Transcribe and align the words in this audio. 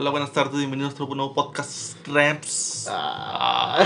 Hola, 0.00 0.10
buenas 0.10 0.32
tardes, 0.32 0.56
bienvenidos 0.58 0.94
a 0.94 0.98
nuestro 0.98 1.12
nuevo 1.16 1.34
podcast 1.34 1.96
Ramps. 2.06 2.86
Ah, 2.88 3.78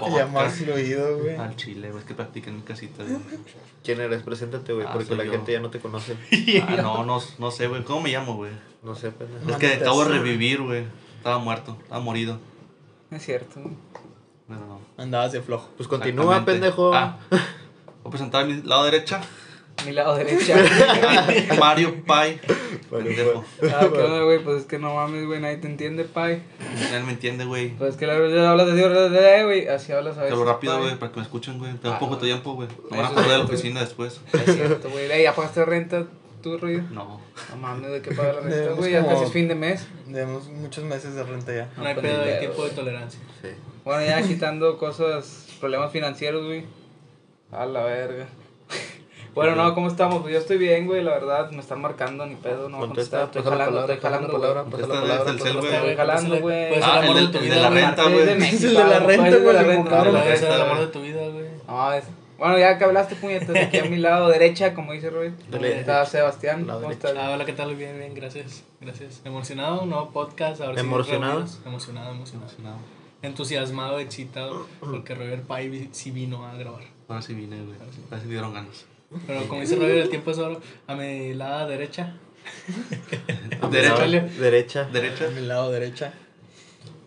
ya 0.16 0.26
más 0.26 0.54
fluido, 0.54 1.18
güey. 1.18 1.34
Al 1.36 1.56
chile, 1.56 1.88
güey, 1.90 2.00
es 2.00 2.06
que 2.06 2.14
practican 2.14 2.50
en 2.50 2.56
mi 2.60 2.62
casita. 2.62 3.02
güey. 3.02 3.16
¿Quién 3.82 4.00
eres? 4.00 4.22
Preséntate, 4.22 4.72
güey, 4.72 4.86
Ah, 4.86 4.92
porque 4.92 5.16
la 5.16 5.24
yo. 5.24 5.32
gente 5.32 5.50
ya 5.52 5.58
no 5.58 5.70
te 5.70 5.80
conoce. 5.80 6.16
Ah, 6.68 6.76
no, 6.80 7.04
no, 7.04 7.20
no 7.38 7.50
sé, 7.50 7.66
güey. 7.66 7.82
¿Cómo 7.82 8.02
me 8.02 8.10
llamo, 8.12 8.36
güey? 8.36 8.52
No 8.84 8.94
sé, 8.94 9.10
pendejo. 9.10 9.50
Es 9.50 9.56
que 9.56 9.66
acabo 9.74 10.04
de 10.04 10.10
revivir, 10.10 10.62
güey. 10.62 10.84
Estaba 11.16 11.38
muerto, 11.38 11.76
estaba 11.82 12.00
morido. 12.00 12.38
Es 13.10 13.24
cierto. 13.24 13.60
Bueno, 14.46 14.66
no. 14.66 14.80
Andabas 15.02 15.32
de 15.32 15.42
flojo. 15.42 15.70
Pues 15.76 15.88
continúa, 15.88 16.44
pendejo. 16.44 16.94
Ah, 16.94 17.18
voy 17.30 17.40
a 18.06 18.10
presentar 18.10 18.44
a 18.44 18.46
mi 18.46 18.62
lado 18.62 18.84
derecha. 18.84 19.20
Mi 19.86 19.92
lado 19.92 20.14
derecha. 20.16 20.56
Mario 21.58 22.04
Pai. 22.04 22.38
Pendejo. 22.90 23.44
ah, 23.62 23.88
qué 23.92 23.98
onda, 23.98 24.22
güey. 24.22 24.38
Pues 24.40 24.60
es 24.62 24.66
que 24.66 24.78
no 24.78 24.94
mames, 24.94 25.26
güey. 25.26 25.40
Nadie 25.40 25.56
te 25.56 25.66
entiende, 25.66 26.04
pai. 26.04 26.42
Nadie 26.90 27.04
me 27.04 27.12
entiende, 27.12 27.44
güey. 27.44 27.70
Pues 27.70 27.90
es 27.92 27.96
que 27.96 28.06
la 28.06 28.14
verdad 28.14 28.46
hablas 28.48 28.68
así, 28.68 28.80
eh, 28.82 29.44
güey. 29.44 29.66
Así 29.68 29.92
hablas 29.92 30.12
a 30.16 30.20
Que 30.20 30.24
veces. 30.26 30.38
hablo 30.38 30.52
rápido, 30.52 30.78
güey, 30.78 30.96
para 30.98 31.10
que 31.12 31.18
me 31.18 31.22
escuchen, 31.24 31.58
güey. 31.58 31.72
Tengo 31.74 31.94
Ah, 31.94 31.98
poco 31.98 32.16
güey. 32.16 32.26
tiempo, 32.30 32.54
güey. 32.54 32.68
Me 32.90 32.96
van 32.98 33.06
a 33.06 33.08
correr 33.14 33.22
de 33.24 33.28
la 33.30 33.34
es 33.34 33.36
cierto, 33.48 33.52
oficina 33.54 33.80
después. 33.80 34.20
Es 34.32 34.54
cierto, 34.54 34.90
güey. 34.90 35.10
Ey, 35.10 35.22
¿Ya 35.24 35.34
pagaste 35.34 35.64
renta 35.64 36.04
tu 36.42 36.58
ruido? 36.58 36.82
No. 36.90 37.20
No 37.50 37.56
mames, 37.56 37.90
¿de 37.90 38.02
qué 38.02 38.12
paga 38.14 38.34
la 38.34 38.40
renta, 38.40 38.72
güey? 38.72 38.92
Ya 38.92 39.06
casi 39.06 39.24
es 39.24 39.32
fin 39.32 39.48
de 39.48 39.54
mes. 39.54 39.86
Tenemos 40.04 40.48
muchos 40.48 40.84
meses 40.84 41.14
de 41.14 41.22
renta 41.22 41.54
ya. 41.54 41.70
No 41.76 41.84
hay 41.86 41.94
pues, 41.94 42.06
pedo, 42.06 42.22
pedo, 42.24 42.38
tiempo 42.38 42.64
de 42.64 42.70
tolerancia. 42.70 43.20
Sí. 43.40 43.48
Bueno, 43.84 44.04
ya 44.04 44.22
quitando 44.22 44.76
cosas, 44.78 45.46
problemas 45.60 45.90
financieros, 45.92 46.44
güey. 46.44 46.64
A 47.50 47.64
la 47.66 47.82
verga. 47.84 48.26
Bueno, 49.34 49.54
no, 49.56 49.74
¿cómo 49.74 49.88
estamos? 49.88 50.20
Pues 50.22 50.34
yo 50.34 50.40
estoy 50.40 50.58
bien, 50.58 50.86
güey, 50.86 51.02
la 51.02 51.12
verdad. 51.12 51.50
Me 51.52 51.60
están 51.60 51.80
marcando 51.80 52.26
ni 52.26 52.34
pedo, 52.36 52.68
no 52.68 52.78
Contesta, 52.78 53.20
contestar. 53.22 53.42
Estoy 53.42 53.42
jalando, 53.58 53.80
estoy 53.80 53.96
jalando, 53.96 54.32
palabra, 54.32 54.64
pasa 54.64 54.76
la 54.76 54.82
Esta 54.82 55.00
palabra. 55.00 55.32
es 55.32 55.44
el. 55.46 55.56
Estoy 55.64 55.96
jalando, 55.96 56.40
güey. 56.40 56.68
Puede 56.68 56.82
ser 56.82 56.84
Ah, 56.84 56.98
el 56.98 57.04
amor 57.04 57.16
el 57.18 57.26
de 57.26 57.32
tu 57.32 57.38
el 57.38 57.44
vida, 57.44 57.54
de 57.54 57.60
la 57.62 57.68
güey. 57.70 57.82
renta, 57.84 58.02
Es 58.02 58.12
güey. 58.12 58.38
México, 58.38 58.66
El 58.68 58.74
de 58.74 58.84
la 58.84 58.98
güey, 58.98 59.16
renta, 59.16 59.26
es 59.28 59.32
de 59.32 59.40
güey, 59.40 59.54
la 59.54 59.62
renta, 59.62 60.36
ser 60.36 60.52
el 60.52 60.60
amor 60.60 60.78
de 60.80 60.86
tu 60.88 61.00
vida, 61.02 61.28
güey. 61.28 61.46
No, 61.66 61.92
es... 61.94 62.04
Bueno, 62.38 62.58
ya 62.58 62.76
que 62.76 62.84
hablaste, 62.84 63.14
puñetas, 63.14 63.54
aquí 63.56 63.78
a 63.78 63.84
mi 63.84 63.96
lado 63.98 64.28
derecha, 64.28 64.74
como 64.74 64.92
dice 64.92 65.10
Roy. 65.10 65.32
Dale. 65.48 65.78
Está 65.80 66.04
Sebastián. 66.04 66.66
¿Cómo 66.66 66.90
estás? 66.90 67.14
Ah, 67.16 67.30
hola, 67.32 67.44
¿qué 67.44 67.52
tal? 67.52 67.74
Bien, 67.76 67.96
bien, 67.96 68.14
gracias. 68.14 68.64
Gracias. 68.80 69.22
Emocionado, 69.24 69.82
un 69.82 69.90
nuevo 69.90 70.10
podcast. 70.10 70.60
Ahora 70.60 70.74
sí 70.74 70.80
¿Emocionado? 70.80 71.44
Emocionado, 71.64 72.10
emocionado. 72.10 72.50
No, 72.62 72.74
Entusiasmado, 73.22 74.00
excitado, 74.00 74.66
porque 74.80 75.14
Robert 75.14 75.44
Pai 75.46 75.88
sí 75.92 76.10
vino 76.10 76.44
a 76.44 76.54
grabar. 76.56 76.82
ahora 77.08 77.22
sí 77.22 77.32
vine, 77.34 77.56
güey. 77.62 77.76
Ahora 78.10 78.20
sí 78.22 78.28
dieron 78.28 78.52
ganas. 78.52 78.86
Pero 79.26 79.48
como 79.48 79.60
dice 79.60 79.76
Robert, 79.76 79.96
el 79.98 80.08
tiempo 80.10 80.30
es 80.30 80.38
oro. 80.38 80.60
A 80.86 80.94
mi 80.94 81.34
lado 81.34 81.68
derecha. 81.68 82.16
A 83.60 83.66
mi 83.68 83.72
Derecha. 83.76 84.06
lado 84.06 84.28
Derecha. 84.40 84.84
Derecha. 84.92 85.26
A 85.26 85.30
mi 85.30 85.40
lado 85.46 85.70
derecha. 85.70 86.12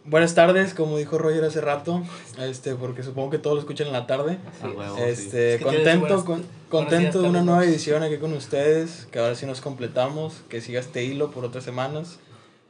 Buenas 0.08 0.36
tardes, 0.36 0.76
como 0.76 1.00
dijo 1.00 1.18
Roger 1.18 1.44
hace 1.46 1.62
rato, 1.62 2.04
este, 2.40 2.76
porque 2.76 3.02
supongo 3.02 3.32
que 3.32 3.40
todos 3.40 3.56
lo 3.56 3.60
escuchan 3.62 3.88
en 3.88 3.94
la 3.94 4.06
tarde. 4.06 4.38
A 4.62 4.68
huevo, 4.68 4.96
sí. 4.98 5.02
Este, 5.04 5.54
Es 5.56 5.58
que 5.58 5.64
contento, 5.64 6.24
buenas- 6.24 6.46
contento 6.70 7.22
de 7.24 7.30
una 7.30 7.42
nueva 7.42 7.66
edición 7.66 8.04
aquí 8.04 8.18
con 8.18 8.32
ustedes, 8.34 9.08
que 9.12 9.18
ahora 9.18 9.34
sí 9.34 9.48
nos 9.48 9.62
completamos, 9.62 10.44
que 10.48 10.62
siga 10.62 10.80
este 10.80 11.04
hilo 11.04 11.32
por 11.32 11.44
otras 11.44 11.64
semanas. 11.64 12.20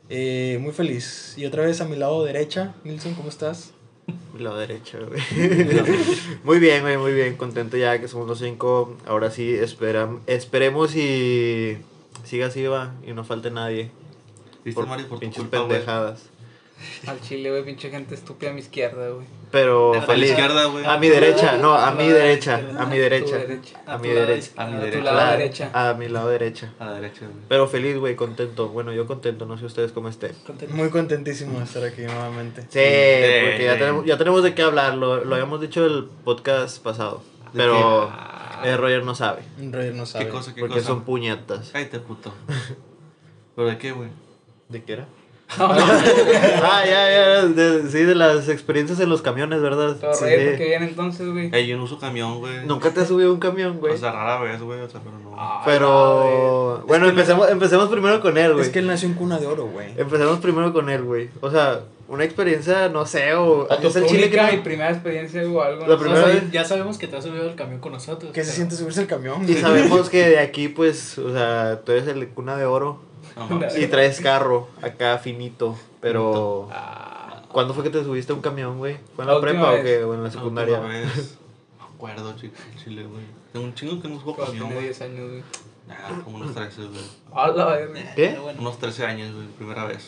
Eh, 0.08 0.60
muy 0.62 0.72
feliz. 0.72 1.34
Y 1.36 1.46
otra 1.46 1.64
vez 1.66 1.82
a 1.82 1.86
mi 1.86 1.98
lado 1.98 2.24
derecha, 2.24 2.74
Nilsson, 2.86 3.16
¿cómo 3.16 3.28
estás? 3.28 3.72
Lado 4.40 4.58
derecha, 4.58 4.98
güey. 5.00 5.22
muy 6.44 6.60
bien, 6.60 6.82
güey, 6.82 6.98
muy 6.98 7.14
bien. 7.14 7.38
Contento 7.38 7.78
ya 7.78 8.00
que 8.00 8.08
somos 8.08 8.28
los 8.28 8.40
cinco. 8.40 8.96
Ahora 9.06 9.32
sí, 9.32 9.56
esperam- 9.60 10.20
esperemos 10.28 10.96
y 10.96 11.78
siga 12.24 12.48
así, 12.48 12.64
va. 12.66 12.94
Y 13.06 13.14
no 13.14 13.24
falte 13.24 13.50
nadie. 13.52 13.92
¿Viste, 14.64 14.82
Mario, 14.84 15.08
por 15.08 15.18
tu 15.18 15.22
pinches 15.22 15.42
culpa, 15.44 15.60
pendejadas. 15.60 16.24
Al 17.08 17.22
chile, 17.22 17.50
güey, 17.50 17.64
pinche 17.64 17.90
gente 17.90 18.16
estúpida 18.16 18.50
a 18.50 18.54
mi 18.54 18.60
izquierda, 18.62 19.10
güey. 19.10 19.26
Pero 19.52 19.94
A 19.94 20.02
feliz. 20.02 20.32
izquierda, 20.32 20.66
güey. 20.66 20.86
A 20.86 20.98
mi 20.98 21.08
derecha, 21.08 21.58
no, 21.58 21.74
a 21.76 21.92
mi 21.92 22.08
derecha. 22.08 22.62
A 22.78 22.86
mi 22.86 22.98
derecha. 22.98 23.36
A 23.86 23.98
tu 23.98 24.04
mi 24.04 24.14
lado 24.14 24.26
derecha. 24.28 24.52
A 24.58 24.66
mi 24.68 24.78
derecha. 24.80 25.04
lado 25.04 25.18
Claro, 25.18 25.38
derecha. 25.38 25.70
A 25.74 25.94
mi 25.94 26.08
lado 26.10 26.30
derecha. 26.30 26.74
A 26.80 26.86
la 26.86 26.94
derecha, 26.94 27.20
güey. 27.22 27.38
Pero 27.48 27.68
feliz, 27.68 27.98
güey, 27.98 28.16
contento. 28.16 28.70
Bueno, 28.70 28.92
yo 28.92 29.06
contento, 29.08 29.46
no 29.46 29.58
sé 29.58 29.66
ustedes 29.66 29.92
cómo 29.92 30.10
estén. 30.10 30.34
Contento. 30.46 30.76
Muy 30.76 30.90
contentísimo 30.90 31.60
de 31.60 31.66
estar 31.66 31.84
aquí 31.84 32.02
nuevamente. 32.02 32.62
Sí, 32.64 32.68
porque 33.50 33.64
ya 33.66 33.78
tenemos, 33.78 34.06
ya 34.06 34.18
tenemos 34.18 34.44
de 34.44 34.54
qué 34.56 34.62
hablar. 34.64 34.96
Lo, 34.96 35.24
lo 35.24 35.36
habíamos 35.36 35.62
dicho 35.62 35.86
el 35.86 36.06
podcast 36.24 36.82
pasado. 36.84 37.22
¿De 37.54 37.60
Pero 37.64 38.12
eh, 38.64 38.76
Roger 38.76 39.04
no 39.06 39.16
sabe. 39.16 39.42
Roger 39.72 39.94
no 39.94 40.06
sabe. 40.06 40.26
¿Qué 40.26 40.32
cosa, 40.32 40.54
qué 40.54 40.60
Porque 40.60 40.76
cosa? 40.76 40.88
son 40.88 41.04
puñetas. 41.04 41.70
Cállate, 41.72 42.00
puto. 42.00 42.34
¿Pero 43.56 43.70
de 43.70 43.78
qué, 43.78 43.92
güey? 43.94 44.10
¿De 44.68 44.84
qué 44.84 44.94
era? 44.94 45.06
Ah, 45.58 46.84
ya, 46.86 47.10
ya. 47.12 47.46
de- 47.46 47.90
sí, 47.90 48.00
de 48.04 48.16
las 48.16 48.50
experiencias 48.50 49.00
en 49.00 49.10
los 49.10 49.22
camiones, 49.22 49.62
¿verdad? 49.62 49.96
Pero 50.00 50.14
Sí. 50.14 50.24
Roy, 50.26 50.46
¿por 50.50 50.58
qué 50.58 50.66
viene 50.66 50.86
entonces, 50.88 51.28
güey? 51.30 51.50
Ey, 51.54 51.68
yo 51.68 51.78
no 51.78 51.84
uso 51.84 51.98
camión, 52.00 52.40
güey. 52.40 52.66
Nunca 52.66 52.92
te 52.92 53.02
has 53.02 53.08
subido 53.08 53.30
a 53.30 53.34
un 53.34 53.40
camión, 53.40 53.78
güey. 53.80 53.94
O 53.94 53.98
sea, 53.98 54.12
rara 54.12 54.40
vez, 54.42 54.62
güey. 54.62 54.80
O 54.82 54.90
sea, 54.90 55.02
pero 55.04 55.18
no. 55.20 55.36
Ah, 55.38 55.62
Pero. 55.66 56.84
Bueno, 56.88 57.08
empecemos, 57.08 57.50
empecemos 57.50 57.90
primero 57.90 58.22
con 58.22 58.38
él, 58.38 58.54
güey. 58.54 58.66
Es 58.66 58.72
que 58.72 58.80
él 58.80 58.88
nació 58.88 59.08
en 59.10 59.16
cuna 59.16 59.38
de 59.38 59.48
oro, 59.48 59.68
güey. 59.68 59.90
Empecemos 59.98 60.40
primero 60.40 60.74
con 60.74 60.90
él, 60.90 61.04
güey. 61.04 61.30
O 61.42 61.50
sea, 61.52 61.82
una 62.08 62.24
experiencia, 62.24 62.90
no 62.90 63.06
sé, 63.06 63.34
o. 63.34 63.68
O 63.70 63.78
tu 63.78 63.88
es 63.88 63.96
el 63.96 64.06
chile 64.06 64.30
que 64.30 64.38
no- 64.42 64.64
primera 64.64 64.92
experiencia 64.92 65.42
o 65.44 65.62
algo. 65.62 65.82
La 65.82 65.88
¿no? 65.88 65.94
Ya 65.96 66.00
primera 66.00 66.26
vez- 66.26 66.52
Ya 66.52 66.64
sabemos 66.66 66.98
que 66.98 67.08
te 67.08 67.18
has 67.18 67.24
subido 67.24 67.44
al 67.50 67.56
camión 67.56 67.80
con 67.80 67.92
nosotros. 67.92 68.32
¿Qué 68.34 68.44
se 68.44 68.52
siente 68.52 68.76
subirse 68.76 69.02
al 69.02 69.08
camión? 69.08 69.48
Y 69.50 69.54
sabemos 69.56 70.10
que 70.10 70.28
de 70.30 70.40
aquí, 70.40 70.68
pues, 70.70 71.18
o 71.18 71.32
sea, 71.32 71.82
tú 71.86 71.92
eres 71.92 72.08
el 72.08 72.28
cuna 72.30 72.56
de 72.58 72.66
oro. 72.66 73.00
Y 73.78 73.88
traes 73.88 74.22
carro 74.22 74.70
acá 74.82 75.18
finito. 75.18 75.78
Pero. 76.02 76.70
Ah, 76.72 77.42
¿Cuándo 77.52 77.74
fue 77.74 77.84
que 77.84 77.90
te 77.90 78.04
subiste 78.04 78.32
a 78.34 78.36
un 78.36 78.42
camión, 78.42 78.78
güey? 78.78 78.98
¿Fue 79.16 79.24
en 79.24 79.30
la, 79.30 79.36
La 79.36 79.42
prepa 79.42 79.72
o 79.72 79.82
qué? 79.82 80.04
¿O 80.04 80.14
en 80.14 80.20
la 80.22 80.26
La 80.26 80.32
secundaria? 80.32 80.80
última 80.80 80.94
vez, 80.94 81.38
No 81.80 81.88
me 81.88 81.96
acuerdo, 81.96 82.36
chico, 82.36 82.56
chile, 82.84 83.04
güey. 83.04 83.24
Tengo 83.54 83.66
un 83.66 83.74
chingo 83.74 84.02
que 84.02 84.08
no 84.10 84.20
subo 84.20 84.36
camión, 84.36 84.72
güey. 84.74 84.84
10 84.86 85.02
años, 85.02 85.30
güey. 85.30 85.44
Nah, 85.88 86.22
como 86.24 86.38
unos 86.38 86.54
13, 86.54 86.82
güey. 86.82 87.56
La. 87.56 87.80
¿Qué? 88.16 88.38
Unos 88.58 88.78
13 88.80 89.06
años, 89.06 89.34
güey, 89.34 89.48
primera 89.48 89.86
vez. 89.86 90.08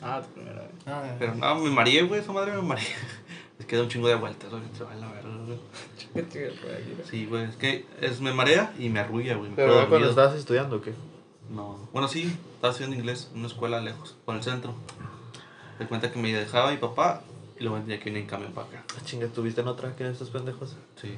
Ah, 0.00 0.20
tu 0.22 0.34
primera 0.34 0.60
vez. 0.60 0.70
Ah, 0.86 1.02
Pero 1.18 1.34
no, 1.34 1.54
me 1.56 1.70
mareé, 1.70 2.02
güey, 2.02 2.20
esa 2.20 2.32
madre 2.32 2.52
me 2.52 2.62
mareé. 2.62 2.86
Es 3.58 3.66
que 3.66 3.76
da 3.76 3.82
un 3.82 3.88
chingo 3.88 4.08
de 4.08 4.16
vueltas, 4.16 4.50
güey, 4.50 4.62
se 4.76 4.82
va 4.82 4.90
a 4.92 4.96
la 4.96 5.06
verga, 5.12 5.30
güey. 5.46 5.58
Sí, 7.08 7.26
güey, 7.26 7.44
es 7.44 7.56
que 7.56 7.86
es, 8.00 8.20
me 8.20 8.32
marea 8.32 8.72
y 8.78 8.88
me 8.88 8.98
arrulla, 8.98 9.36
güey. 9.36 9.52
¿Pero 9.54 9.88
cuando 9.88 10.08
estabas 10.10 10.34
estudiando 10.34 10.76
o 10.76 10.80
qué? 10.82 10.92
No. 11.50 11.88
Bueno, 11.92 12.08
sí, 12.08 12.36
estaba 12.54 12.70
estudiando 12.72 12.96
inglés 12.96 13.28
en 13.32 13.38
una 13.40 13.48
escuela 13.48 13.80
lejos, 13.80 14.16
por 14.24 14.34
el 14.36 14.42
centro. 14.42 14.74
Me 15.78 15.86
cuenta 15.86 16.10
que 16.12 16.18
me 16.18 16.32
dejaba 16.32 16.70
mi 16.70 16.76
papá 16.78 17.22
y 17.58 17.64
luego 17.64 17.78
tenía 17.80 17.98
que 17.98 18.06
venir 18.06 18.22
en 18.22 18.28
camión 18.28 18.52
para 18.52 18.66
acá. 18.68 18.84
Ah, 18.96 19.00
Chinga, 19.04 19.26
¿estuviste 19.26 19.60
en 19.60 19.68
otra 19.68 19.94
que 19.94 20.08
estos 20.08 20.30
pendejos? 20.30 20.76
Sí. 21.00 21.14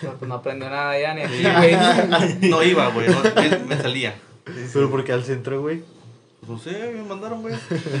Pero 0.00 0.14
pues 0.18 0.28
no 0.28 0.34
aprendió 0.36 0.68
nada 0.68 0.98
ya 0.98 1.14
ni 1.14 1.22
aquí, 1.22 1.42
güey. 1.42 2.50
No 2.50 2.62
iba, 2.62 2.88
güey, 2.88 3.08
no, 3.08 3.22
me, 3.22 3.58
me 3.58 3.76
salía. 3.80 4.14
¿Pero 4.72 4.90
por 4.90 5.04
qué 5.04 5.12
al 5.12 5.24
centro, 5.24 5.60
güey? 5.62 5.82
Pues 6.40 6.50
no 6.50 6.58
sé, 6.58 6.92
me 6.92 7.02
mandaron, 7.02 7.40
güey. 7.42 7.54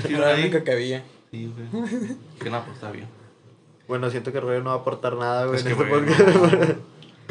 Era 0.08 0.32
la 0.32 0.34
única 0.40 0.64
que 0.64 0.72
había. 0.72 1.04
Sí, 1.30 1.50
güey. 1.54 1.86
Que 2.40 2.50
nada, 2.50 2.64
pues 2.64 2.76
está 2.76 2.90
bien. 2.90 3.06
Bueno, 3.88 4.10
siento 4.10 4.32
que 4.32 4.40
Roger 4.40 4.62
no 4.62 4.70
va 4.70 4.76
a 4.76 4.78
aportar 4.80 5.16
nada, 5.16 5.46
güey, 5.46 5.58
Es 5.60 5.66
en 5.66 5.76
que, 5.76 5.82
este 5.82 5.94
podcast. 5.94 6.78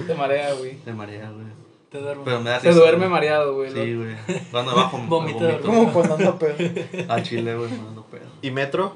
no, 0.07 0.15
marea, 0.15 0.53
güey. 0.53 0.77
me 0.85 0.93
marea, 0.93 1.29
güey. 1.31 1.45
Te 1.91 1.99
duermo. 1.99 2.23
Pero 2.23 2.39
me 2.39 2.49
da 2.49 2.59
Se 2.59 2.69
risa, 2.69 2.79
duerme 2.79 2.99
güey. 2.99 3.09
mareado, 3.09 3.53
güey. 3.55 3.71
Sí, 3.71 3.95
güey. 3.95 4.15
Cuando 4.49 4.71
abajo 4.71 4.97
vomito. 5.07 5.59
Como 5.61 5.91
cuando 5.91 6.15
anda 6.15 6.39
pedo. 6.39 6.55
A 7.09 7.21
Chile, 7.21 7.55
güey, 7.55 7.69
me 7.69 7.77
dando 7.77 8.03
pedo. 8.05 8.25
¿Y 8.41 8.49
metro? 8.51 8.95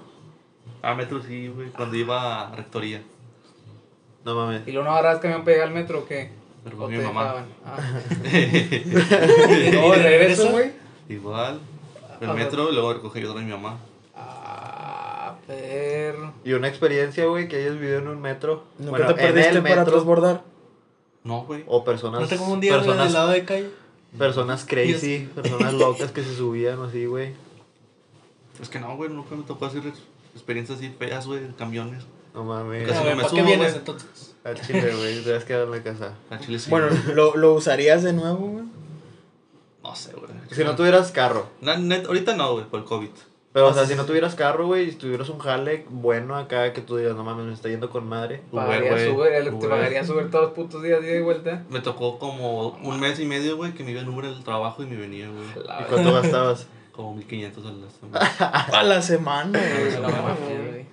Ah, 0.82 0.96
metro 0.96 1.22
sí, 1.22 1.50
güey. 1.50 1.70
Cuando 1.72 1.96
iba 1.98 2.48
a 2.48 2.56
rectoría. 2.56 3.02
No 4.24 4.36
mames. 4.36 4.68
¿Y 4.68 4.72
luego 4.72 4.88
no 4.88 4.96
agarras 4.96 5.20
camión 5.20 5.42
para 5.44 5.52
llegar 5.54 5.68
al 5.68 5.74
metro 5.74 6.00
o 6.00 6.06
qué? 6.06 6.32
Pero 6.64 6.78
¿O 6.78 6.80
con 6.80 6.92
mi 6.92 6.98
te 6.98 7.04
mamá. 7.04 7.46
Ah. 7.66 7.78
¿Y 8.34 9.72
No, 9.76 9.94
regreso, 9.94 10.50
güey. 10.52 10.72
Igual. 11.10 11.60
El 12.22 12.30
Ajá. 12.30 12.34
metro, 12.38 12.72
y 12.72 12.74
luego 12.74 12.94
recogí 12.94 13.22
yo 13.22 13.32
a 13.32 13.42
mi 13.42 13.52
mamá. 13.52 13.78
Ah, 14.16 15.36
perro. 15.46 16.34
¿Y 16.44 16.54
una 16.54 16.68
experiencia, 16.70 17.26
güey, 17.26 17.48
que 17.48 17.58
hayas 17.58 17.74
vivido 17.78 18.00
en 18.00 18.08
un 18.08 18.22
metro? 18.22 18.64
¿Nunca 18.80 18.92
Bueno, 18.92 19.06
te 19.16 19.22
en 19.22 19.28
perdiste 19.28 19.50
el 19.58 19.64
para 19.64 19.76
metro, 19.76 19.92
transbordar? 19.92 20.42
No, 21.26 21.44
güey. 21.44 21.64
O 21.68 21.84
personas... 21.84 22.22
No 22.22 22.28
te 22.28 22.38
como 22.38 22.54
un 22.54 22.62
día, 22.62 22.74
personas, 22.78 23.06
del 23.06 23.14
lado 23.14 23.30
de 23.32 23.44
calle. 23.44 23.70
personas 24.18 24.64
crazy, 24.70 25.28
personas 25.36 25.74
locas 25.74 26.12
que 26.14 26.24
se 26.24 26.34
subían 26.34 26.82
así, 26.82 27.06
güey. 27.06 27.34
Es 28.62 28.70
que 28.70 28.80
no, 28.80 28.96
güey, 28.96 29.10
nunca 29.10 29.36
me 29.36 29.44
tocó 29.44 29.66
hacer 29.66 29.82
experiencias 30.34 30.78
así 30.78 30.90
feas, 30.98 31.28
güey, 31.28 31.42
de 31.42 31.54
camiones. 31.56 32.06
No 32.34 32.44
mames. 32.46 32.88
Casi 32.88 33.00
A 33.00 33.04
no 33.04 33.10
me 33.10 33.16
¿para 33.18 33.30
subo, 33.30 33.38
qué 33.40 33.46
vienes 33.46 33.76
entonces? 33.76 34.36
Al 34.46 34.62
chile, 34.62 34.94
güey, 34.96 35.24
te 35.24 35.34
vas 35.34 35.44
a 35.44 35.46
quedar 35.48 35.64
en 35.64 35.72
la 35.72 35.84
casa. 35.84 36.14
A 36.30 36.40
Chile 36.40 36.60
sí. 36.60 36.70
Bueno. 36.70 36.88
¿lo, 37.14 37.36
¿lo 37.36 37.54
usarías 37.54 38.04
de 38.04 38.14
nuevo, 38.14 38.48
güey? 38.48 38.66
No 39.84 39.96
sé, 39.96 40.12
güey. 40.14 40.30
Si 40.52 40.64
no 40.64 40.76
tuvieras 40.76 41.12
carro. 41.12 41.48
Na- 41.62 41.78
net- 41.78 42.06
ahorita 42.08 42.36
no, 42.36 42.54
güey, 42.54 42.66
por 42.66 42.80
el 42.82 42.86
COVID. 42.86 43.10
Pero, 43.56 43.68
o 43.70 43.74
sea, 43.74 43.86
si 43.86 43.96
no 43.96 44.04
tuvieras 44.04 44.36
carro, 44.36 44.68
güey, 44.68 44.90
y 44.90 44.92
si 44.92 44.98
tuvieras 44.98 45.30
un 45.30 45.40
jale 45.40 45.86
bueno 45.90 46.36
acá, 46.36 46.74
que 46.74 46.82
tú 46.82 46.98
digas, 46.98 47.16
no 47.16 47.24
mames, 47.24 47.46
me 47.46 47.54
está 47.54 47.70
yendo 47.70 47.90
con 47.90 48.06
madre. 48.06 48.42
Uber, 48.52 48.66
Pagaría 48.66 48.92
güey. 48.92 49.10
Uber, 49.12 49.44
te 49.46 49.50
Uber. 49.50 49.70
pagaría 49.70 50.04
Uber 50.04 50.30
todos 50.30 50.44
los 50.46 50.54
putos 50.54 50.84
días, 50.84 51.02
día 51.02 51.16
y 51.16 51.22
vuelta. 51.22 51.64
Me 51.70 51.80
tocó 51.80 52.20
como 52.20 52.68
un 52.84 53.00
mes 53.00 53.18
y 53.22 53.26
medio, 53.26 53.56
güey, 53.56 53.74
que 53.74 53.86
me 53.86 53.92
iba 53.92 54.02
en 54.02 54.10
Uber 54.10 54.26
al 54.26 54.44
trabajo 54.44 54.84
y 54.84 54.88
me 54.88 54.98
venía, 54.98 55.30
güey. 55.30 55.46
¿Y 55.80 55.84
cuánto 55.86 56.14
gastabas? 56.14 56.68
Como 56.92 57.16
1500 57.16 57.66
a 57.66 57.72
la 57.72 57.90
semana. 57.90 58.70
A 58.78 58.84
la 58.84 59.02
semana, 59.02 59.58
güey. 59.58 60.86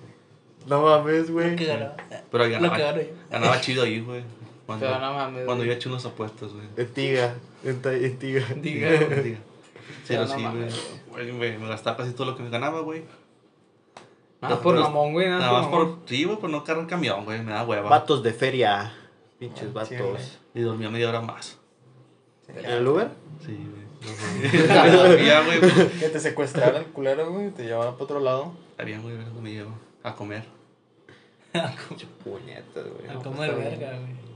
No 0.65 0.81
mames, 0.81 1.29
güey. 1.31 1.55
Pero 1.57 2.45
Lo 2.45 2.49
ganaba, 2.49 2.93
ganaba 3.29 3.59
chido 3.59 3.83
ahí, 3.83 3.99
güey. 3.99 4.23
Cuando, 4.65 4.85
Pero 4.85 4.99
no 5.01 5.13
mames. 5.13 5.45
cuando 5.45 5.65
yo 5.65 5.73
he 5.73 5.75
hecho 5.75 5.89
unas 5.89 6.05
apuestas, 6.05 6.53
güey. 6.53 6.65
En 6.77 6.87
Tiga. 6.93 7.33
En, 7.65 7.81
ta- 7.81 7.93
en 7.93 8.17
Tiga. 8.17 8.45
Diga. 8.55 8.89
Diga. 9.21 9.37
Sí, 10.05 10.15
no 10.15 10.25
sí, 10.27 10.41
güey. 10.41 10.69
Güey, 11.13 11.31
güey, 11.31 11.57
Me 11.57 11.67
gastaba 11.67 11.97
casi 11.97 12.13
todo 12.13 12.27
lo 12.31 12.35
que 12.35 12.43
me 12.43 12.49
ganaba, 12.49 12.81
güey. 12.81 13.03
Nada 14.41 14.61
por 14.61 14.77
mamón, 14.77 15.13
güey. 15.13 15.29
Nada 15.29 15.51
más 15.51 15.67
por. 15.67 15.99
Sí, 16.05 16.23
güey, 16.25 16.37
por 16.37 16.49
no 16.49 16.63
cargar 16.63 16.87
camión, 16.87 17.23
güey. 17.23 17.41
Me 17.41 17.51
da 17.51 17.63
hueva. 17.63 17.89
Vatos 17.89 18.23
de 18.23 18.33
feria. 18.33 18.93
Pinches 19.39 19.67
Sí, 19.67 19.73
vatos. 19.73 20.39
Y 20.53 20.61
dormía 20.61 20.89
media 20.89 21.09
hora 21.09 21.21
más. 21.21 21.57
¿En 22.47 22.65
el 22.65 22.87
Uber? 22.87 23.09
Sí, 23.45 23.55
güey. 23.55 23.83
Dormía, 24.91 25.45
güey. 25.45 25.59
pues, 25.61 25.73
Que 25.99 26.09
te 26.09 26.19
secuestrara 26.19 26.79
el 26.79 26.85
culero, 26.87 27.31
güey. 27.31 27.51
Te 27.51 27.63
llevara 27.63 27.91
para 27.91 28.03
otro 28.03 28.19
lado. 28.19 28.53
Está 28.71 28.83
bien, 28.83 29.01
güey, 29.01 29.15
me 29.41 29.51
llevo 29.51 29.71
a 30.03 30.13
comer. 30.13 30.43
Puñetas, 32.23 32.85
güey. 32.97 33.09
Al 33.09 33.21
comer 33.21 33.55
verga, 33.55 33.91
güey. 33.91 34.33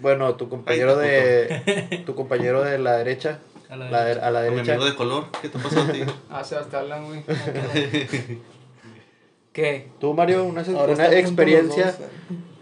Bueno, 0.00 0.34
tu 0.36 0.48
compañero 0.48 0.96
de. 0.96 2.02
Tu 2.06 2.14
compañero 2.14 2.62
de 2.62 2.78
la 2.78 2.92
derecha. 2.98 3.40
A 3.70 3.76
la 3.76 3.90
la 3.90 4.04
de- 4.04 4.20
a 4.20 4.30
la 4.30 4.40
Con 4.40 4.50
mi 4.50 4.54
derecha. 4.56 4.72
amigo 4.74 4.86
de 4.90 4.96
color. 4.96 5.24
¿Qué 5.42 5.48
te 5.50 5.58
pasó 5.58 5.80
a 5.80 5.92
ti? 5.92 6.00
Ah, 6.30 6.42
Sebastián, 6.44 7.04
güey. 7.06 7.22
¿Qué? 9.52 9.88
Tú, 10.00 10.14
Mario, 10.14 10.44
una, 10.44 10.62
una 10.62 11.12
experiencia 11.18 11.90
eh. 11.90 11.94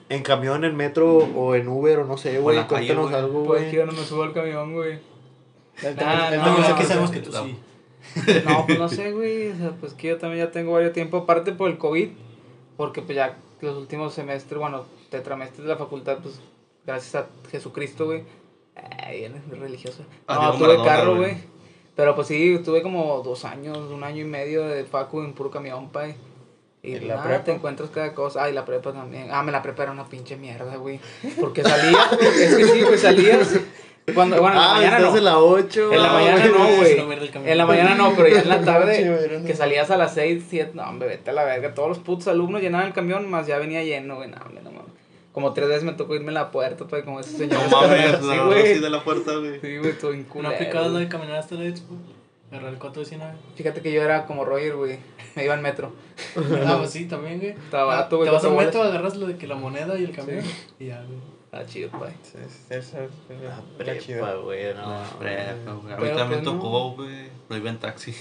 en 0.09 0.23
camión, 0.23 0.65
en 0.65 0.77
metro 0.77 1.17
o 1.19 1.55
en 1.55 1.69
Uber 1.69 1.99
o 2.01 2.05
no 2.07 2.17
sé, 2.17 2.39
güey. 2.39 2.65
Cuéntanos 2.67 3.05
güey. 3.11 3.15
algo, 3.15 3.45
Pues 3.45 3.61
güey. 3.63 3.71
que 3.71 3.77
yo 3.77 3.87
no 3.87 3.93
me 3.93 4.05
subo 4.05 4.23
al 4.23 4.33
camión, 4.33 4.73
güey. 4.73 4.99
Ah, 5.99 6.31
no, 6.35 6.59
no, 6.59 6.77
quiso- 6.77 6.89
sabemos 6.89 7.11
que 7.11 7.21
tú 7.21 7.33
sí. 7.33 7.57
No, 8.47 8.65
pues 8.67 8.79
no 8.79 8.89
sé, 8.89 9.13
güey. 9.13 9.51
O 9.51 9.57
sea, 9.57 9.71
pues 9.79 9.93
que 9.93 10.09
yo 10.09 10.17
también 10.19 10.47
ya 10.47 10.53
tengo 10.53 10.73
varios 10.73 10.93
tiempo. 10.93 11.19
Aparte 11.19 11.53
por 11.53 11.69
el 11.71 11.77
COVID. 11.77 12.09
Porque 12.77 13.03
pues 13.03 13.17
ya 13.17 13.37
los 13.61 13.77
últimos 13.77 14.15
semestres, 14.15 14.59
bueno, 14.61 14.85
tetramestres 15.11 15.63
de 15.63 15.69
la 15.69 15.77
facultad, 15.79 16.19
pues 16.23 16.41
gracias 16.87 17.15
a 17.15 17.27
Jesucristo, 17.51 18.07
güey. 18.07 18.23
Ay, 19.03 19.25
eres 19.25 19.47
muy 19.47 19.59
religioso. 19.59 20.03
No, 20.29 20.35
Adiós, 20.35 20.59
tuve 20.59 20.69
Maradona, 20.69 20.91
carro, 20.97 21.17
güey. 21.17 21.37
Pero 21.95 22.15
pues 22.15 22.27
sí, 22.29 22.61
tuve 22.65 22.83
como 22.83 23.23
dos 23.23 23.45
años, 23.45 23.79
un 23.91 24.05
año 24.05 24.21
y 24.23 24.27
medio 24.27 24.67
de 24.69 24.85
facu 24.85 25.23
en 25.23 25.33
puro 25.33 25.51
camión, 25.51 25.89
pa. 25.91 26.09
Y, 26.09 26.15
¿Y 26.83 27.01
la 27.01 27.15
nada, 27.17 27.27
prepa? 27.27 27.45
te 27.45 27.53
encuentras 27.53 27.91
cada 27.91 28.13
cosa. 28.15 28.45
Ah, 28.45 28.51
y 28.51 28.53
la 28.53 28.65
prepa 28.65 28.93
también. 28.93 29.29
Ah, 29.33 29.43
me 29.43 29.51
la 29.51 29.63
prepa 29.63 29.85
era 29.85 29.93
una 29.93 30.05
pinche 30.05 30.37
mierda, 30.37 30.77
güey. 30.77 31.01
Porque 31.41 31.63
salías, 31.63 32.13
es 32.13 32.55
que 32.57 32.65
sí, 32.65 32.83
güey, 32.83 32.99
salías. 32.99 33.59
Cuando, 34.15 34.41
bueno, 34.41 34.55
en 34.55 34.61
la 34.63 34.71
Ah, 34.71 34.75
mañana 34.75 34.97
estás 34.99 35.13
no. 35.13 35.19
en 35.19 35.25
la 35.25 35.39
8. 35.41 35.93
En 35.93 36.03
la 36.03 36.11
Ah, 36.11 36.13
mañana 36.13 36.39
güey, 36.39 36.53
no, 36.53 36.77
güey. 36.77 36.97
no. 37.35 37.45
En 37.51 37.59
la 37.59 37.67
mañana 37.67 37.95
no, 37.97 38.13
pero 38.15 38.29
ya 38.29 38.41
en 38.43 38.49
la 38.49 38.61
tarde 38.63 39.43
que 39.47 39.55
salías 39.57 39.91
a 39.91 39.97
las 39.97 40.15
6, 40.15 40.45
7, 40.49 40.71
no, 40.75 40.85
hombre, 40.85 41.09
vete 41.09 41.31
a 41.31 41.33
la 41.33 41.43
verga. 41.45 41.75
Todos 41.75 41.89
los 41.89 41.99
putos 41.99 42.29
alumnos 42.29 42.61
llenaban 42.63 42.87
el 42.87 42.93
camión, 42.93 43.29
más 43.29 43.49
ya 43.49 43.59
venía 43.59 43.83
lleno, 43.83 44.15
güey, 44.17 44.29
no, 44.31 44.37
hombre, 44.47 44.63
no. 44.63 44.66
Como 45.37 45.53
tres 45.53 45.69
veces 45.69 45.85
me 45.85 45.93
tocó 45.93 46.15
irme 46.15 46.31
a 46.31 46.33
la 46.33 46.51
puerta, 46.51 46.87
pues, 46.87 47.05
como 47.05 47.21
ese 47.21 47.37
señor. 47.37 47.61
No 47.71 47.83
mames, 47.83 48.21
sí, 48.21 48.27
la 48.27 48.45
güey. 48.45 48.73
así 48.73 48.81
de 48.81 48.89
la 48.89 49.05
puerta, 49.05 49.37
güey. 49.37 49.61
Sí, 49.61 49.77
güey, 49.77 49.93
todo 49.99 50.13
¿No 50.13 50.17
inculero. 50.17 50.55
aplicabas 50.55 50.87
lo 50.87 50.93
güey. 50.95 51.05
de 51.05 51.11
caminar 51.11 51.37
hasta 51.37 51.57
la 51.57 51.67
expo? 51.67 51.95
Agarrar 52.51 52.73
el 52.73 52.79
419. 52.79 53.35
Fíjate 53.55 53.83
que 53.83 53.93
yo 53.93 54.01
era 54.01 54.25
como 54.25 54.47
Roger, 54.47 54.77
güey. 54.77 54.99
Me 55.37 55.45
iba 55.45 55.53
en 55.53 55.61
metro. 55.61 55.93
Ah, 56.67 56.77
pues 56.79 56.91
sí, 56.91 57.05
también, 57.05 57.39
güey. 57.39 57.51
Estaba 57.51 57.85
barato, 57.85 58.17
güey, 58.17 58.31
Te 58.31 58.33
vas 58.35 58.43
cuatro 58.45 58.59
metro, 58.65 58.83
agarras 58.83 59.17
lo 59.17 59.27
de 59.27 59.37
que 59.37 59.47
la 59.47 59.57
moneda 59.57 59.99
y 59.99 60.05
el 60.05 60.13
camión. 60.17 60.43
Y 60.79 60.87
ya, 60.87 61.05
güey. 61.05 61.19
Ah, 61.53 61.67
chido, 61.67 61.91
pa. 61.91 62.09
Sí, 62.23 62.39
sí, 62.49 62.65
Eso 62.71 62.97
es 63.03 63.43
La 63.43 63.61
prepa, 63.77 64.35
güey, 64.37 64.73
no. 64.73 64.89
La 64.89 65.05
prepa, 65.19 65.73
güey. 65.73 65.93
A 65.93 65.97
mí 65.99 66.09
también 66.17 66.43
pues, 66.43 66.45
no. 66.45 66.53
tocó, 66.55 66.93
güey. 66.95 67.29
No 67.51 67.57
iba 67.59 67.69
en 67.69 67.79
taxi. 67.79 68.15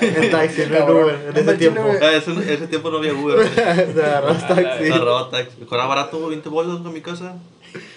En 0.00 0.30
taxi, 0.30 0.60
no 0.60 0.64
en 0.66 0.72
Cabrón. 0.72 1.04
Uber. 1.04 1.14
En 1.30 1.36
ese 1.36 1.54
tiempo. 1.58 1.80
Ah, 2.02 2.12
ese, 2.12 2.54
ese 2.54 2.66
tiempo 2.68 2.90
no 2.90 2.98
había 2.98 3.14
Uber. 3.14 3.36
güey. 3.36 3.54
Te 3.54 4.02
agarras 4.02 4.48
taxi. 4.48 4.90
Agarraba 4.90 5.30
taxi. 5.30 5.56
Era 5.70 5.86
barato, 5.86 6.18
güey, 6.18 6.30
20 6.30 6.48
bolos 6.48 6.86
a 6.86 6.90
mi 6.90 7.00
casa. 7.00 7.36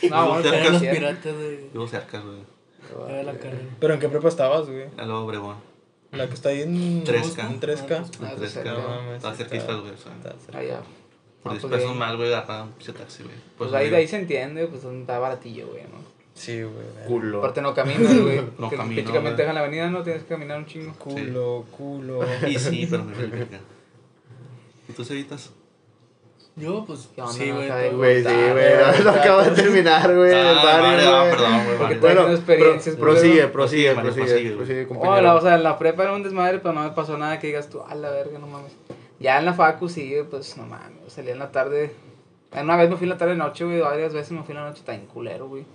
No, 0.09 0.27
bueno, 0.29 0.43
Cerca, 0.49 0.69
los 0.69 0.81
piratas 0.81 1.37
de, 1.37 1.69
Vivo 1.73 1.87
cerca, 1.87 2.19
güey. 2.19 3.13
de 3.17 3.23
la 3.23 3.33
carrera. 3.33 3.57
¿Pero 3.79 3.93
en 3.95 3.99
qué 3.99 4.09
prepa 4.09 4.27
estabas, 4.27 4.67
güey? 4.67 4.85
La 6.11 6.27
que 6.27 6.33
está 6.35 6.49
ahí 6.49 6.61
en... 6.61 7.03
3K. 7.03 7.39
En 7.39 7.59
3K. 7.59 8.05
Ah, 8.21 8.33
Tres 8.37 8.51
sí, 8.51 8.59
cabrón. 8.63 8.83
no 8.83 8.89
mames, 8.89 9.15
Está 9.17 9.33
cerquita, 9.33 9.73
güey. 9.73 9.93
Ah. 10.53 10.81
Por 11.41 11.51
Ah, 11.51 11.55
10 11.55 11.61
pues, 11.65 11.73
pesos 11.73 11.95
más, 11.95 12.15
güey, 12.15 12.31
agarraba 12.31 12.63
un 12.63 12.71
taxi, 12.71 13.23
güey. 13.23 13.35
Pues 13.57 13.69
Pues 13.71 13.73
ahí, 13.73 13.89
de 13.89 13.95
ahí 13.95 14.07
se 14.07 14.17
entiende, 14.17 14.67
pues 14.67 14.83
está 14.83 15.17
baratillo, 15.17 15.67
güey, 15.69 15.83
¿no? 15.83 16.12
Sí, 16.33 16.61
güey. 16.63 16.85
Culo. 17.07 17.39
Aparte 17.39 17.61
no 17.61 17.73
caminas, 17.73 18.19
güey. 18.19 18.41
No 18.57 18.69
camino, 18.69 18.95
Prácticamente 19.01 19.41
dejan 19.43 19.55
la 19.55 19.61
avenida, 19.61 19.89
no 19.89 20.01
tienes 20.03 20.23
que 20.23 20.29
caminar 20.29 20.57
un 20.57 20.65
chingo. 20.65 20.93
Culo, 20.93 21.65
culo. 21.75 22.19
Y 22.47 22.57
sí, 22.57 22.87
pero 22.89 23.03
me 23.03 23.13
verga. 23.13 23.59
¿Y 24.89 24.93
tú, 24.93 25.03
Cevitas? 25.05 25.51
Yo, 26.55 26.83
pues, 26.85 27.09
¿Qué 27.15 27.21
onda, 27.21 27.33
sí, 27.33 27.49
güey. 27.49 27.67
Güey, 27.95 28.23
sí, 28.23 28.29
güey. 28.29 29.03
Lo 29.03 29.09
acabo 29.09 29.41
de 29.41 29.51
terminar, 29.51 30.15
güey. 30.15 30.29
el 30.31 30.37
Ah, 30.37 30.61
Mario, 30.63 30.83
vale, 30.83 31.03
ah, 31.07 31.19
güey. 31.21 31.31
perdón, 31.31 31.65
güey. 31.65 31.77
Porque 31.79 31.95
Bueno, 31.97 32.29
experiencias, 32.31 32.95
pro- 32.95 33.05
prosigue, 33.05 33.47
prosigue, 33.47 33.91
Prosigue, 33.93 33.93
prosigue, 33.95 34.23
prosigue, 34.25 34.55
prosigue, 34.55 34.81
Hola, 34.81 34.87
compañero. 34.99 35.35
o 35.35 35.41
sea, 35.41 35.55
en 35.55 35.63
la 35.63 35.79
prepa 35.79 36.03
era 36.03 36.13
un 36.13 36.21
desmadre, 36.21 36.59
pero 36.59 36.73
no 36.75 36.83
me 36.83 36.91
pasó 36.91 37.17
nada 37.17 37.39
que 37.39 37.47
digas 37.47 37.69
tú, 37.69 37.81
a 37.81 37.95
la 37.95 38.11
verga, 38.11 38.37
no 38.37 38.45
mames. 38.45 38.71
Ya 39.19 39.39
en 39.39 39.45
la 39.45 39.53
facu 39.53 39.89
sí, 39.89 40.13
pues 40.29 40.55
no 40.57 40.67
mames, 40.67 40.97
salía 41.13 41.31
en 41.31 41.39
la 41.39 41.51
tarde. 41.51 41.91
Una 42.51 42.75
vez 42.77 42.87
me 42.87 42.97
fui 42.97 43.05
en 43.05 43.09
la 43.09 43.17
tarde 43.17 43.35
noche, 43.35 43.65
güey, 43.65 43.79
varias 43.79 44.13
veces 44.13 44.31
me 44.33 44.43
fui 44.43 44.51
en 44.53 44.61
la 44.61 44.67
noche, 44.67 44.79
está 44.79 44.93
en 44.93 45.07
culero, 45.07 45.47
güey. 45.47 45.65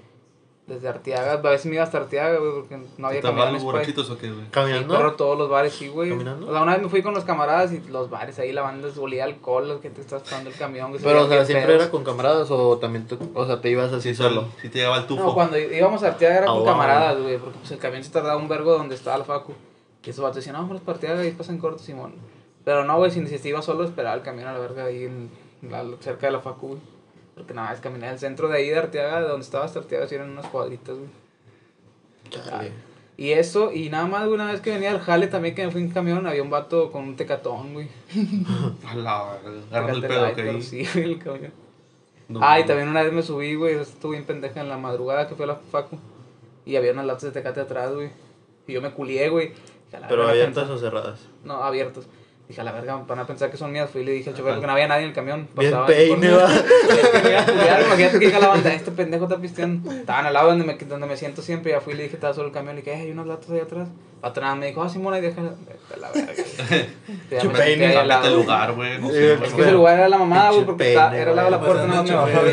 Desde 0.68 0.86
Arteaga, 0.86 1.32
a 1.32 1.36
veces 1.38 1.64
me 1.64 1.76
iba 1.76 1.82
hasta 1.84 1.96
Arteaga, 1.96 2.38
güey, 2.38 2.52
porque 2.52 2.76
no 2.98 3.06
había 3.06 3.20
¿Estaban 3.20 3.38
camiones, 3.38 3.54
los 3.54 3.62
pues. 3.62 3.72
borrachitos 3.72 4.10
o 4.10 4.18
qué, 4.18 4.30
güey? 4.30 4.44
Sí, 4.44 4.50
¿Caminando? 4.50 4.94
corro 4.96 5.14
todos 5.14 5.38
los 5.38 5.48
bares, 5.48 5.72
sí, 5.72 5.88
güey. 5.88 6.10
¿Caminando? 6.10 6.46
O 6.46 6.52
sea, 6.52 6.60
una 6.60 6.74
vez 6.74 6.82
me 6.82 6.88
fui 6.90 7.00
con 7.02 7.14
los 7.14 7.24
camaradas 7.24 7.72
y 7.72 7.80
los 7.88 8.10
bares 8.10 8.38
ahí, 8.38 8.52
la 8.52 8.60
banda 8.60 8.86
olía 9.00 9.24
alcohol, 9.24 9.66
los 9.66 9.80
que 9.80 9.88
te 9.88 10.02
estás 10.02 10.20
esperando 10.22 10.50
el 10.50 10.56
camión. 10.56 10.90
güey, 10.90 11.00
se 11.00 11.06
Pero, 11.08 11.24
o 11.24 11.28
sea, 11.28 11.42
¿siempre 11.46 11.66
pedos. 11.68 11.82
era 11.84 11.90
con 11.90 12.04
camaradas 12.04 12.50
o 12.50 12.76
también 12.76 13.06
tú, 13.06 13.18
o 13.34 13.46
sea, 13.46 13.62
te 13.62 13.70
ibas 13.70 13.90
así 13.94 14.10
Sí, 14.10 14.22
solo? 14.22 14.44
Si 14.60 14.68
te 14.68 14.78
llegaba 14.80 14.98
el 14.98 15.06
tufo. 15.06 15.22
No, 15.24 15.32
cuando 15.34 15.56
íbamos 15.58 16.02
a 16.02 16.08
Arteaga 16.08 16.36
era 16.36 16.44
Ah, 16.44 16.48
con 16.48 16.56
wow. 16.58 16.66
camaradas, 16.66 17.18
güey, 17.22 17.38
porque 17.38 17.58
pues 17.60 17.70
el 17.72 17.78
camión 17.78 18.04
se 18.04 18.10
tardaba 18.10 18.36
un 18.36 18.48
vergo 18.48 18.72
donde 18.76 18.94
estaba 18.94 19.16
la 19.16 19.24
facu. 19.24 19.54
Y 20.04 20.10
esos 20.10 20.22
vatos 20.22 20.36
decían, 20.36 20.54
no, 20.56 20.62
vamos 20.62 20.82
para 20.82 20.96
Arteaga 20.96 21.24
y 21.24 21.30
pasan 21.32 21.56
corto, 21.58 21.82
Simón. 21.82 22.12
Pero 22.64 22.84
no, 22.84 22.96
güey, 22.98 23.10
si, 23.10 23.26
si 23.26 23.38
te 23.38 23.48
iba 23.48 23.62
solo, 23.62 23.84
esperaba 23.84 24.14
el 24.16 24.22
camión 24.22 24.48
a 24.48 24.52
la 24.52 24.58
verga 24.58 24.84
ahí 24.84 25.04
en 25.04 25.30
la- 25.62 25.84
cerca 26.00 26.26
de 26.26 26.32
la 26.32 26.40
facu, 26.40 26.68
güey. 26.68 26.80
Porque 27.38 27.54
nada, 27.54 27.72
es 27.72 27.80
caminar 27.80 28.12
el 28.12 28.18
centro 28.18 28.48
de 28.48 28.58
ahí 28.58 28.68
de 28.68 28.78
Arteaga, 28.78 29.22
de 29.22 29.28
donde 29.28 29.44
estaba 29.44 29.64
hasta 29.64 29.78
Arteaga, 29.78 30.06
sí 30.06 30.16
eran 30.16 30.30
unas 30.30 30.46
cuadritas, 30.46 30.96
güey. 30.96 31.08
Chale. 32.28 32.72
Y 33.16 33.30
eso, 33.30 33.72
y 33.72 33.88
nada 33.88 34.06
más, 34.06 34.24
güey, 34.26 34.34
una 34.34 34.52
vez 34.52 34.60
que 34.60 34.70
venía 34.70 34.90
al 34.90 35.00
jale 35.00 35.26
también 35.26 35.54
que 35.54 35.64
me 35.64 35.72
fui 35.72 35.80
en 35.80 35.90
camión, 35.90 36.26
había 36.26 36.42
un 36.42 36.50
vato 36.50 36.92
con 36.92 37.04
un 37.04 37.16
tecatón, 37.16 37.74
güey. 37.74 37.88
A 38.86 38.94
la. 38.94 39.32
Agarrando 39.70 40.06
el 40.06 40.06
pedo 40.06 40.34
que 40.34 40.42
ahí. 40.42 40.62
Sí, 40.62 40.86
güey, 40.92 41.12
el 41.12 41.18
camión. 41.18 41.52
No, 42.28 42.40
ah, 42.42 42.58
y 42.58 42.62
no. 42.62 42.68
también 42.68 42.88
una 42.88 43.02
vez 43.02 43.12
me 43.12 43.22
subí, 43.22 43.54
güey, 43.54 43.74
estuve 43.76 44.12
bien 44.12 44.24
pendeja 44.24 44.60
en 44.60 44.68
la 44.68 44.76
madrugada 44.76 45.26
que 45.26 45.34
fue 45.34 45.44
a 45.44 45.48
la 45.48 45.56
facu. 45.56 45.98
Y 46.66 46.76
había 46.76 46.92
unas 46.92 47.06
latas 47.06 47.22
de 47.22 47.30
tecate 47.30 47.60
atrás, 47.60 47.94
güey. 47.94 48.10
Y 48.66 48.74
yo 48.74 48.82
me 48.82 48.92
culié, 48.92 49.30
güey. 49.30 49.52
¿Pero 50.08 50.28
abiertas 50.28 50.68
o 50.68 50.78
cerradas? 50.78 51.20
No, 51.42 51.54
abiertos. 51.54 52.06
Dije, 52.48 52.62
a 52.62 52.64
la 52.64 52.72
verga, 52.72 52.96
van 53.06 53.18
a 53.18 53.26
pensar 53.26 53.50
que 53.50 53.58
son 53.58 53.70
mías. 53.72 53.90
Fui 53.90 54.00
y 54.00 54.04
le 54.04 54.12
dije 54.12 54.30
al 54.30 54.36
chofer 54.36 54.58
que 54.58 54.66
no 54.66 54.72
había 54.72 54.88
nadie 54.88 55.02
en 55.02 55.08
el 55.10 55.14
camión. 55.14 55.46
Bien 55.54 55.74
peine, 55.86 56.30
va. 56.30 56.48
Que 57.18 57.84
imagínate 57.84 58.18
llega 58.18 58.38
la 58.38 58.48
banda, 58.48 58.72
este 58.72 58.90
pendejo 58.90 59.24
está 59.24 59.36
pisteando. 59.36 59.92
Estaban 59.92 60.24
al 60.24 60.32
lado 60.32 60.48
donde 60.48 60.64
me, 60.64 60.74
donde 60.74 61.06
me 61.06 61.16
siento 61.18 61.42
siempre. 61.42 61.72
Ya 61.72 61.80
fui 61.82 61.92
y 61.92 61.96
le 61.96 62.02
dije, 62.04 62.14
estaba 62.14 62.32
solo 62.32 62.46
el 62.48 62.54
camión. 62.54 62.74
Le 62.76 62.80
dije, 62.80 62.96
"Eh, 62.96 63.02
hay 63.02 63.10
unas 63.10 63.26
latas 63.26 63.50
ahí 63.50 63.60
atrás. 63.60 63.88
Pato 64.22 64.40
nada, 64.40 64.54
me 64.54 64.66
dijo, 64.66 64.82
ah, 64.82 64.88
Simona, 64.88 65.18
y 65.18 65.20
déjala. 65.20 65.52
La 66.00 66.10
verga. 66.10 66.32
Chupeine, 67.40 67.92
Cámbiate 67.92 68.30
lugar, 68.30 68.72
güey. 68.72 68.98
No 68.98 69.08
Sí, 69.08 69.14
sé, 69.14 69.32
es 69.34 69.52
que 69.52 69.62
ese 69.62 69.72
lugar 69.72 69.98
era 69.98 70.08
la 70.08 70.18
mamada, 70.18 70.50
güey, 70.50 70.64
porque 70.64 70.92
era 70.94 71.08
al 71.10 71.36
lado 71.36 71.44
de 71.44 71.50
la 71.50 71.60
puerta, 71.60 71.86
no 71.86 72.02
me 72.02 72.14
bajaba. 72.14 72.48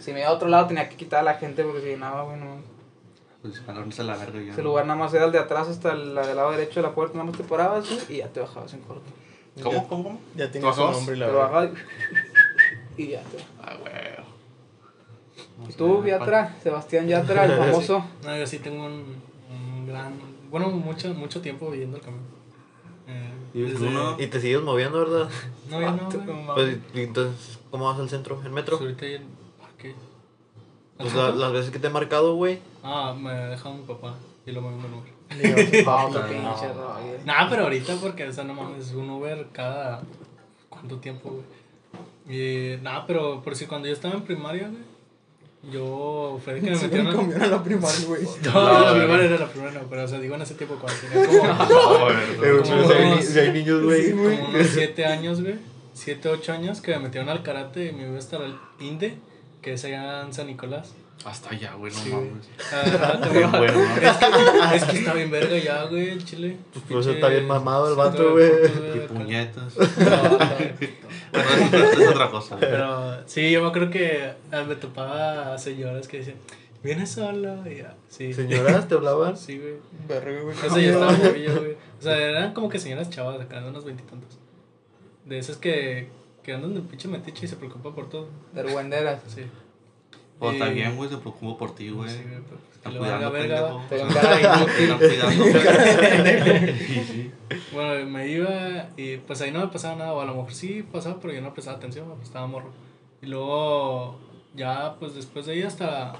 Si 0.00 0.12
me 0.12 0.20
iba 0.20 0.28
a 0.28 0.32
otro 0.32 0.48
lado 0.48 0.66
tenía 0.66 0.88
que 0.88 0.96
quitar 0.96 1.20
a 1.20 1.22
la 1.22 1.34
gente 1.34 1.62
porque 1.62 1.82
si 1.82 1.96
nada, 1.96 2.22
güey, 2.22 2.36
no. 2.38 2.77
Pues 3.64 3.96
no 3.98 4.02
a 4.02 4.06
la 4.06 4.16
verga 4.16 4.40
ya. 4.42 4.52
Ese 4.52 4.62
lugar 4.62 4.86
nada 4.86 4.98
más 4.98 5.12
era 5.14 5.24
el 5.26 5.32
de 5.32 5.38
atrás 5.38 5.68
hasta 5.68 5.92
el 5.92 6.14
la 6.14 6.26
del 6.26 6.36
lado 6.36 6.50
derecho 6.52 6.80
de 6.80 6.86
la 6.88 6.94
puerta, 6.94 7.14
nada 7.18 7.30
más 7.30 7.36
te 7.38 7.44
parabas 7.44 7.86
y 8.08 8.16
ya 8.18 8.28
te 8.28 8.40
bajabas 8.40 8.72
en 8.74 8.80
corto. 8.80 9.10
¿Cómo? 9.62 9.88
¿Cómo? 9.88 10.04
¿Cómo? 10.04 10.20
Ya 10.36 10.50
tiene 10.50 10.60
su 10.66 10.70
¿Bajabas? 10.70 10.96
nombre 10.96 11.16
y 11.16 11.18
la 11.18 11.26
verdad. 11.26 11.70
y, 12.96 13.02
y 13.02 13.08
ya 13.08 13.22
te 13.22 13.38
Ah, 13.62 13.74
güey. 13.80 13.92
¿Y 15.68 15.72
tú, 15.72 16.04
Yatra? 16.04 16.54
Sebastián 16.62 17.08
Yatra, 17.08 17.44
el 17.44 17.52
famoso. 17.58 18.04
No, 18.24 18.36
yo 18.36 18.46
sí 18.46 18.58
tengo 18.60 18.84
un, 18.86 19.16
un 19.50 19.86
gran. 19.86 20.12
Bueno, 20.50 20.70
mucho, 20.70 21.12
mucho 21.14 21.40
tiempo 21.40 21.70
viviendo 21.70 21.96
el 21.96 22.02
camión. 22.02 22.22
Eh, 23.08 23.32
¿Y 23.54 23.62
desde- 23.62 24.26
te 24.28 24.40
sigues 24.40 24.62
moviendo, 24.62 24.98
¿verdad? 24.98 25.28
No, 25.68 25.80
ya 25.80 25.90
no, 25.92 26.04
Vato, 26.04 26.20
güey. 26.24 26.46
Pues, 26.54 26.78
y 26.94 27.00
entonces, 27.00 27.58
¿cómo 27.70 27.86
vas 27.86 27.98
al 27.98 28.08
centro? 28.08 28.40
¿En 28.44 28.52
metro? 28.52 28.78
Pues 28.78 28.90
ahorita 28.90 29.06
ya. 29.08 29.24
Pues 30.98 31.14
la- 31.14 31.30
las 31.30 31.52
veces 31.52 31.70
que 31.70 31.78
te 31.78 31.86
he 31.86 31.90
marcado, 31.90 32.34
güey. 32.34 32.58
Ah, 32.82 33.14
me 33.18 33.32
dejó 33.32 33.72
mi 33.72 33.82
papá 33.84 34.16
y 34.46 34.52
lo 34.52 34.60
movimos 34.62 34.86
en 34.86 34.94
Uber. 34.94 35.84
Ah, 35.86 36.06
otro 36.06 36.20
no. 36.22 36.28
pinche. 36.28 37.24
Nah, 37.24 37.48
pero 37.48 37.64
ahorita 37.64 37.94
porque, 38.00 38.26
o 38.28 38.32
sea, 38.32 38.44
no 38.44 38.54
mames, 38.54 38.92
un 38.92 39.08
Uber 39.10 39.46
cada. 39.52 40.02
¿Cuánto 40.68 40.96
tiempo, 40.98 41.30
güey? 41.30 41.44
Y 42.28 42.76
nada, 42.82 43.04
pero 43.06 43.40
por 43.42 43.56
si 43.56 43.66
cuando 43.66 43.88
yo 43.88 43.94
estaba 43.94 44.14
en 44.14 44.22
primaria, 44.22 44.68
güey. 44.68 44.82
Yo 45.72 46.38
fue 46.44 46.54
de 46.54 46.60
que 46.60 46.70
me 46.70 46.76
Se 46.76 46.84
metieron 46.84 47.06
me 47.08 47.12
a... 47.12 47.16
comió 47.16 47.36
en 47.36 47.50
la 47.50 47.62
primaria, 47.64 48.06
güey. 48.06 48.22
No, 48.44 48.80
la 48.80 48.94
primera 48.94 49.24
era 49.24 49.38
la 49.38 49.46
primera, 49.48 49.72
no, 49.72 49.80
pero 49.90 50.04
o 50.04 50.08
sea, 50.08 50.20
digo 50.20 50.34
en 50.36 50.42
ese 50.42 50.54
tiempo 50.54 50.76
cuando 50.80 51.00
tenía 51.00 51.58
como, 51.58 53.22
si 53.22 53.38
hay, 53.38 53.52
niños, 53.52 53.82
güey. 53.82 54.10
como 54.12 54.24
unos 54.24 54.66
7 54.68 55.04
años, 55.06 55.42
güey. 55.42 55.56
7, 55.94 56.28
8 56.28 56.52
años 56.52 56.80
que 56.80 56.92
me 56.92 57.00
metieron 57.00 57.28
al 57.28 57.42
karate 57.42 57.86
y 57.88 57.92
me 57.92 58.04
iba 58.06 58.14
a 58.14 58.18
estar 58.18 58.40
al 58.40 58.56
INDE, 58.78 59.18
que 59.68 59.74
es 59.74 59.84
allá 59.84 60.22
en 60.22 60.32
San 60.32 60.46
Nicolás. 60.46 60.94
Hasta 61.26 61.50
allá, 61.50 61.74
güey, 61.74 61.92
no 61.92 61.98
Sí, 61.98 62.10
mames. 62.10 62.48
Ah, 62.72 63.20
te 63.20 63.28
bueno, 63.28 63.52
¿no? 63.60 63.96
es, 64.00 64.16
que, 64.16 64.76
es 64.76 64.84
que 64.84 64.98
está 64.98 65.12
bien 65.12 65.30
verga 65.30 65.58
ya, 65.58 65.84
güey, 65.84 66.08
el 66.08 66.24
chile. 66.24 66.56
Pues 66.88 67.06
está 67.06 67.28
bien 67.28 67.46
mamado 67.46 67.90
el 67.90 67.96
vato, 67.96 68.32
güey. 68.32 68.50
Y 68.94 69.00
puñetas. 69.08 69.74
No, 71.30 71.40
es 71.76 72.08
otra 72.08 72.30
cosa. 72.30 72.56
güey. 72.56 72.70
Pero 72.70 73.28
sí, 73.28 73.50
yo 73.50 73.60
me 73.60 73.68
acuerdo 73.68 73.90
que 73.90 74.32
ah, 74.50 74.64
me 74.66 74.76
topaba 74.76 75.58
señoras 75.58 76.08
que 76.08 76.18
decían, 76.18 76.38
viene 76.82 77.06
solo. 77.06 77.70
Y 77.70 77.76
ya, 77.76 77.94
sí. 78.08 78.32
Señoras, 78.32 78.88
¿te 78.88 78.94
hablaban? 78.94 79.36
Sí, 79.36 79.58
güey. 79.58 79.74
Verga, 80.08 80.40
güey. 80.40 80.56
Eso 80.56 80.78
ya 80.78 80.92
estaba 80.92 81.12
morrillo, 81.12 81.58
güey. 81.58 81.72
O 81.72 82.02
sea, 82.02 82.16
eran 82.16 82.54
como 82.54 82.70
que 82.70 82.78
señoras 82.78 83.10
chavas 83.10 83.38
acá, 83.38 83.60
de 83.60 83.68
unos 83.68 83.84
veintitantos. 83.84 84.38
De 85.26 85.36
esas 85.38 85.58
que, 85.58 86.08
que 86.48 86.54
andan 86.54 86.72
de 86.74 86.80
pinche 86.80 87.08
metiche 87.08 87.44
y 87.44 87.48
se 87.48 87.56
preocupan 87.56 87.92
por 87.94 88.08
todo. 88.08 88.28
Vergüenderas. 88.54 89.20
Sí. 89.28 89.42
O 90.40 90.52
Y- 90.52 90.58
también, 90.58 90.96
güey, 90.96 91.10
se 91.10 91.16
preocupó 91.18 91.58
por 91.58 91.74
ti, 91.74 91.90
güey. 91.90 92.08
Sí, 92.08 92.22
güey, 92.22 92.38
pues, 92.40 92.60
que 92.70 92.76
Están 92.76 92.96
cuidando, 92.96 93.30
verga. 93.32 93.80
pendejo. 93.88 94.06
Están 94.14 94.66
cuidando. 94.68 95.44
Sí, 96.78 97.04
sí. 97.04 97.30
Bueno, 97.72 98.06
me 98.08 98.28
iba 98.28 98.88
y 98.96 99.16
pues 99.18 99.40
ahí 99.42 99.50
no 99.50 99.58
me 99.60 99.66
pasaba 99.68 99.96
nada, 99.96 100.12
o 100.14 100.20
a 100.20 100.24
lo 100.24 100.34
mejor 100.36 100.52
sí 100.54 100.82
pasaba, 100.90 101.18
pero 101.20 101.34
yo 101.34 101.40
no 101.42 101.52
prestaba 101.52 101.76
atención, 101.76 102.06
pues 102.08 102.22
estaba 102.28 102.46
morro. 102.46 102.70
Y 103.20 103.26
luego, 103.26 104.18
ya 104.54 104.94
pues 104.98 105.14
después 105.16 105.44
de 105.46 105.52
ahí 105.54 105.62
hasta, 105.62 106.14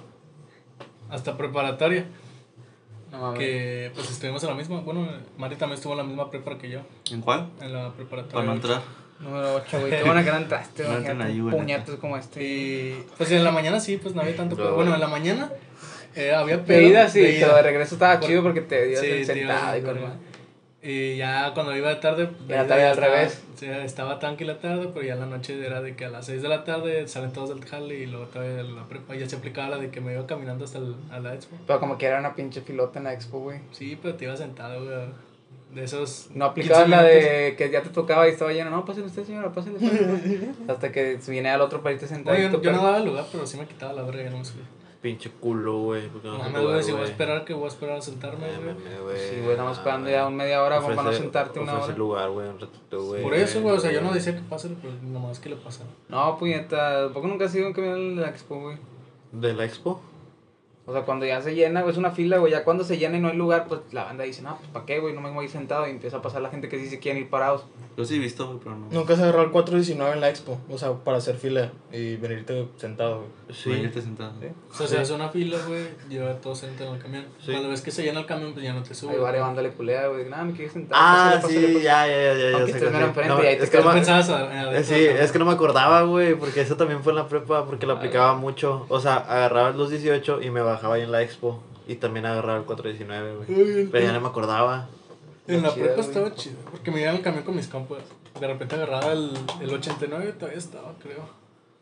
hasta 1.11 1.37
preparatoria, 1.37 2.07
No 3.13 3.35
que 3.35 3.93
pues 3.95 4.11
estuvimos 4.11 4.43
en 4.43 4.51
la 4.51 4.57
misma, 4.57 4.81
bueno, 4.81 5.07
Mari 5.39 5.55
también 5.57 5.77
estuvo 5.77 5.93
en 5.93 5.99
la 5.99 6.05
misma 6.05 6.29
prepara 6.31 6.59
que 6.59 6.69
yo, 6.71 6.81
¿En 7.13 7.21
cuál? 7.23 7.51
en 7.61 7.73
la 7.73 7.93
preparatoria. 7.93 8.35
Para 8.35 8.47
no 8.47 8.55
entrar. 8.55 8.83
Número 9.21 9.55
8, 9.57 9.81
güey. 9.81 9.91
Qué 9.99 10.03
buena 10.05 10.25
que 10.25 10.31
no 10.31 10.37
entraste, 10.37 10.83
No 10.85 11.01
güey. 11.15 11.41
güey, 11.41 11.55
Puñetos 11.57 11.97
como 11.97 12.17
este. 12.17 12.43
Y 12.45 13.05
pues 13.17 13.31
en 13.33 13.45
la 13.45 13.51
mañana 13.51 13.81
sí, 13.81 13.97
pues 13.97 14.15
no 14.15 14.23
había 14.23 14.37
tanto, 14.37 14.57
pero 14.57 14.71
No. 14.71 14.75
bueno, 14.77 14.95
en 14.95 15.01
la 15.01 15.09
mañana 15.09 15.51
eh, 16.15 16.33
había 16.35 16.65
pedo. 16.65 16.79
De 16.79 16.85
ida 16.85 17.09
sí, 17.09 17.21
de 17.21 17.33
ida. 17.33 17.47
pero 17.47 17.57
de 17.57 17.63
regreso 17.63 17.95
estaba 17.97 18.19
Por- 18.21 18.29
chido 18.29 18.43
porque 18.43 18.61
te 18.63 18.87
dio 18.87 19.01
Sí, 19.01 19.25
sentado 19.25 19.77
y 19.77 19.81
de 19.81 19.87
con. 19.87 20.29
Y 20.81 21.17
ya 21.17 21.51
cuando 21.55 21.77
iba 21.77 21.89
de 21.89 21.97
tarde. 21.97 22.29
Y 22.49 22.53
la 22.53 22.63
de 22.63 22.69
tarde 22.69 22.83
al 22.87 22.89
ya 22.89 22.93
estaba- 22.93 23.17
revés. 23.17 23.43
estaba 23.85 24.19
tranquila 24.21 24.53
la 24.55 24.59
tarde, 24.61 24.89
pero 24.95 25.05
ya 25.05 25.15
en 25.15 25.21
la 25.21 25.27
noche 25.27 25.59
era 25.67 25.81
de 25.83 25.97
que 25.97 26.05
a 26.05 26.09
las 26.09 26.27
6 26.27 26.41
de 26.41 26.49
la 26.49 26.63
tarde 26.63 27.09
salen 27.09 27.33
todos 27.33 27.49
del 27.49 27.65
jale 27.69 27.97
y 27.97 28.07
luego 28.07 28.27
todavía 28.27 28.55
de 28.55 28.63
la 28.63 28.85
prepa. 28.85 29.17
Ya 29.17 29.29
se 29.29 29.35
aplicaba 29.37 29.71
la 29.71 29.79
de 29.79 29.91
que 29.91 30.01
me 30.01 30.13
iba 30.13 30.25
caminando 30.29 30.65
hasta 30.65 30.79
el, 30.79 30.95
a 31.11 31.19
la 31.19 31.35
expo. 31.35 31.57
Pero 31.67 31.81
como 31.81 31.99
que 31.99 32.07
era 32.07 32.21
una 32.21 32.37
pinche 32.37 32.61
filota 32.61 33.01
en 33.01 33.05
la 33.07 33.13
expo, 33.13 33.41
güey. 33.41 33.59
Sí, 33.73 33.99
pero 34.01 34.15
te 34.15 34.27
iba 34.27 34.37
sentado, 34.37 34.85
güey. 34.85 34.97
De 35.79 35.85
esos. 35.85 36.29
No 36.35 36.47
aplicabas 36.47 36.87
15 36.87 36.97
la 36.97 37.03
de 37.05 37.55
que 37.57 37.71
ya 37.71 37.83
te 37.83 37.91
tocaba 37.91 38.27
y 38.27 38.33
estaba 38.33 38.53
lleno. 38.53 38.69
No, 38.69 38.85
pásenle 38.85 39.07
usted, 39.07 39.25
señora, 39.25 39.53
pásenle 39.53 39.79
usted. 39.79 40.49
Hasta 40.69 40.91
que 40.91 41.21
viene 41.29 41.51
al 41.51 41.61
otro 41.61 41.83
para 41.83 41.95
irte 41.95 42.09
sentado. 42.09 42.37
Oye, 42.37 42.51
yo, 42.51 42.61
yo 42.61 42.73
no 42.73 42.83
daba 42.83 42.99
lugar, 42.99 43.27
pero 43.31 43.47
sí 43.47 43.57
me 43.57 43.65
quitaba 43.65 43.93
la 43.93 44.03
verga 44.03 44.25
y 44.25 44.31
no 44.31 44.39
me 44.39 44.45
subía. 44.45 44.65
Pinche 45.01 45.31
culo, 45.31 45.83
güey. 45.83 46.11
No 46.25 46.39
no 46.39 46.51
me 46.51 46.61
güey, 46.61 46.83
si 46.83 46.91
voy 46.91 47.03
a 47.03 47.05
esperar 47.05 47.45
que 47.45 47.55
voy 47.55 47.67
a 47.67 47.69
esperar 47.69 47.99
a 47.99 48.03
sentarme, 48.03 48.49
güey. 48.49 49.17
Sí, 49.17 49.37
güey, 49.41 49.51
estamos 49.53 49.79
esperando 49.79 50.11
ya 50.11 50.27
un 50.27 50.35
media 50.35 50.61
hora 50.65 50.81
para 50.81 51.01
no 51.01 51.13
sentarte 51.13 51.61
una 51.61 51.79
hora. 51.79 51.97
lugar, 51.97 52.31
güey, 52.31 52.49
un 52.49 52.59
ratito, 52.59 53.05
güey. 53.05 53.23
Por 53.23 53.35
eso, 53.35 53.63
güey, 53.63 53.77
o 53.77 53.81
sea, 53.81 53.93
yo 53.93 54.01
no 54.01 54.13
decía 54.13 54.35
que 54.35 54.43
pase, 54.43 54.69
pero 54.83 54.95
nomás 55.01 55.39
que 55.39 55.51
le 55.51 55.57
pasara. 55.57 55.91
No, 56.09 56.37
puñeta, 56.37 57.05
¿tampoco 57.05 57.29
nunca 57.29 57.45
has 57.45 57.55
ido 57.55 57.67
a 57.67 57.69
un 57.69 57.75
camión 57.75 58.17
de 58.17 58.23
la 58.23 58.31
expo, 58.31 58.61
güey? 58.61 58.79
¿De 59.31 59.55
la 59.55 59.65
expo? 59.65 60.01
O 60.89 60.93
sea, 60.95 61.03
cuando 61.03 61.27
ya 61.27 61.43
se 61.43 61.55
llena, 61.55 61.83
güey, 61.83 61.93
es 61.93 61.99
una 61.99 62.13
fila, 62.13 62.39
güey. 62.39 62.51
Ya 62.51 62.65
cuando 62.65 62.83
se 62.83 62.97
llena 62.97 63.19
y 63.19 63.21
no 63.21 63.29
hay 63.29 63.37
lugar, 63.37 63.67
pues 63.69 63.83
la 63.93 64.05
banda 64.05 64.25
dice, 64.25 64.41
no, 64.41 64.57
pues 64.57 64.71
¿para 64.71 64.87
qué, 64.87 65.01
güey? 65.01 65.13
No 65.13 65.21
me 65.21 65.31
voy 65.31 65.47
sentado. 65.47 65.87
Y 65.87 65.91
empieza 65.91 66.17
a 66.17 66.23
pasar 66.23 66.41
la 66.41 66.49
gente 66.49 66.71
que 66.71 66.79
sí 66.79 66.89
se 66.89 66.99
quieren 66.99 67.23
ir 67.23 67.29
parados. 67.29 67.67
Yo 67.99 68.05
sí 68.05 68.15
he 68.15 68.19
visto, 68.21 68.47
güey, 68.47 68.59
pero 68.63 68.77
no. 68.77 68.87
Nunca 68.93 69.17
se 69.17 69.23
agarró 69.25 69.43
el 69.43 69.51
419 69.51 70.15
en 70.15 70.21
la 70.21 70.29
expo. 70.31 70.57
O 70.71 70.79
sea, 70.79 70.93
para 70.95 71.19
hacer 71.19 71.35
fila 71.37 71.73
y 71.93 72.15
venirte 72.15 72.69
sentado, 72.77 73.17
güey. 73.17 73.29
Sí. 73.53 73.71
Venirte 73.71 74.01
sentado. 74.01 74.33
¿sí? 74.41 74.47
O 74.71 74.75
sea, 74.77 74.87
se 74.87 74.99
hace 74.99 75.13
una 75.15 75.31
fila, 75.31 75.59
güey, 75.67 75.83
lleva 76.09 76.35
todos 76.35 76.59
sentados 76.61 76.91
en 76.93 76.97
el 76.99 77.03
camión. 77.03 77.25
Sí. 77.45 77.51
Cuando 77.51 77.71
ves 77.71 77.83
que 77.83 77.91
se 77.91 78.05
llena 78.05 78.21
el 78.21 78.27
camión, 78.27 78.53
pues 78.53 78.65
ya 78.65 78.73
no 78.73 78.85
te 78.85 78.91
Hay 78.91 78.95
subes. 78.95 79.21
varias 79.21 79.43
bandas 79.45 79.65
le 79.65 79.73
culea, 79.73 80.07
güey. 80.07 80.29
Nada, 80.29 80.45
me 80.45 80.53
quiero 80.53 80.73
sentar. 80.73 80.97
Ah, 80.99 81.31
pásale, 81.43 81.53
sí, 81.55 81.59
pásale, 81.67 81.83
ya, 81.83 82.07
ya, 82.07 82.13
ya, 82.15 82.39
ya. 82.51 82.57
Aunque 82.57 82.73
sé 82.73 82.79
estés 82.79 82.83
que 82.85 82.91
mero 82.91 82.99
sí. 83.05 83.09
enfrente 83.09 83.35
No, 83.35 83.43
y 83.43 83.47
ahí 83.49 83.57
te 83.59 83.65
es 83.65 83.71
que 83.71 83.77
quedas 83.79 83.85
no 83.85 83.91
me- 83.91 83.97
pensabas 83.97 84.31
a- 84.31 84.79
Eh, 84.79 84.85
Sí, 84.85 84.95
es 84.95 85.33
que 85.33 85.39
no 85.41 85.45
me 85.45 85.53
acordaba, 85.53 86.03
güey, 86.03 86.35
porque 86.37 86.61
eso 86.61 86.77
también 86.77 87.03
fue 87.03 87.11
en 87.13 87.17
la 87.17 87.27
prepa, 87.27 87.67
porque 87.67 87.85
lo 87.87 87.95
aplicaba 87.95 88.35
mucho. 88.37 88.87
O 88.91 89.01
sea, 89.01 89.17
agarraba 89.17 89.71
los 89.73 89.91
18 89.91 90.41
y 90.41 90.51
me 90.51 90.61
bajaba 90.61 90.95
ahí 90.95 91.03
en 91.03 91.11
la 91.11 91.23
expo. 91.23 91.61
Y 91.89 91.97
también 91.97 92.27
agarraba 92.27 92.59
el 92.59 92.65
419, 92.65 93.35
güey. 93.35 93.87
Pero 93.91 94.05
ya 94.07 94.13
no 94.13 94.21
me 94.21 94.29
acordaba. 94.29 94.89
En 95.49 95.63
la 95.63 95.75
prepa 95.75 96.01
estaba 96.01 96.35
chido, 96.35 96.59
porque 96.71 96.91
me 96.91 97.01
iba 97.01 97.11
en 97.11 97.17
el 97.17 97.23
camión 97.23 97.43
con 97.43 97.57
mis 97.57 97.69
compas. 97.69 98.03
De 98.39 98.47
repente 98.47 98.75
agarraba 98.75 99.13
el, 99.13 99.33
el 99.61 99.71
89, 99.71 100.35
todavía 100.39 100.59
estaba, 100.59 100.95
creo. 101.03 101.29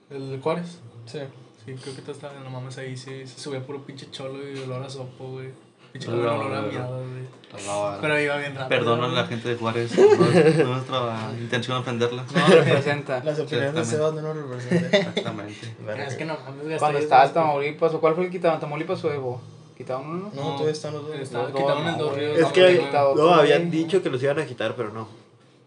El 0.09 0.31
de 0.31 0.39
Juárez. 0.39 0.79
Sí. 1.07 1.19
Sí, 1.65 1.75
creo 1.75 1.97
que 1.97 2.03
todavía 2.03 2.13
estaba 2.13 2.35
en 2.37 2.45
la 2.45 2.51
mames 2.51 2.79
ahí, 2.79 2.97
sí. 2.97 3.27
Se 3.27 3.41
subía 3.41 3.61
puro 3.61 3.85
pinche 3.85 4.09
cholo 4.13 4.39
y 4.49 4.57
olor 4.61 4.85
a 4.85 4.89
sopo, 4.89 5.33
güey. 5.33 5.49
Pinche 5.93 6.09
no, 6.09 6.17
olor 6.19 6.55
a 6.55 6.63
miado, 6.63 6.99
güey. 6.99 7.27
Pero 8.01 8.21
iba 8.21 8.37
bien 8.37 8.55
rápido. 8.55 8.69
Perdón 8.69 9.03
a 9.03 9.09
la 9.09 9.27
gente 9.27 9.49
de 9.49 9.57
Juárez. 9.57 9.99
No 9.99 10.27
es, 10.27 10.65
nuestra 10.65 11.33
intención 11.41 11.79
ofenderla. 11.79 12.25
No 12.33 12.47
representa. 12.47 13.25
Las 13.25 13.41
opiniones 13.41 13.75
de. 13.75 13.85
Sebas 13.85 14.15
no 14.15 14.23
nos 14.23 14.37
representan. 14.37 14.95
Exactamente. 14.95 15.77
Es 16.07 16.15
que 16.15 16.25
no 16.25 16.39
mames, 16.39 16.79
Cuando 16.79 16.99
estaba 17.01 17.25
el 17.25 17.33
Tamaulipas, 17.33 17.95
¿o 17.95 18.01
cuál 18.01 18.15
fue 18.15 18.27
el 18.27 18.31
que? 18.31 18.39
¿Tamaulipas 18.39 19.05
o 19.05 19.13
Evo? 19.13 19.41
¿Quitaban 19.77 20.07
uno? 20.09 20.31
No, 20.35 20.43
todavía 20.53 20.71
están 20.73 20.95
los 20.95 21.07
dos. 21.07 21.15
Está- 21.17 21.47
quitaron 21.53 21.87
el 21.87 21.93
no, 21.99 22.05
dos 22.05 22.15
ríos. 22.17 22.39
Es 22.39 22.47
que 22.47 22.89
no, 23.17 23.31
habían 23.35 23.71
dicho 23.71 24.03
que 24.03 24.09
los 24.11 24.23
iban 24.23 24.39
a 24.39 24.47
quitar, 24.47 24.75
pero 24.75 24.91
no. 24.93 25.07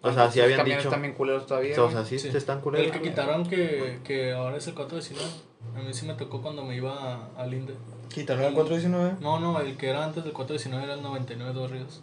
O 0.01 0.11
sea, 0.13 0.31
sí 0.31 0.39
Esos 0.39 0.57
habían 0.59 0.77
dicho. 0.77 0.89
también 0.89 1.13
culeros 1.13 1.45
todavía. 1.45 1.79
O 1.81 1.91
sea, 1.91 2.05
sí, 2.05 2.17
Sí. 2.17 2.31
se 2.31 2.37
están 2.37 2.57
El 2.57 2.63
culeros. 2.63 2.91
que 2.91 3.01
quitaron 3.01 3.45
que, 3.45 3.99
que 4.03 4.31
ahora 4.31 4.57
es 4.57 4.65
el 4.67 4.73
419. 4.73 5.29
A 5.75 5.79
mí 5.81 5.93
sí 5.93 6.05
me 6.07 6.13
tocó 6.13 6.41
cuando 6.41 6.63
me 6.63 6.75
iba 6.75 6.93
a- 6.93 7.27
al 7.37 7.53
INDE. 7.53 7.75
¿Quitaron 8.07 8.43
el 8.45 8.53
419? 8.53 9.17
No, 9.19 9.39
no, 9.39 9.59
el 9.59 9.75
que 9.77 9.89
era 9.89 10.03
antes 10.05 10.23
del 10.23 10.33
419 10.33 10.85
era 10.85 10.93
el 10.95 11.01
99 11.03 11.53
dos 11.53 11.69
ríos. 11.69 12.01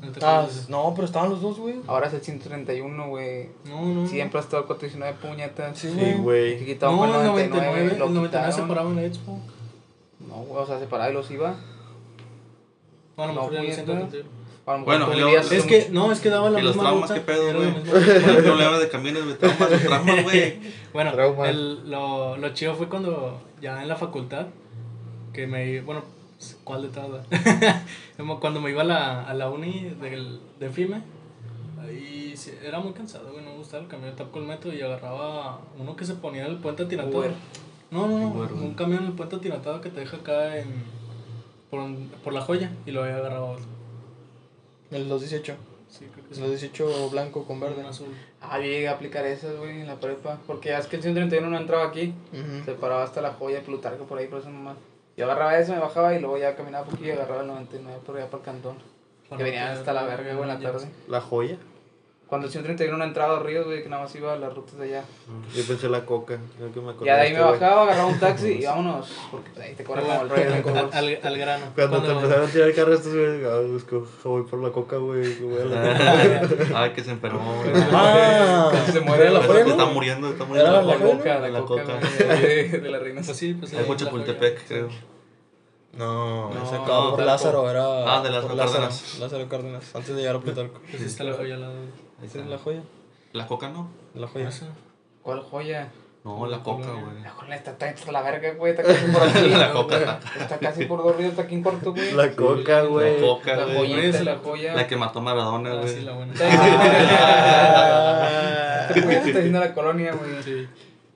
¿No 0.00 0.10
te 0.10 0.20
Ah, 0.24 0.46
no, 0.68 0.92
pero 0.94 1.04
estaban 1.06 1.30
los 1.30 1.42
dos, 1.42 1.58
güey. 1.58 1.76
Ahora 1.86 2.06
es 2.08 2.14
el 2.14 2.22
131, 2.22 3.08
güey. 3.08 3.50
No, 3.66 3.82
no. 3.82 4.06
Siempre 4.06 4.38
ha 4.38 4.42
estado 4.42 4.62
el 4.62 4.66
419 4.68 5.16
puñetas. 5.20 5.78
Sí, 5.78 5.92
Sí, 5.92 6.00
El 6.00 6.22
güey. 6.22 6.64
quitaban 6.64 6.96
No, 6.96 7.04
el 7.04 7.10
el 7.10 7.26
99, 7.26 7.66
99. 7.66 7.92
el 7.92 7.98
lo 7.98 8.08
99 8.08 8.46
se 8.46 8.50
quitaron. 8.52 8.68
paraba 8.68 8.90
en 8.90 8.96
la 8.96 9.04
expo. 9.04 9.38
No, 10.28 10.34
güey, 10.36 10.62
o 10.62 10.66
sea, 10.66 10.78
se 10.78 10.86
paraba 10.86 11.10
y 11.10 11.14
los 11.14 11.30
iba. 11.30 11.54
Bueno, 13.16 13.34
No, 13.34 13.40
mejor 13.48 13.52
ya 13.52 13.60
Bueno, 14.84 15.06
Es 15.40 15.64
que, 15.64 15.78
mucho- 15.80 15.92
no, 15.92 16.12
es 16.12 16.20
que 16.20 16.30
daba 16.30 16.48
la 16.50 16.60
Y 16.60 16.62
los 16.62 16.76
misma 16.76 16.90
traumas, 16.90 17.10
ruta, 17.10 17.20
qué 17.20 17.26
pedo, 17.32 17.54
güey. 17.54 18.42
problema 18.42 18.78
de 18.78 18.88
camiones, 18.88 19.24
güey. 19.24 19.36
Traumas, 19.38 19.70
los 19.70 19.82
traumas, 19.82 20.22
güey. 20.22 20.60
Bueno, 20.92 21.44
el, 21.44 21.90
lo, 21.90 22.36
lo 22.36 22.48
chido 22.54 22.74
fue 22.74 22.88
cuando 22.88 23.40
ya 23.60 23.82
en 23.82 23.88
la 23.88 23.96
facultad, 23.96 24.46
que 25.32 25.46
me, 25.46 25.80
bueno, 25.80 26.02
¿cuál 26.64 26.82
de 26.82 26.88
todas? 26.88 27.26
Cuando 28.40 28.60
me 28.60 28.70
iba 28.70 28.82
a 28.82 28.84
la, 28.84 29.22
a 29.24 29.34
la 29.34 29.50
uni 29.50 29.90
del, 30.00 30.40
de 30.60 30.70
FIME, 30.70 31.02
ahí 31.82 32.34
sí, 32.36 32.52
era 32.64 32.78
muy 32.78 32.92
cansado, 32.92 33.32
güey, 33.32 33.44
no 33.44 33.50
me 33.50 33.56
gustaba 33.56 33.82
el 33.82 33.88
camión, 33.88 34.14
tapó 34.14 34.38
el 34.38 34.44
metro 34.44 34.72
y 34.72 34.80
agarraba 34.80 35.60
uno 35.78 35.96
que 35.96 36.04
se 36.04 36.14
ponía 36.14 36.44
en 36.44 36.52
el 36.52 36.58
puente 36.58 36.84
atirantado. 36.84 37.24
No, 37.92 38.08
no, 38.08 38.18
no, 38.18 38.54
un 38.54 38.74
camión 38.74 39.02
en 39.02 39.10
el 39.10 39.12
puente 39.12 39.36
atirantado 39.36 39.80
que 39.82 39.90
te 39.90 40.00
deja 40.00 40.16
acá 40.16 40.56
en, 40.56 40.82
por, 41.70 41.82
por 42.24 42.32
la 42.32 42.40
joya 42.40 42.72
y 42.86 42.90
lo 42.90 43.02
había 43.04 43.16
agarrado 43.16 43.50
otro. 43.50 43.66
El 44.90 45.08
218. 45.08 45.54
Sí, 45.88 46.06
creo 46.10 46.24
que 46.24 46.30
El 46.30 46.36
sí. 46.36 46.40
218 46.40 47.10
blanco 47.10 47.44
con 47.44 47.60
Verde 47.60 47.86
azul. 47.86 48.08
Ah, 48.40 48.58
yo 48.58 48.64
llegué 48.64 48.88
a 48.88 48.92
aplicar 48.92 49.26
esas, 49.26 49.56
güey, 49.58 49.82
en 49.82 49.86
la 49.86 49.96
prepa. 50.00 50.38
Porque 50.46 50.70
ya 50.70 50.78
es 50.78 50.86
que 50.86 50.96
el 50.96 51.02
131 51.02 51.50
no 51.50 51.56
entraba 51.58 51.84
aquí. 51.84 52.14
Se 52.64 52.72
paraba 52.72 53.04
hasta 53.04 53.20
la 53.20 53.34
joya 53.34 53.56
de 53.56 53.62
Plutarco 53.62 54.04
por 54.04 54.18
ahí, 54.18 54.26
por 54.26 54.40
eso 54.40 54.48
nomás. 54.48 54.76
Yo 55.18 55.26
agarraba 55.26 55.58
eso, 55.58 55.74
me 55.74 55.78
bajaba 55.78 56.14
y 56.14 56.20
luego 56.20 56.38
ya 56.38 56.56
caminaba 56.56 56.86
poquillo 56.86 57.08
y 57.08 57.10
agarraba 57.10 57.42
el 57.42 57.48
99 57.48 58.00
por 58.06 58.16
allá 58.16 58.30
por 58.30 58.40
el 58.40 58.46
cantón. 58.46 58.76
Que 59.36 59.42
venían 59.42 59.68
hasta 59.68 59.92
la 59.92 60.04
verga, 60.04 60.32
güey, 60.34 60.48
en 60.48 60.48
la 60.48 60.58
tarde. 60.58 60.88
La 61.08 61.20
joya. 61.20 61.58
Cuando 62.32 62.46
el 62.46 62.50
131 62.52 62.96
no 62.96 63.04
entraba 63.04 63.36
a 63.36 63.40
ríos, 63.42 63.66
güey, 63.66 63.82
que 63.82 63.90
nada 63.90 64.04
más 64.04 64.14
iba 64.14 64.32
a 64.32 64.36
las 64.36 64.54
rutas 64.54 64.78
de 64.78 64.84
allá. 64.86 65.04
Yo 65.54 65.64
pensé 65.66 65.86
la 65.90 66.06
coca. 66.06 66.38
creo 66.56 66.72
que 66.72 66.80
me 66.80 66.92
acordé 66.92 67.04
Ya 67.04 67.16
de 67.16 67.20
ahí 67.20 67.32
me 67.34 67.38
este, 67.40 67.50
bajaba, 67.50 67.82
agarraba 67.82 68.06
un 68.08 68.18
taxi 68.18 68.52
y 68.52 68.64
vámonos. 68.64 69.12
Porque 69.30 69.50
pues, 69.50 69.66
ahí 69.66 69.74
te 69.74 69.84
cobran 69.84 70.06
como 70.06 70.22
el 70.22 70.28
rollo 70.30 70.42
de 70.50 70.80
al, 70.80 70.90
al, 70.94 71.18
al 71.24 71.38
grano. 71.38 71.64
Cuando 71.74 72.02
te 72.02 72.10
empezaron 72.10 72.48
a 72.48 72.50
tirar 72.50 72.72
carro 72.74 72.94
estos 72.94 73.12
güeyes, 73.12 73.46
ah, 73.46 73.60
busco, 73.70 74.06
voy 74.24 74.42
por 74.44 74.62
la 74.62 74.70
coca, 74.70 74.96
güey. 74.96 75.36
que 75.36 75.44
voy 75.44 75.60
a 75.60 75.64
la- 75.66 76.40
Ay, 76.84 76.92
que 76.94 77.04
se 77.04 77.10
enfermó, 77.10 77.54
güey. 77.64 77.70
Ah, 77.92 78.72
Se 78.90 79.00
muere 79.00 79.28
la 79.28 79.42
joya, 79.42 79.66
Está 79.66 79.84
muriendo, 79.84 80.28
está 80.30 80.44
Era 80.44 80.48
muriendo. 80.48 80.80
la 80.80 80.82
La 80.84 80.98
coca, 81.04 81.38
la, 81.38 81.48
La 81.50 81.60
coca, 81.60 81.82
coca. 81.82 81.98
de, 82.34 82.80
de 82.80 82.90
la 82.90 82.98
reina. 82.98 83.20
Pues 83.22 83.36
sí, 83.36 83.52
pues 83.52 83.74
Es 83.74 83.78
creo. 84.66 84.88
No, 85.98 86.48
No, 86.48 86.62
ese 86.64 86.76
acá 86.76 86.86
no, 86.86 86.86
por 86.86 87.08
Plutarco. 87.08 87.22
Lázaro 87.26 87.70
era. 87.70 88.16
Ah, 88.16 88.22
de 88.22 88.30
Lázaro 88.30 88.56
Cárdenas. 88.56 89.18
Lázaro 89.20 89.48
Cárdenas, 89.50 89.94
antes 89.94 90.14
de 90.16 90.20
llegar 90.22 90.36
a 90.36 90.40
Plutarco. 90.40 90.80
Pues 90.88 91.02
sí 91.02 91.04
está 91.04 91.24
la 91.24 91.34
joya 91.34 91.56
al 91.56 91.60
lado. 91.60 91.74
Esa 92.22 92.26
está. 92.26 92.38
es 92.40 92.46
la 92.46 92.58
joya. 92.58 92.82
La 93.32 93.46
coca 93.46 93.68
no. 93.68 93.88
La 94.14 94.26
joya. 94.28 94.48
Esa. 94.48 94.66
¿Cuál 95.22 95.40
joya? 95.42 95.88
No, 96.24 96.46
la 96.46 96.62
coca, 96.62 96.86
güey. 96.92 97.20
La 97.22 97.30
cola 97.32 97.56
está, 97.56 97.72
está 97.88 98.12
la 98.12 98.22
verga, 98.22 98.52
güey. 98.54 98.70
Está 98.72 98.84
casi 98.84 99.06
por 99.10 99.22
aquí. 99.24 99.48
La 99.48 99.72
coca. 99.72 100.20
Está 100.38 100.58
casi 100.58 100.84
por 100.84 101.02
dos 101.02 101.16
ríos, 101.16 101.30
está 101.30 101.42
aquí 101.42 101.54
en 101.56 101.62
corto, 101.64 101.92
güey. 101.92 102.12
La 102.12 102.30
coca, 102.36 102.82
güey. 102.82 103.20
La 103.20 103.26
coca, 103.26 103.56
La 103.56 103.74
joyita, 103.74 104.22
la 104.22 104.36
joya. 104.38 104.74
La 104.74 104.86
que 104.86 104.96
mató 104.96 105.18
a 105.18 105.22
Maradona, 105.22 105.72
Ah, 105.72 105.76
güey. 105.80 105.88
sí, 105.88 106.00
la 106.02 106.12
buena. 106.12 106.32
Este 108.88 109.00
güey 109.00 109.16
está 109.16 109.38
haciendo 109.38 109.60
la 109.60 109.74
colonia, 109.78 110.12
güey. 110.12 110.42
Sí. 110.42 110.68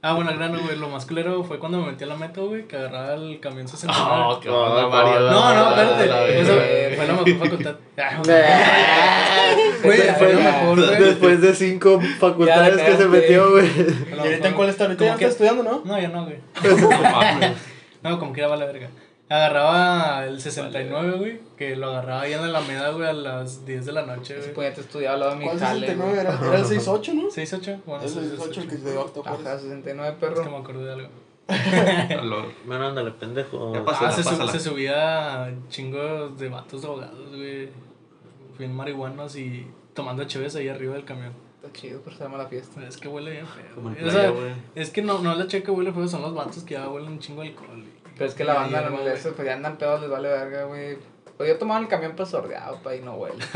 Ah, 0.03 0.12
bueno, 0.12 0.31
al 0.31 0.37
grano, 0.37 0.61
güey. 0.62 0.76
Lo 0.76 0.88
más 0.88 1.05
culero 1.07 1.43
fue 1.43 1.59
cuando 1.59 1.79
me 1.81 1.91
metí 1.91 2.05
a 2.05 2.07
la 2.07 2.17
meta, 2.17 2.41
güey, 2.41 2.69
que 2.69 2.76
agarraba 2.76 3.15
el 3.15 3.41
camión 3.41 3.67
69. 3.67 4.23
Oh, 4.29 4.38
qué 4.41 4.49
No, 4.49 4.61
onda, 4.62 4.83
no, 4.83 4.91
Mario. 4.91 5.21
no, 5.21 5.31
no, 5.55 5.71
no, 5.71 5.76
la 5.76 5.83
espérate. 5.83 6.41
Eso 6.41 6.53
fue 6.97 7.07
la 7.07 7.12
mejor 7.15 7.38
facultad. 7.38 7.75
Ah, 7.99 8.21
Güey, 9.83 9.99
Fue 10.19 10.33
lo 10.35 10.41
mejor, 10.41 10.76
güey. 10.87 10.99
Después 11.03 11.41
de 11.41 11.55
cinco 11.55 12.00
facultades 12.21 12.76
la 12.76 12.85
que 12.87 12.97
se 12.97 13.07
metió, 13.09 13.50
güey. 13.53 13.67
¿Y 14.15 14.19
ahorita 14.19 14.49
en 14.49 14.55
cuál 14.55 14.69
está? 14.69 14.85
Ahorita 14.85 15.05
ya 15.07 15.15
está 15.15 15.26
estudiando, 15.26 15.62
¿no? 15.62 15.83
No, 15.85 15.99
ya 16.00 16.09
no, 16.09 16.25
güey. 16.25 16.38
No. 18.03 18.11
No, 18.11 18.19
como 18.21 18.33
que 18.33 18.41
era 18.43 18.55
la 18.57 18.67
verga. 18.67 18.88
Agarraba 19.28 20.25
el 20.26 20.40
69, 20.40 21.18
güey, 21.18 21.40
que 21.56 21.75
lo 21.75 21.88
agarraba 21.88 22.21
ahí 22.23 22.33
en 22.33 22.40
la 22.42 22.47
Alameda, 22.59 22.90
güey, 22.90 23.09
a 23.09 23.12
las 23.12 23.66
10 23.66 23.87
de 23.87 23.92
la 23.92 24.06
noche, 24.06 24.37
güey. 24.38 24.54
puñete 24.54 24.80
estudiaba 24.83 25.14
al 25.14 25.21
lado 25.21 25.33
de 25.33 25.38
mi 25.38 25.45
¿Cuál 25.47 25.59
jale, 25.59 25.80
69? 25.87 26.12
güey. 26.12 26.21
Era, 26.26 26.47
era 26.49 26.59
el 26.59 26.64
68, 26.64 27.14
¿no? 27.14 27.23
6-8, 27.25 27.80
bueno, 27.87 28.04
el 28.04 28.09
6-8. 28.11 28.12
68 28.14 28.61
el 28.61 28.68
que 28.68 28.76
se 28.76 28.90
dio 28.92 29.04
¿te 29.06 29.21
acuerdas? 29.21 29.47
Ajá, 29.47 29.59
69, 29.59 30.09
Es 30.09 30.14
que 30.14 30.26
perro. 30.26 30.50
me 30.50 30.56
acordé 30.59 30.85
de 30.85 30.92
algo. 30.92 31.09
Bueno, 32.66 32.87
ándale, 32.88 33.11
pendejo. 33.12 33.73
Ya 33.75 33.85
pasó. 33.85 34.06
Ah, 34.06 34.12
se, 34.12 34.23
sub- 34.23 34.50
se 34.50 34.61
subía 34.61 35.52
chingos 35.68 36.38
de 36.38 36.49
vatos 36.49 36.83
drogados, 36.83 37.28
güey. 37.30 37.68
Bien 38.59 38.75
marihuanos 38.75 39.37
y 39.37 39.66
tomando 39.95 40.25
cheves 40.25 40.54
ahí 40.56 40.68
arriba 40.68 40.95
del 40.95 41.04
camión. 41.04 41.33
Está 41.62 41.73
chido, 41.73 42.00
pero 42.04 42.16
se 42.16 42.23
llama 42.25 42.38
la 42.38 42.47
fiesta. 42.47 42.87
Es 42.87 42.97
que 42.97 43.09
huele 43.09 43.30
bien 43.33 43.47
feo. 43.47 43.83
Güey. 43.83 43.95
O 43.95 43.99
playa, 43.99 44.12
sea, 44.21 44.30
güey. 44.30 44.52
es 44.75 44.90
que 44.90 45.02
no, 45.02 45.18
no 45.21 45.35
la 45.35 45.47
checa 45.47 45.73
huele 45.73 45.92
feo, 45.92 46.06
son 46.09 46.23
los 46.23 46.35
vatos 46.35 46.62
que 46.64 46.75
ya 46.75 46.88
huelen 46.88 47.12
un 47.12 47.18
chingo 47.18 47.42
de 47.42 47.49
alcohol. 47.49 47.78
y- 47.85 48.06
Pero 48.16 48.28
es 48.30 48.35
que 48.35 48.44
la 48.44 48.52
y 48.54 48.56
banda, 48.56 48.80
no, 48.90 48.96
güey. 48.99 49.08
eso, 49.08 49.32
pues 49.35 49.46
ya 49.46 49.54
andan 49.54 49.76
pedos, 49.76 50.00
les 50.00 50.11
vale 50.11 50.28
verga, 50.28 50.64
güey. 50.64 50.96
Pues 51.37 51.50
yo 51.50 51.58
tomaba 51.58 51.80
el 51.80 51.88
camión 51.88 52.12
pues 52.16 52.30
sordeado, 52.30 52.78
pa, 52.82 52.94
y 52.94 53.02
no 53.02 53.12
huele. 53.16 53.35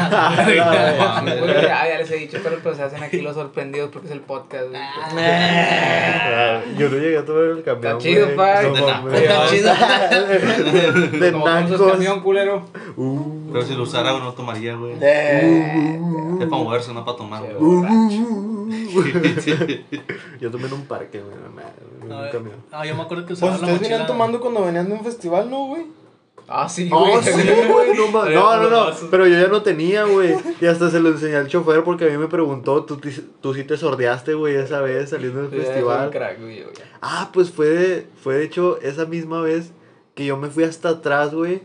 Güey, 1.40 1.62
ya, 1.62 1.88
ya 1.88 1.98
les 1.98 2.10
he 2.10 2.16
dicho, 2.16 2.38
pero 2.42 2.58
pues 2.58 2.76
se 2.76 2.82
hacen 2.82 3.02
aquí 3.02 3.22
los 3.22 3.34
sorprendidos 3.34 3.88
porque 3.90 4.08
es 4.08 4.12
el 4.12 4.20
podcast, 4.20 4.68
güey. 4.68 4.82
Ah, 4.82 6.60
Yo 6.76 6.90
no 6.90 6.96
llegué 6.98 7.16
a 7.16 7.24
tomar 7.24 7.44
el 7.44 7.62
camión. 7.62 7.86
Está 7.86 7.98
chido, 7.98 8.24
güey. 8.26 8.36
pa. 8.36 8.62
No 8.62 9.14
Está 9.14 9.46
chido. 9.48 9.72
De 11.20 11.32
nacos. 11.32 11.92
camión, 11.92 12.20
culero. 12.20 12.66
Uh, 12.96 13.50
Pero 13.50 13.64
si 13.64 13.74
lo 13.74 13.84
usara, 13.84 14.12
no 14.12 14.32
tomaría, 14.34 14.74
güey. 14.74 14.96
Eh, 15.00 15.98
Es 16.40 16.46
para 16.48 16.62
moverse, 16.62 16.92
no 16.92 17.02
para 17.04 17.16
tomar, 17.16 17.42
Che, 17.42 17.54
Yo 20.40 20.50
tomé 20.50 20.66
en 20.66 20.72
un 20.72 20.86
parque, 20.86 21.20
güey. 21.20 21.32
en 21.34 22.12
un 22.12 22.20
ver, 22.22 22.30
camión. 22.30 22.56
Ah, 22.72 22.86
yo 22.86 22.94
me 22.94 23.02
acuerdo 23.02 23.26
que 23.26 23.32
usaba 23.34 23.52
Pues 23.52 23.60
la 23.62 23.66
ustedes 23.66 23.80
mochila. 23.80 23.96
venían 23.98 24.06
tomando 24.06 24.40
cuando 24.40 24.64
venían 24.64 24.88
de 24.88 24.94
un 24.94 25.04
festival, 25.04 25.50
¿no, 25.50 25.66
güey? 25.66 25.86
Ah, 26.52 26.68
sí, 26.68 26.88
Oh, 26.92 27.06
güey. 27.08 27.22
sí, 27.22 27.30
güey, 27.68 27.94
no. 27.96 28.10
No, 28.30 28.68
no, 28.70 28.86
pero 29.10 29.26
yo 29.26 29.38
ya 29.40 29.46
no 29.48 29.62
tenía, 29.62 30.04
güey. 30.04 30.34
Y 30.60 30.66
hasta 30.66 30.90
se 30.90 30.98
lo 30.98 31.10
enseñé 31.10 31.36
al 31.36 31.46
chofer 31.48 31.84
porque 31.84 32.06
a 32.06 32.08
mí 32.08 32.16
me 32.18 32.26
preguntó, 32.26 32.84
tú, 32.84 32.96
ti- 32.96 33.24
tú 33.40 33.54
sí 33.54 33.62
te 33.64 33.76
sordeaste, 33.76 34.34
güey, 34.34 34.56
esa 34.56 34.80
vez 34.80 35.10
saliendo 35.10 35.42
del 35.42 35.60
un 35.60 35.64
festival. 35.66 36.10
crack, 36.10 36.40
güey. 36.40 36.64
Ah, 37.00 37.30
pues 37.32 37.50
fue 37.50 37.68
de, 37.68 38.06
fue 38.22 38.34
de 38.34 38.44
hecho 38.44 38.80
esa 38.82 39.04
misma 39.04 39.40
vez 39.42 39.70
que 40.14 40.24
yo 40.26 40.36
me 40.36 40.48
fui 40.48 40.64
hasta 40.64 40.88
atrás, 40.88 41.32
güey. 41.34 41.62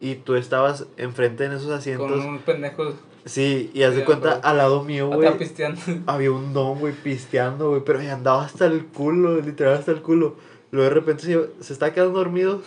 Y 0.00 0.16
tú 0.16 0.34
estabas 0.34 0.84
enfrente 0.98 1.44
en 1.46 1.52
esos 1.52 1.70
asientos. 1.70 2.10
Con 2.10 2.26
un 2.28 2.38
pendejo 2.40 2.92
Sí, 3.24 3.70
y 3.72 3.82
haz 3.84 3.96
de 3.96 4.04
cuenta, 4.04 4.34
al 4.34 4.58
lado 4.58 4.84
mío, 4.84 5.08
güey. 5.08 5.28
Había 6.06 6.30
un 6.30 6.52
don, 6.52 6.78
güey, 6.78 6.92
pisteando, 6.92 7.70
güey. 7.70 7.82
Pero 7.84 8.00
andaba 8.00 8.44
hasta 8.44 8.66
el 8.66 8.84
culo, 8.86 9.40
literal 9.40 9.74
hasta 9.74 9.92
el 9.92 10.02
culo. 10.02 10.36
Luego 10.70 10.88
de 10.88 10.94
repente 10.94 11.22
se, 11.22 11.50
se 11.60 11.72
está 11.72 11.92
quedando 11.92 12.18
dormido. 12.18 12.62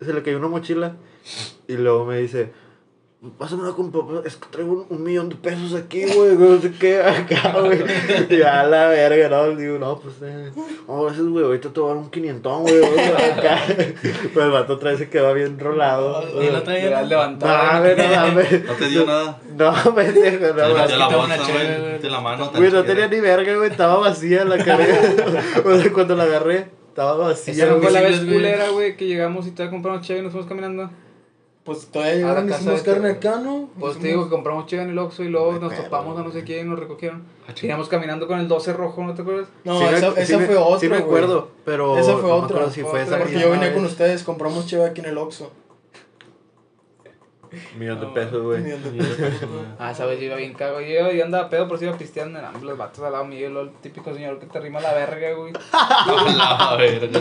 Se 0.00 0.12
le 0.12 0.22
cayó 0.22 0.38
una 0.38 0.48
mochila. 0.48 0.96
Y 1.68 1.74
luego 1.74 2.06
me 2.06 2.18
dice, 2.18 2.50
pásame 3.38 3.62
una 3.64 3.72
compa, 3.72 3.98
es 4.24 4.36
que 4.36 4.46
traigo 4.50 4.72
un, 4.72 4.86
un 4.96 5.02
millón 5.02 5.28
de 5.28 5.34
pesos 5.34 5.74
aquí, 5.74 6.06
güey, 6.06 6.36
no 6.36 6.58
sé 6.58 6.72
qué, 6.72 7.02
acá, 7.02 7.54
güey. 7.60 7.78
Y 8.30 8.40
a 8.42 8.64
la 8.64 8.88
verga, 8.88 9.28
no, 9.28 9.54
digo, 9.56 9.78
no, 9.78 9.98
pues, 9.98 10.14
eh, 10.22 10.50
no, 10.88 11.02
gracias, 11.04 11.26
güey, 11.26 11.44
ahorita 11.44 11.70
te 11.70 11.80
voy 11.80 11.90
a 11.90 11.94
dar 11.94 12.02
un 12.02 12.10
quinientón, 12.10 12.62
güey, 12.62 12.78
güey, 12.80 12.98
acá. 13.00 13.58
Pero 14.34 14.46
el 14.46 14.50
vato 14.52 14.72
otra 14.74 14.90
vez 14.92 15.00
se 15.00 15.10
quedó 15.10 15.34
bien 15.34 15.58
rolado. 15.58 16.22
Y 16.42 16.50
la 16.50 16.64
traía. 16.64 17.02
No, 17.02 17.06
levantado. 17.06 17.72
mames, 17.72 17.96
no, 17.98 18.04
mames. 18.26 18.64
No 18.66 18.72
te 18.74 18.88
dio 18.88 19.04
nada. 19.06 19.40
No, 19.54 19.94
pendejo, 19.94 20.46
no, 20.46 20.54
Te 20.54 20.62
mames. 20.62 20.80
metió 20.80 20.96
la 20.96 21.08
bolsa, 21.08 21.36
güey. 21.36 21.78
güey. 21.80 21.92
Metió 21.92 22.10
la 22.10 22.20
mano. 22.20 22.50
Güey, 22.56 22.70
no 22.72 22.84
tenía 22.84 23.08
ni 23.08 23.20
verga, 23.20 23.54
güey, 23.56 23.70
estaba 23.70 23.98
vacía 23.98 24.44
la 24.46 24.56
carga. 24.64 24.86
o 25.64 25.76
sea, 25.78 25.92
cuando 25.92 26.16
la 26.16 26.22
agarré, 26.24 26.70
estaba 26.88 27.16
vacía, 27.18 27.52
Esa 27.52 27.66
no 27.66 27.72
fue 27.72 27.80
güey. 27.82 27.92
la 27.92 28.00
vez 28.00 28.24
güey. 28.24 28.32
culera, 28.34 28.68
güey, 28.70 28.96
que 28.96 29.06
llegamos 29.06 29.46
y 29.46 29.50
todavía 29.50 29.72
compramos 29.72 30.00
chévere 30.06 30.20
y 30.20 30.24
nos 30.24 30.32
fuimos 30.32 30.48
caminando. 30.48 30.90
Pues 31.64 31.86
todavía 31.88 32.14
llegaron 32.14 32.48
hicimos 32.48 32.82
de 32.84 32.90
carne 32.90 33.10
este- 33.10 33.28
acá, 33.28 33.38
¿no? 33.40 33.68
Pues 33.78 33.98
te 33.98 34.08
digo 34.08 34.24
que 34.24 34.30
compramos 34.30 34.66
chévere 34.66 34.86
en 34.86 34.90
el 34.92 34.98
Oxxo 34.98 35.22
y 35.24 35.28
luego 35.28 35.52
Ay, 35.52 35.60
nos 35.60 35.72
perro, 35.72 35.84
topamos 35.84 36.18
a 36.18 36.22
no 36.22 36.32
sé 36.32 36.42
quién 36.42 36.66
y 36.66 36.70
nos 36.70 36.78
recogieron. 36.78 37.22
Ah. 37.46 37.52
Íbamos 37.60 37.88
caminando 37.88 38.26
con 38.26 38.40
el 38.40 38.48
12 38.48 38.72
rojo, 38.72 39.04
¿no 39.04 39.14
te 39.14 39.22
acuerdas? 39.22 39.48
No, 39.64 39.78
Sí 39.78 39.84
me- 39.84 39.96
esa, 39.98 40.12
sí 40.14 40.20
esa 40.22 40.38
me- 40.38 40.46
fue 40.46 40.56
otra. 40.56 40.78
Sí 40.80 40.88
me 40.88 40.96
acuerdo, 40.96 41.48
pero. 41.66 41.98
Esa 41.98 42.12
fue 42.14 42.22
no 42.22 42.28
me 42.28 42.32
otra. 42.44 42.56
acuerdo 42.56 42.70
si 42.72 42.82
fue 42.82 43.02
esa 43.02 43.18
Porque 43.18 43.38
yo 43.38 43.50
venía 43.50 43.68
vez. 43.68 43.74
con 43.76 43.84
ustedes, 43.84 44.22
compramos 44.24 44.66
cheve 44.66 44.86
aquí 44.86 45.00
en 45.00 45.06
el 45.08 45.18
Oxxo. 45.18 45.50
Un 47.52 47.78
millón 47.78 48.00
de 48.00 48.06
pesos, 48.06 48.42
güey. 48.42 48.62
Ah, 49.78 49.92
sabes, 49.94 50.18
yo 50.20 50.26
iba 50.26 50.36
bien 50.36 50.54
cago. 50.54 50.80
Yo, 50.80 51.10
yo 51.10 51.24
andaba 51.24 51.48
pedo, 51.50 51.66
pero 51.66 51.78
sí 51.78 51.84
iba 51.84 51.96
pisteando. 51.98 52.38
Los 52.62 52.78
vatos 52.78 53.04
al 53.04 53.12
lado 53.12 53.24
mío. 53.24 53.48
el 53.48 53.70
típico 53.82 54.14
señor 54.14 54.38
que 54.38 54.46
te 54.46 54.60
rima 54.60 54.80
la 54.80 54.92
verga, 54.94 55.32
güey. 55.34 55.52
La 56.36 56.76
verga. 56.76 57.20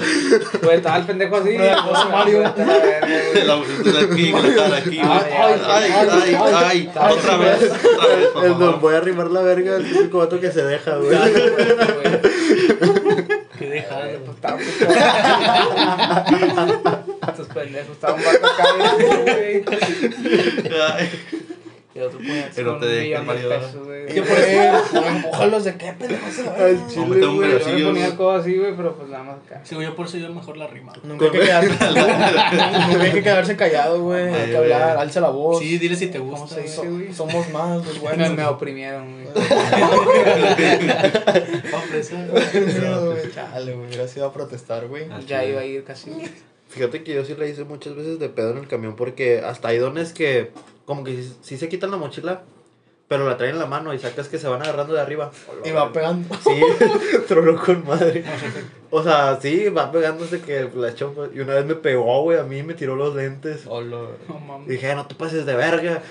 Güey, 0.61 0.77
estaba 0.77 0.97
el 0.97 1.05
pendejo 1.05 1.35
así. 1.37 1.57
Mario. 2.11 2.41
La 2.41 3.55
güey. 3.55 3.83
De 3.83 3.99
aquí, 3.99 4.31
la 4.31 4.77
aquí, 4.77 4.97
güey. 4.97 5.09
Ay, 5.09 5.61
Ay, 5.67 6.37
ay, 6.65 6.91
Otra 6.95 7.37
vez, 7.37 7.71
otra 7.71 8.07
vez, 8.15 8.27
por 8.33 8.43
favor. 8.43 8.79
voy 8.79 8.93
a 8.93 8.97
arrimar 8.97 9.31
la 9.31 9.41
verga 9.41 9.77
el 9.77 9.91
típico 9.91 10.19
vato 10.19 10.39
que 10.39 10.51
se 10.51 10.63
deja, 10.63 10.95
güey. 10.97 11.09
Güey, 11.17 12.19
Que 13.57 13.67
deja. 13.69 13.99
Pues, 14.25 14.37
Estos 17.29 17.47
pendejos, 17.47 17.91
estaba 17.91 18.13
un 18.15 18.23
vato 18.23 18.45
acá, 18.45 18.63
güey. 19.23 19.63
Y 21.91 22.01
otro 22.01 22.19
puñetazo 22.19 22.55
Que 22.55 22.63
con 22.63 22.79
te 22.79 22.85
un 22.85 22.91
deje, 22.93 23.03
millón 23.07 23.21
de 23.21 23.25
Mario. 23.33 23.49
pesos, 23.49 23.83
güey. 23.87 24.05
¿Qué 24.05 24.21
por 24.21 24.37
eso? 24.37 25.05
Empújalos 25.07 25.63
de 25.63 25.75
qué, 25.75 25.91
pendejo, 25.93 26.29
se 26.31 26.47
Al 26.47 26.77
a 26.77 26.87
chile, 26.87 27.05
güey. 27.07 27.19
Yo 27.19 27.65
me 27.65 27.83
ponía 27.85 28.05
el 28.05 28.15
codo 28.15 28.31
así, 28.31 28.55
güey, 28.57 28.75
pero 28.77 28.95
pues 28.95 29.09
nada 29.09 29.23
más 29.23 29.37
acá. 29.43 29.61
Sí, 29.63 29.73
güey, 29.73 29.87
yo 29.87 29.95
por 29.95 30.05
eso 30.05 30.17
yo 30.17 30.29
mejor 30.31 30.57
la 30.57 30.67
rima. 30.67 30.93
Nunca 31.01 31.25
hay 31.25 31.31
que 31.31 31.39
quedarse, 31.39 31.69
nunca 31.69 33.03
hay 33.03 33.11
que 33.11 33.23
quedarse 33.23 33.55
callado, 33.57 34.03
güey. 34.03 34.31
Hay 34.31 34.51
que 34.51 34.57
hablar, 34.57 34.97
alza 34.99 35.19
la 35.19 35.29
voz. 35.29 35.57
Sí, 35.57 35.79
dile 35.79 35.95
si 35.95 36.07
te 36.07 36.19
¿Cómo 36.19 36.31
gusta. 36.37 36.47
se 36.47 36.61
güey. 36.61 36.67
dice, 36.67 36.87
güey? 36.89 37.11
Somos 37.13 37.49
más, 37.49 37.83
los 37.83 37.99
buenos. 37.99 38.33
me 38.33 38.45
oprimieron, 38.45 39.23
güey. 39.23 39.27
Va 41.73 41.81
güey. 43.07 43.31
Chale, 43.33 43.73
güey. 43.73 43.87
Hubiera 43.87 44.07
sido 44.07 44.27
a 44.27 44.33
protestar, 44.33 44.87
güey. 44.87 45.07
Ya 45.27 45.43
iba 45.43 45.61
a 45.61 45.65
ir 45.65 45.83
casi. 45.83 46.11
Fíjate 46.69 47.03
que 47.03 47.15
yo 47.15 47.25
sí 47.25 47.36
le 47.36 47.49
hice 47.49 47.63
muchas 47.63 47.95
veces 47.95 48.19
de 48.19 48.29
pedo 48.29 48.51
en 48.51 48.60
el 48.60 48.67
camión 48.67 48.95
porque 48.95 49.39
hasta 49.39 49.69
hay 49.69 49.79
dones 49.79 50.13
que 50.13 50.51
como 50.86 51.03
que 51.03 51.21
sí, 51.21 51.36
sí 51.41 51.58
se 51.58 51.69
quitan 51.69 51.91
la 51.91 51.97
mochila, 51.97 52.43
pero 53.08 53.27
la 53.27 53.38
traen 53.38 53.53
en 53.53 53.60
la 53.60 53.65
mano 53.65 53.93
y 53.93 53.99
sacas 53.99 54.27
que 54.27 54.38
se 54.38 54.47
van 54.47 54.62
agarrando 54.62 54.93
de 54.93 55.01
arriba. 55.01 55.32
Y 55.65 55.71
va 55.71 55.91
pegando. 55.91 56.36
Sí, 56.36 56.62
tronó 57.27 57.62
con 57.62 57.86
madre. 57.86 58.23
O 58.91 59.03
sea, 59.03 59.39
sí, 59.39 59.69
va 59.69 59.91
pegándose 59.91 60.41
que 60.41 60.67
la 60.73 60.95
chompa. 60.95 61.27
Y 61.32 61.41
una 61.41 61.53
vez 61.53 61.63
me 61.63 61.75
pegó, 61.75 62.23
güey, 62.23 62.39
a 62.39 62.43
mí 62.43 62.63
me 62.63 62.73
tiró 62.73 62.95
los 62.95 63.13
lentes. 63.15 63.67
Y 64.65 64.69
dije, 64.71 64.95
no 64.95 65.05
te 65.05 65.13
pases 65.13 65.45
de 65.45 65.55
verga. 65.55 66.01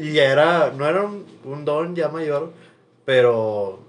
y 0.00 0.14
ya 0.14 0.32
era, 0.32 0.72
no 0.74 0.88
era 0.88 1.02
un, 1.02 1.26
un 1.44 1.66
don 1.66 1.94
ya 1.94 2.08
mayor, 2.08 2.50
pero 3.04 3.83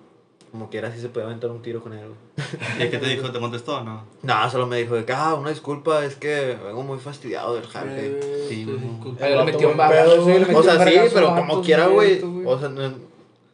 como 0.56 0.70
quiera 0.70 0.90
sí 0.92 1.02
se 1.02 1.10
podía 1.10 1.26
aventar 1.28 1.52
un 1.52 1.62
tiro 1.62 1.82
con 1.82 1.92
él. 1.94 2.08
¿Y 2.80 2.88
qué 2.90 2.98
te 2.98 3.08
dijo? 3.08 3.30
¿Te 3.30 3.40
contestó 3.40 3.78
o 3.78 3.84
no? 3.84 4.04
No, 4.24 4.50
solo 4.50 4.66
me 4.68 4.78
dijo 4.78 4.96
de 4.96 5.04
que, 5.04 5.12
ah, 5.12 5.36
una 5.36 5.50
disculpa, 5.50 6.06
es 6.06 6.16
que 6.16 6.58
vengo 6.64 6.82
muy 6.82 6.98
fastidiado 6.98 7.56
del 7.56 7.68
jale. 7.68 8.48
Sí, 8.48 8.64
güey. 8.64 8.78
Ahí 9.22 9.36
le 9.38 9.44
metió 9.44 9.70
le 9.76 10.40
metió 10.40 10.58
O 10.58 10.64
sea, 10.64 10.74
sí, 10.74 10.86
vergazo 10.86 11.12
pero 11.14 11.30
al 11.32 11.36
como 11.42 11.56
vato, 11.56 11.66
quiera, 11.66 11.88
güey. 11.88 12.22
O 12.46 12.58
sea, 12.58 12.70
no- 12.70 12.94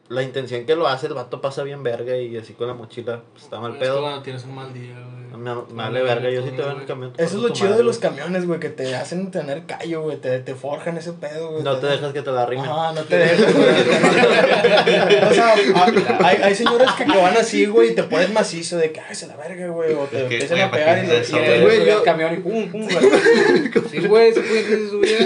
la 0.09 0.23
intención 0.23 0.65
que 0.65 0.75
lo 0.75 0.87
hace, 0.87 1.07
el 1.07 1.13
vato 1.13 1.39
pasa 1.41 1.63
bien 1.63 1.83
verga 1.83 2.15
y 2.17 2.35
así 2.37 2.53
con 2.53 2.67
la 2.67 2.73
mochila, 2.73 3.21
pues 3.31 3.45
está 3.45 3.59
mal 3.59 3.71
Es 3.71 3.77
que 3.79 3.85
pedo. 3.85 4.01
cuando 4.01 4.21
tienes 4.21 4.43
un 4.43 4.53
mal 4.55 4.73
día, 4.73 4.93
güey. 4.93 5.20
Me, 5.41 5.56
me 5.56 5.62
vale 5.73 6.04
verga, 6.04 6.30
yo 6.30 6.43
sí 6.43 6.51
te 6.51 6.58
veo 6.58 6.71
en 6.71 6.82
el 6.82 6.86
camión. 6.86 7.13
Eso 7.17 7.38
es 7.38 7.41
lo 7.43 7.49
chido 7.49 7.67
de 7.69 7.71
madre, 7.73 7.86
los 7.86 7.99
güey. 7.99 8.10
camiones, 8.10 8.45
güey, 8.45 8.60
que 8.60 8.69
te 8.69 8.95
hacen 8.95 9.32
tener 9.32 9.65
callo, 9.65 10.04
güey, 10.04 10.17
te, 10.17 10.38
te 10.39 10.54
forjan 10.54 10.97
ese 10.97 11.13
pedo, 11.13 11.51
güey. 11.51 11.63
No 11.63 11.77
te 11.77 11.88
dejas 11.88 12.13
que 12.13 12.21
te 12.21 12.32
la 12.32 12.45
rimen. 12.45 12.65
Ajá, 12.69 12.91
no 12.93 13.01
te 13.04 13.17
dejas, 13.17 13.54
güey. 13.54 13.69
o 15.30 15.34
sea, 15.34 15.54
a- 15.54 16.27
hay, 16.27 16.38
hay 16.43 16.56
señores 16.56 16.89
que, 16.97 17.06
que 17.06 17.17
van 17.17 17.36
así, 17.38 17.65
güey, 17.65 17.89
y 17.91 17.95
te 17.95 18.04
pones 18.04 18.32
macizo 18.32 18.77
de 18.77 18.91
que, 18.91 18.99
ay, 18.99 19.15
se 19.15 19.25
la 19.27 19.36
verga, 19.36 19.67
güey, 19.69 19.93
o 19.93 20.04
te 20.06 20.17
Es 20.23 20.27
que, 20.30 20.34
empiezan 20.36 20.60
a 20.62 20.71
pegar 20.71 20.97
y, 21.04 21.08
¿para 21.08 21.10
qué 21.10 21.15
y 21.15 21.19
dices 21.19 21.30
Y 21.34 21.38
eso, 21.38 21.67
te- 21.67 21.86
yo- 21.86 21.97
el 21.97 22.04
camión 22.04 22.34
y 22.34 22.38
pum, 22.38 22.71
pum, 22.71 22.84
güey. 22.88 23.71
Sí, 23.89 23.99
güey, 24.08 24.30
ese 24.30 24.41
güey 24.41 24.63
se 24.63 24.89
subía. 24.89 25.17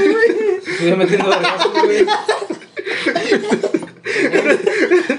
Se 0.63 0.77
subía 0.77 0.95
metiendo 0.95 1.29
vergazos, 1.29 1.73
güey. 1.83 2.05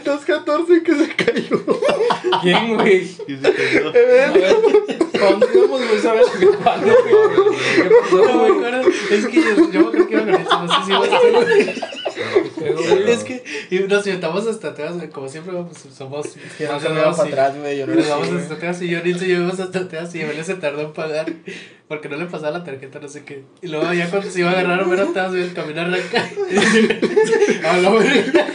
214 0.05 0.83
que 0.83 0.93
se. 0.95 0.96
¿Quién, 2.43 2.75
güey? 2.75 3.03
Y 3.27 3.37
se 3.37 3.53
cayó. 3.53 3.89
A 3.89 3.93
ver, 3.93 4.57
¿pa' 5.13 5.31
dónde 5.31 5.47
íbamos, 5.55 5.87
güey? 5.87 6.01
¿Sabes 6.01 6.27
qué 6.39 6.47
pasó, 6.47 6.85
¿Qué 6.85 7.91
pasó, 8.01 8.39
güey? 8.39 8.87
Es 9.11 9.27
que 9.27 9.43
yo, 9.43 9.71
yo 9.73 9.91
creo 9.91 10.07
que 10.07 10.15
iba 10.15 10.25
con 10.25 10.35
eso. 10.35 10.63
No 10.63 10.69
sé 10.69 10.87
si 10.87 10.93
ibas 10.93 11.11
a 11.11 11.17
hacer. 11.17 11.97
Es 13.09 13.25
que 13.25 13.45
y 13.71 13.79
nos 13.81 14.05
sentamos 14.05 14.47
hasta 14.47 14.69
atrás, 14.69 14.97
güey, 14.97 15.09
como 15.09 15.29
siempre, 15.29 15.53
pues, 15.53 15.95
somos. 15.95 16.27
Que 16.57 16.67
no 16.67 16.81
se 16.81 16.89
me 16.89 16.95
nuevos 16.97 17.17
para 17.17 17.29
atrás, 17.29 17.59
güey. 17.59 17.79
Yo 17.79 17.87
no 17.87 17.95
nos 17.95 18.09
vamos 18.09 18.29
sé, 18.29 18.37
hasta 18.37 18.55
atrás 18.55 18.83
y 18.83 18.89
yo 18.89 19.03
ni 19.03 19.15
se 19.15 19.27
llevamos 19.27 19.59
hasta 19.61 19.81
atrás 19.81 20.15
y 20.15 20.21
Evelio 20.21 20.45
se 20.45 20.55
tardó 20.55 20.81
en 20.83 20.93
pagar 20.93 21.27
porque 21.89 22.09
no 22.09 22.17
le 22.17 22.27
pasaba 22.27 22.59
la 22.59 22.65
tarjeta, 22.65 22.99
no 22.99 23.09
sé 23.09 23.25
qué. 23.25 23.45
Y 23.63 23.69
luego 23.69 23.93
ya 23.93 24.11
cuando 24.11 24.31
se 24.31 24.41
iba 24.41 24.51
a 24.51 24.53
agarrar 24.53 24.81
a 24.81 24.85
ver 24.85 25.01
atrás, 25.01 25.31
güey, 25.31 25.43
el 25.43 25.53
camino 25.53 25.81
arranca. 25.81 26.31
A 27.65 27.77
la 27.79 27.91
verga. 27.91 28.47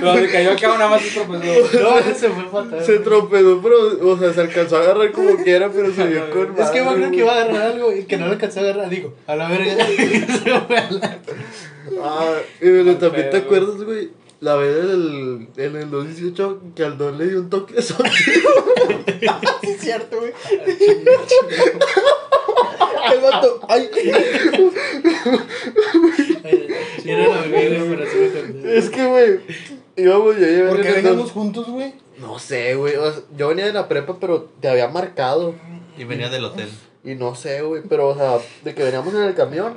No 0.00 0.16
se 0.16 0.30
cayó 0.30 0.52
acá 0.52 0.68
nada 0.68 0.88
más 0.90 1.02
se 1.02 1.10
tropezó. 1.20 1.80
No, 1.82 2.14
se 2.14 2.28
fue 2.30 2.44
fatal. 2.50 2.84
Se 2.84 2.98
tropezó, 2.98 3.60
pero, 3.62 4.10
o 4.12 4.18
sea, 4.18 4.32
se 4.32 4.40
alcanzó 4.40 4.76
a 4.76 4.80
agarrar 4.80 5.12
como 5.12 5.36
quiera, 5.42 5.70
pero 5.70 5.92
se 5.92 6.06
vio 6.06 6.30
con 6.32 6.54
Es 6.58 6.70
que 6.70 6.78
yo 6.78 6.94
creo 6.94 7.10
que 7.10 7.16
iba 7.16 7.32
a 7.32 7.42
agarrar 7.42 7.62
algo 7.72 7.92
y 7.92 8.04
que 8.04 8.16
no 8.16 8.26
lo 8.26 8.32
alcancé 8.32 8.60
a 8.60 8.62
agarrar. 8.62 8.88
Digo, 8.88 9.14
a 9.26 9.36
la 9.36 9.48
verga. 9.48 9.86
se 9.86 10.60
fue 10.60 10.76
a 10.78 10.90
la- 10.90 11.18
Ah, 12.04 12.34
y 12.60 12.70
bueno, 12.70 12.96
también 12.96 13.30
te 13.30 13.36
acuerdas, 13.38 13.82
güey, 13.82 14.10
la 14.40 14.56
vez 14.56 14.76
en 14.76 14.90
el, 14.90 15.48
en 15.56 15.76
el 15.76 15.90
2018 15.90 16.60
que 16.74 16.84
al 16.84 16.96
don 16.98 17.16
le 17.18 17.28
dio 17.28 17.40
un 17.40 17.50
toque 17.50 17.74
de 17.74 17.82
sol. 17.82 18.06
Sí, 19.62 19.68
es 19.70 19.80
cierto, 19.80 20.18
güey. 20.18 20.32
El 23.12 23.20
vato, 23.20 23.60
ay, 23.68 23.88
Era 27.10 27.28
la 27.28 27.42
verga, 27.46 27.84
pero 27.88 28.02
así 28.04 28.52
me 28.62 28.76
es 28.76 28.90
que, 28.90 29.06
güey, 29.06 29.40
íbamos 29.96 30.36
yo 30.38 30.46
y 30.48 30.68
¿por 30.68 30.80
qué 30.82 30.92
veníamos 30.92 31.30
juntos, 31.32 31.66
güey? 31.68 31.94
No 32.20 32.38
sé, 32.38 32.74
güey, 32.74 32.96
o 32.96 33.10
sea, 33.12 33.22
yo 33.36 33.48
venía 33.48 33.66
de 33.66 33.72
la 33.72 33.88
prepa, 33.88 34.18
pero 34.20 34.48
te 34.60 34.68
había 34.68 34.88
marcado. 34.88 35.54
Y 35.98 36.04
venía 36.04 36.28
del 36.30 36.44
hotel. 36.44 36.68
Y 37.04 37.14
no 37.16 37.34
sé, 37.34 37.62
güey, 37.62 37.82
pero, 37.88 38.08
o 38.08 38.14
sea, 38.14 38.38
de 38.64 38.74
que 38.74 38.84
veníamos 38.84 39.12
en 39.14 39.22
el 39.22 39.34
camión 39.34 39.74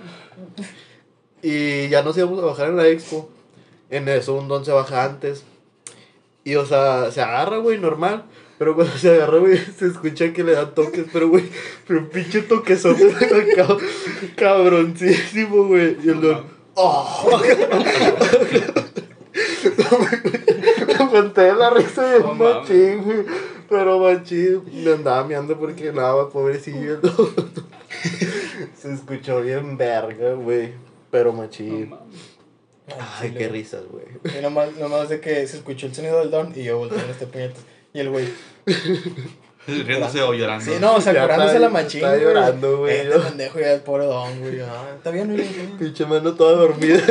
y 1.41 1.89
ya 1.89 2.01
nos 2.03 2.17
íbamos 2.17 2.41
a 2.41 2.45
bajar 2.45 2.69
en 2.69 2.77
la 2.77 2.88
expo. 2.88 3.29
En 3.89 4.07
eso 4.09 4.33
un 4.35 4.47
don 4.47 4.65
se 4.65 4.71
baja 4.71 5.03
antes. 5.03 5.43
Y, 6.43 6.55
o 6.55 6.65
sea, 6.65 7.11
se 7.11 7.21
agarra, 7.21 7.57
güey, 7.57 7.77
normal. 7.79 8.25
Pero 8.57 8.73
cuando 8.75 8.95
se 8.97 9.09
agarra, 9.13 9.38
güey, 9.39 9.57
se 9.77 9.88
escucha 9.88 10.33
que 10.33 10.43
le 10.43 10.53
dan 10.53 10.73
toques. 10.73 11.05
Pero, 11.11 11.29
güey, 11.29 11.45
pero 11.88 11.99
un 12.01 12.09
pinche 12.09 12.41
toquezote 12.41 13.09
cab- 13.55 13.79
cabroncísimo, 14.35 15.67
güey. 15.67 15.97
Y 16.03 16.09
el 16.09 16.21
don, 16.21 16.43
¡oh! 16.75 17.41
Me 20.97 21.07
conté 21.09 21.53
la 21.53 21.69
risa 21.69 22.03
de 22.03 22.19
un 22.19 22.38
machín, 22.38 23.03
güey. 23.03 23.25
Pero 23.69 23.99
machín, 23.99 24.63
me 24.83 24.93
andaba 24.93 25.25
meando 25.25 25.57
porque 25.57 25.91
nada, 25.91 26.29
pobrecillo. 26.29 26.99
Se 28.77 28.93
escuchó 28.93 29.41
bien 29.41 29.77
verga, 29.77 30.33
güey. 30.33 30.73
Pero 31.11 31.33
machín. 31.33 31.95
Ay, 33.19 33.31
qué 33.31 33.47
risas, 33.47 33.83
güey. 33.89 34.05
Y 34.38 34.41
nomás, 34.41 34.75
nomás 34.77 35.09
de 35.09 35.19
que 35.19 35.47
se 35.47 35.57
escuchó 35.57 35.88
el 35.88 35.95
sonido 35.95 36.19
del 36.19 36.29
don 36.29 36.53
y 36.55 36.63
yo 36.63 36.77
volteé 36.77 37.03
en 37.03 37.09
este 37.09 37.25
puñetas. 37.25 37.63
Y 37.93 37.99
el 37.99 38.09
güey. 38.09 38.27
Riéndose 39.67 40.21
o 40.21 40.34
llorando. 40.34 40.63
Sí, 40.65 40.71
no, 40.80 40.95
o 40.95 41.01
sea, 41.01 41.13
curándose 41.13 41.47
está- 41.56 41.60
la 41.60 41.69
machín. 41.69 42.01
está 42.04 42.17
llorando, 42.17 42.78
güey. 42.80 42.97
Este 42.97 43.19
pendejo 43.19 43.60
ya 43.60 43.73
el 43.73 43.82
pobre 43.82 44.06
don, 44.06 44.39
güey. 44.39 44.60
Ah, 44.62 44.91
está 44.95 45.10
bien, 45.12 45.34
güey. 45.34 45.47
Pinche 45.80 46.06
mano 46.06 46.34
toda 46.34 46.54
dormida. 46.58 47.01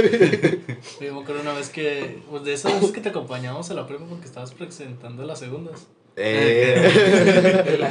Yo 1.01 1.15
me 1.15 1.21
acuerdo 1.23 1.43
una 1.43 1.53
vez 1.55 1.69
que, 1.71 2.21
pues 2.31 2.45
de 2.45 2.53
esas 2.53 2.75
veces 2.75 2.93
que 2.93 3.01
te 3.01 3.09
acompañamos 3.09 3.71
a 3.71 3.75
la 3.75 3.87
prepa 3.87 4.05
porque 4.09 4.27
estabas 4.27 4.53
presentando 4.53 5.25
las 5.25 5.39
segundas. 5.41 5.87
Eh, 6.17 6.89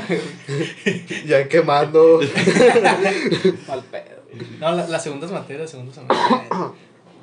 ya 1.25 1.47
quemando. 1.49 2.21
Mal 3.67 3.83
pedo. 3.91 4.23
No, 4.59 4.71
la- 4.71 4.87
las 4.87 5.03
segundas 5.03 5.31
materias, 5.31 5.69
segundas 5.71 5.97
materias. 6.07 6.71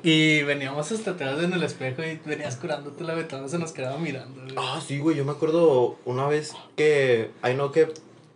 Y 0.03 0.41
veníamos 0.43 0.91
hasta 0.91 1.11
atrás 1.11 1.41
en 1.43 1.53
el 1.53 1.63
espejo 1.63 2.01
y 2.03 2.19
venías 2.25 2.55
curándote 2.55 3.03
la 3.03 3.13
ventana, 3.13 3.47
se 3.47 3.59
nos 3.59 3.71
quedaba 3.71 3.97
mirando. 3.97 4.41
güey. 4.41 4.55
Ah, 4.57 4.81
sí, 4.85 4.97
güey. 4.99 5.15
Yo 5.15 5.25
me 5.25 5.31
acuerdo 5.31 5.97
una 6.05 6.27
vez 6.27 6.53
que. 6.75 7.29
Ay, 7.41 7.55
no, 7.55 7.71
que 7.71 7.87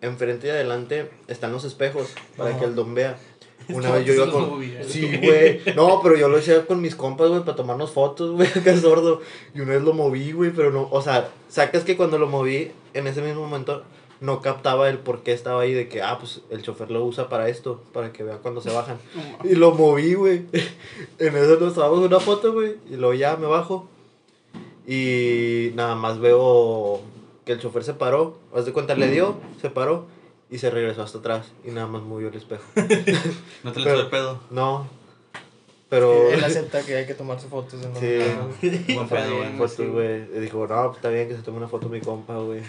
enfrente 0.02 0.48
y 0.48 0.50
adelante 0.52 1.10
están 1.28 1.52
los 1.52 1.64
espejos 1.64 2.10
para 2.38 2.52
Ajá. 2.52 2.60
que 2.60 2.66
el 2.66 2.76
don 2.76 2.94
vea. 2.94 3.18
Una 3.70 3.90
vez 3.94 4.06
yo 4.06 4.14
iba 4.14 4.32
con. 4.32 4.48
movía. 4.48 4.84
Sí, 4.84 5.18
güey. 5.18 5.62
No, 5.76 6.00
pero 6.04 6.16
yo 6.16 6.30
lo 6.30 6.38
hacía 6.38 6.68
con 6.68 6.82
mis 6.82 6.94
compas, 6.96 7.30
güey, 7.30 7.42
para 7.44 7.56
tomarnos 7.56 7.90
fotos, 7.92 8.32
güey, 8.36 8.48
acá 8.56 8.78
sordo. 8.78 9.22
Y 9.56 9.62
una 9.62 9.74
vez 9.74 9.82
lo 9.82 9.94
moví, 9.94 10.34
güey, 10.34 10.52
pero 10.52 10.70
no. 10.70 10.88
O 10.92 11.02
sea, 11.02 11.30
sacas 11.50 11.84
que 11.84 11.98
cuando 11.98 12.20
lo 12.20 12.28
moví, 12.28 12.72
en 12.94 13.08
ese 13.08 13.24
mismo 13.24 13.42
momento, 13.42 13.84
no 14.22 14.42
captaba 14.42 14.90
el 14.90 15.00
por 15.00 15.24
qué 15.24 15.34
estaba 15.34 15.62
ahí, 15.62 15.74
de 15.74 15.88
que, 15.90 16.02
ah, 16.02 16.18
pues 16.20 16.42
el 16.50 16.62
chofer 16.62 16.90
lo 16.92 17.04
usa 17.04 17.28
para 17.30 17.50
esto, 17.50 17.84
para 17.94 18.12
que 18.14 18.24
vea 18.24 18.38
cuando 18.38 18.62
se 18.62 18.72
bajan. 18.72 18.98
Y 19.44 19.56
lo 19.56 19.72
moví, 19.72 20.14
güey. 20.14 20.46
En 21.20 21.36
eso 21.36 21.58
nos 21.60 21.74
tomamos 21.74 22.00
una 22.00 22.20
foto, 22.20 22.54
güey. 22.54 22.76
Y 22.90 22.96
luego 22.96 23.14
ya 23.14 23.36
me 23.38 23.48
bajo. 23.48 23.88
Y 24.88 25.72
nada 25.76 25.96
más 25.96 26.20
veo 26.20 27.02
que 27.46 27.54
el 27.54 27.60
chofer 27.60 27.84
se 27.84 27.94
paró. 27.94 28.38
Haz 28.56 28.66
de 28.66 28.74
cuenta, 28.74 28.96
le 28.96 29.10
dio, 29.10 29.36
se 29.62 29.70
paró. 29.70 30.08
Y 30.50 30.60
se 30.60 30.70
regresó 30.70 31.02
hasta 31.02 31.18
atrás. 31.20 31.52
Y 31.66 31.72
nada 31.72 31.88
más 31.88 32.04
movió 32.04 32.28
el 32.30 32.36
espejo. 32.36 32.64
No 33.64 33.72
te 33.72 33.80
le 33.80 33.86
Pero- 33.86 34.00
sube 34.02 34.10
pedo. 34.10 34.40
No. 34.52 34.88
Pero. 35.90 36.30
Él 36.32 36.44
acepta 36.44 36.84
que 36.86 36.96
hay 36.96 37.06
que 37.08 37.16
tomarse 37.16 37.48
fotos 37.48 37.82
en 37.84 37.90
los 37.92 38.00
Sí. 38.00 38.94
Buen 38.94 39.08
pedo, 39.10 39.38
güey. 39.38 39.58
Fotos, 39.58 39.88
güey. 39.90 40.22
Y 40.36 40.40
dijo, 40.40 40.68
no, 40.68 40.86
pues 40.88 40.98
está 40.98 41.10
bien 41.10 41.28
que 41.28 41.36
se 41.36 41.42
tome 41.42 41.58
una 41.58 41.68
foto 41.68 41.90
mi 41.90 42.00
compa, 42.02 42.38
güey. 42.38 42.62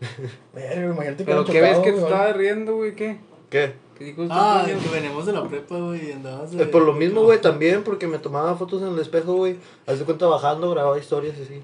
Imagínate 0.54 1.24
Pero 1.24 1.42
hubieran 1.42 1.44
qué 1.46 1.60
ves 1.60 1.78
que 1.78 1.92
te 1.92 1.98
estabas 1.98 2.36
riendo, 2.36 2.76
güey, 2.76 2.94
¿qué? 2.94 3.18
¿Qué? 3.50 3.74
¿Qué 3.98 4.04
dijo 4.04 4.26
Ah, 4.30 4.64
que 4.66 4.88
veníamos 4.88 5.26
de 5.26 5.32
la 5.32 5.46
prepa, 5.46 5.76
güey, 5.78 6.08
y 6.08 6.12
andabas 6.12 6.52
de... 6.52 6.64
Por 6.66 6.82
lo 6.82 6.94
mismo, 6.94 7.22
güey, 7.22 7.40
también, 7.40 7.84
porque 7.84 8.06
me 8.06 8.18
tomaba 8.18 8.56
fotos 8.56 8.80
en 8.82 8.88
el 8.88 8.98
espejo, 8.98 9.34
güey. 9.34 9.56
Haz 9.86 9.98
de 9.98 10.04
cuenta 10.04 10.26
bajando, 10.26 10.70
grababa 10.70 10.98
historias 10.98 11.36
y 11.38 11.42
así. 11.42 11.62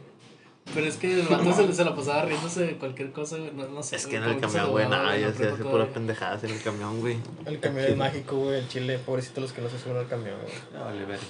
Pero 0.75 0.87
es 0.87 0.96
que 0.96 1.20
el 1.20 1.27
vato 1.29 1.53
se, 1.53 1.72
se 1.72 1.85
la 1.85 1.94
pasaba 1.94 2.22
riéndose 2.22 2.66
de 2.66 2.77
cualquier 2.77 3.12
cosa, 3.12 3.38
güey, 3.38 3.53
no, 3.53 3.68
no 3.68 3.83
sé. 3.83 3.96
Es 3.96 4.07
que 4.07 4.16
en 4.16 4.25
el 4.25 4.40
camión, 4.40 4.70
güey, 4.70 4.88
nada, 4.88 5.16
ya 5.16 5.33
se 5.33 5.49
hace 5.49 5.64
pura 5.64 5.87
pendejadas 5.87 6.42
en 6.44 6.51
el 6.51 6.61
camión, 6.61 7.01
güey. 7.01 7.16
El 7.46 7.61
camión 7.61 7.87
es 7.87 7.96
mágico, 7.96 8.37
güey. 8.37 8.59
El 8.59 8.68
chile, 8.68 8.99
pobrecito 8.99 9.40
los 9.40 9.53
que 9.53 9.62
no 9.62 9.68
se 9.68 9.79
suben 9.79 9.96
al 9.96 10.09
camión, 10.09 10.37
güey. 10.42 10.83
Vale, 10.85 11.05
ver. 11.05 11.20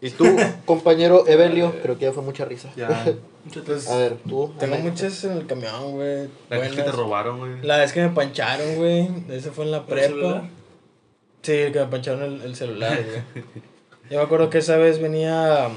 Y 0.00 0.10
tú, 0.10 0.24
compañero 0.66 1.26
Evelio, 1.26 1.74
creo 1.82 1.96
que 1.98 2.04
ya 2.06 2.12
fue 2.12 2.22
mucha 2.22 2.44
risa. 2.44 2.70
Ya. 2.76 3.04
Pues, 3.64 3.88
A 3.88 3.96
ver, 3.96 4.16
tú. 4.28 4.52
tengo 4.58 4.74
Ana. 4.74 4.84
muchas 4.84 5.22
en 5.24 5.32
el 5.32 5.46
camión, 5.46 5.92
güey. 5.92 6.28
La 6.50 6.58
vez 6.58 6.72
que 6.74 6.82
te 6.82 6.92
robaron, 6.92 7.38
güey. 7.38 7.62
La 7.62 7.78
vez 7.78 7.92
que 7.92 8.02
me 8.02 8.10
pancharon, 8.10 8.76
güey. 8.76 9.08
Ese 9.30 9.50
fue 9.50 9.64
en 9.64 9.70
la 9.70 9.78
¿El 9.78 9.84
prepa. 9.84 10.48
Sí, 11.42 11.52
que 11.72 11.78
me 11.78 11.86
pancharon 11.86 12.22
el, 12.22 12.42
el 12.42 12.56
celular, 12.56 12.98
güey. 13.34 13.44
Yo 14.10 14.18
me 14.18 14.24
acuerdo 14.24 14.50
que 14.50 14.58
esa 14.58 14.76
vez 14.76 15.00
venía 15.00 15.68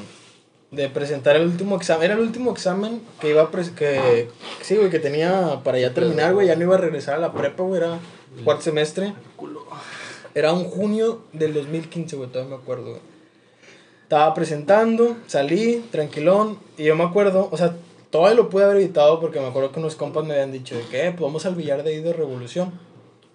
de 0.71 0.89
presentar 0.89 1.35
el 1.35 1.43
último 1.47 1.77
examen. 1.77 2.03
Era 2.05 2.13
el 2.15 2.19
último 2.19 2.51
examen 2.51 3.01
que 3.21 3.29
iba 3.29 3.41
a 3.43 3.51
pres- 3.51 3.73
que 3.73 4.29
Sí, 4.61 4.75
güey, 4.75 4.89
que 4.89 4.99
tenía 4.99 5.61
para 5.63 5.79
ya 5.79 5.93
terminar, 5.93 6.33
güey. 6.33 6.47
Ya 6.47 6.55
no 6.55 6.63
iba 6.63 6.75
a 6.75 6.79
regresar 6.79 7.15
a 7.15 7.19
la 7.19 7.31
prepa, 7.33 7.63
güey. 7.63 7.81
Era 7.81 7.97
cuarto 8.43 8.63
semestre. 8.63 9.13
Era 10.35 10.53
un 10.53 10.65
junio 10.65 11.21
del 11.33 11.53
2015, 11.53 12.15
güey. 12.17 12.29
Todavía 12.29 12.55
me 12.55 12.61
acuerdo, 12.61 12.89
güey. 12.91 13.01
Estaba 14.09 14.33
presentando, 14.33 15.17
salí, 15.27 15.85
tranquilón. 15.91 16.57
Y 16.79 16.85
yo 16.85 16.95
me 16.95 17.03
acuerdo, 17.03 17.47
o 17.51 17.57
sea, 17.57 17.75
todavía 18.09 18.35
lo 18.35 18.49
pude 18.49 18.63
haber 18.63 18.77
evitado 18.77 19.19
porque 19.19 19.39
me 19.39 19.45
acuerdo 19.45 19.71
que 19.71 19.79
unos 19.79 19.95
compas 19.95 20.25
me 20.25 20.33
habían 20.33 20.51
dicho 20.51 20.75
de 20.75 20.81
que, 20.85 21.05
"Eh, 21.05 21.11
pues 21.11 21.21
vamos 21.21 21.45
al 21.45 21.53
billar 21.53 21.83
de 21.83 21.91
ahí 21.91 22.01
de 22.01 22.11
Revolución. 22.11 22.71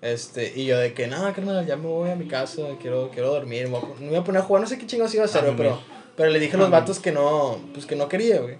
Este, 0.02 0.52
y 0.56 0.64
yo 0.66 0.76
de 0.76 0.92
que, 0.92 1.06
nada, 1.06 1.32
carnal, 1.32 1.64
ya 1.64 1.76
me 1.76 1.86
voy 1.86 2.10
a 2.10 2.16
mi 2.16 2.26
casa, 2.26 2.62
quiero, 2.80 3.08
quiero 3.12 3.30
dormir, 3.30 3.68
me 3.68 3.78
voy 3.78 3.88
a 3.96 4.00
me 4.00 4.08
voy 4.08 4.16
a 4.16 4.24
poner 4.24 4.42
a 4.42 4.44
jugar, 4.44 4.62
no 4.62 4.66
sé 4.68 4.76
qué 4.76 4.84
chingados 4.84 5.14
iba 5.14 5.22
a 5.22 5.26
hacer, 5.26 5.42
A 5.42 5.44
güey, 5.44 5.56
pero, 5.56 5.78
pero 6.16 6.30
le 6.30 6.40
dije 6.40 6.56
a 6.56 6.58
los 6.58 6.70
vatos 6.70 6.98
que 6.98 7.12
no, 7.12 7.56
pues 7.72 7.86
que 7.86 7.94
no 7.94 8.08
quería, 8.08 8.40
güey. 8.40 8.56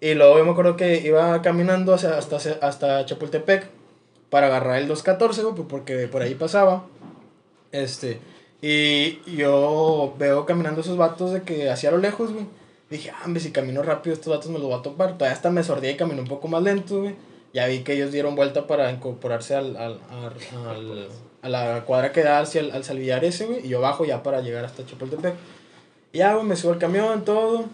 Y 0.00 0.14
luego 0.14 0.38
yo 0.38 0.44
me 0.44 0.52
acuerdo 0.52 0.76
que 0.76 1.00
iba 1.04 1.42
caminando 1.42 1.92
hacia, 1.92 2.16
hasta, 2.16 2.36
hasta 2.36 3.04
Chapultepec 3.04 3.68
para 4.30 4.46
agarrar 4.46 4.78
el 4.78 4.86
214, 4.86 5.42
güey, 5.42 5.56
pues, 5.56 5.66
porque 5.68 6.06
por 6.06 6.22
ahí 6.22 6.36
pasaba. 6.36 6.84
Este, 7.72 8.20
y 8.62 9.20
yo 9.36 10.14
veo 10.18 10.46
caminando 10.46 10.80
esos 10.80 10.96
vatos 10.96 11.32
de 11.32 11.42
que 11.42 11.68
hacia 11.70 11.90
lo 11.90 11.98
lejos, 11.98 12.32
güey. 12.32 12.46
Dije, 12.90 13.10
ah, 13.10 13.22
hombre, 13.24 13.40
si 13.42 13.50
camino 13.52 13.82
rápido, 13.82 14.14
estos 14.14 14.32
vatos 14.34 14.50
me 14.50 14.58
los 14.58 14.68
voy 14.68 14.78
a 14.78 14.82
topar. 14.82 15.14
Todavía 15.18 15.34
hasta 15.34 15.50
me 15.50 15.64
sordí 15.64 15.88
y 15.88 15.96
caminé 15.96 16.20
un 16.20 16.28
poco 16.28 16.46
más 16.48 16.62
lento, 16.62 17.00
güey. 17.00 17.14
Ya 17.52 17.66
vi 17.66 17.80
que 17.80 17.94
ellos 17.94 18.12
dieron 18.12 18.34
vuelta 18.36 18.66
para 18.66 18.90
incorporarse 18.90 19.54
al, 19.56 19.76
al, 19.76 19.98
al- 20.10 20.68
al- 20.68 21.08
a 21.42 21.48
la 21.48 21.84
cuadra 21.84 22.12
que 22.12 22.22
da 22.22 22.38
hacia 22.38 22.60
al 22.62 22.84
salvillar 22.84 23.24
ese, 23.24 23.46
güey. 23.46 23.66
Y 23.66 23.68
yo 23.70 23.80
bajo 23.80 24.04
ya 24.04 24.22
para 24.22 24.40
llegar 24.42 24.64
hasta 24.64 24.86
Chapultepec. 24.86 25.34
Ya, 26.12 26.34
güey, 26.34 26.46
me 26.46 26.54
subo 26.56 26.72
al 26.72 26.78
camión, 26.78 27.24
todo. 27.24 27.64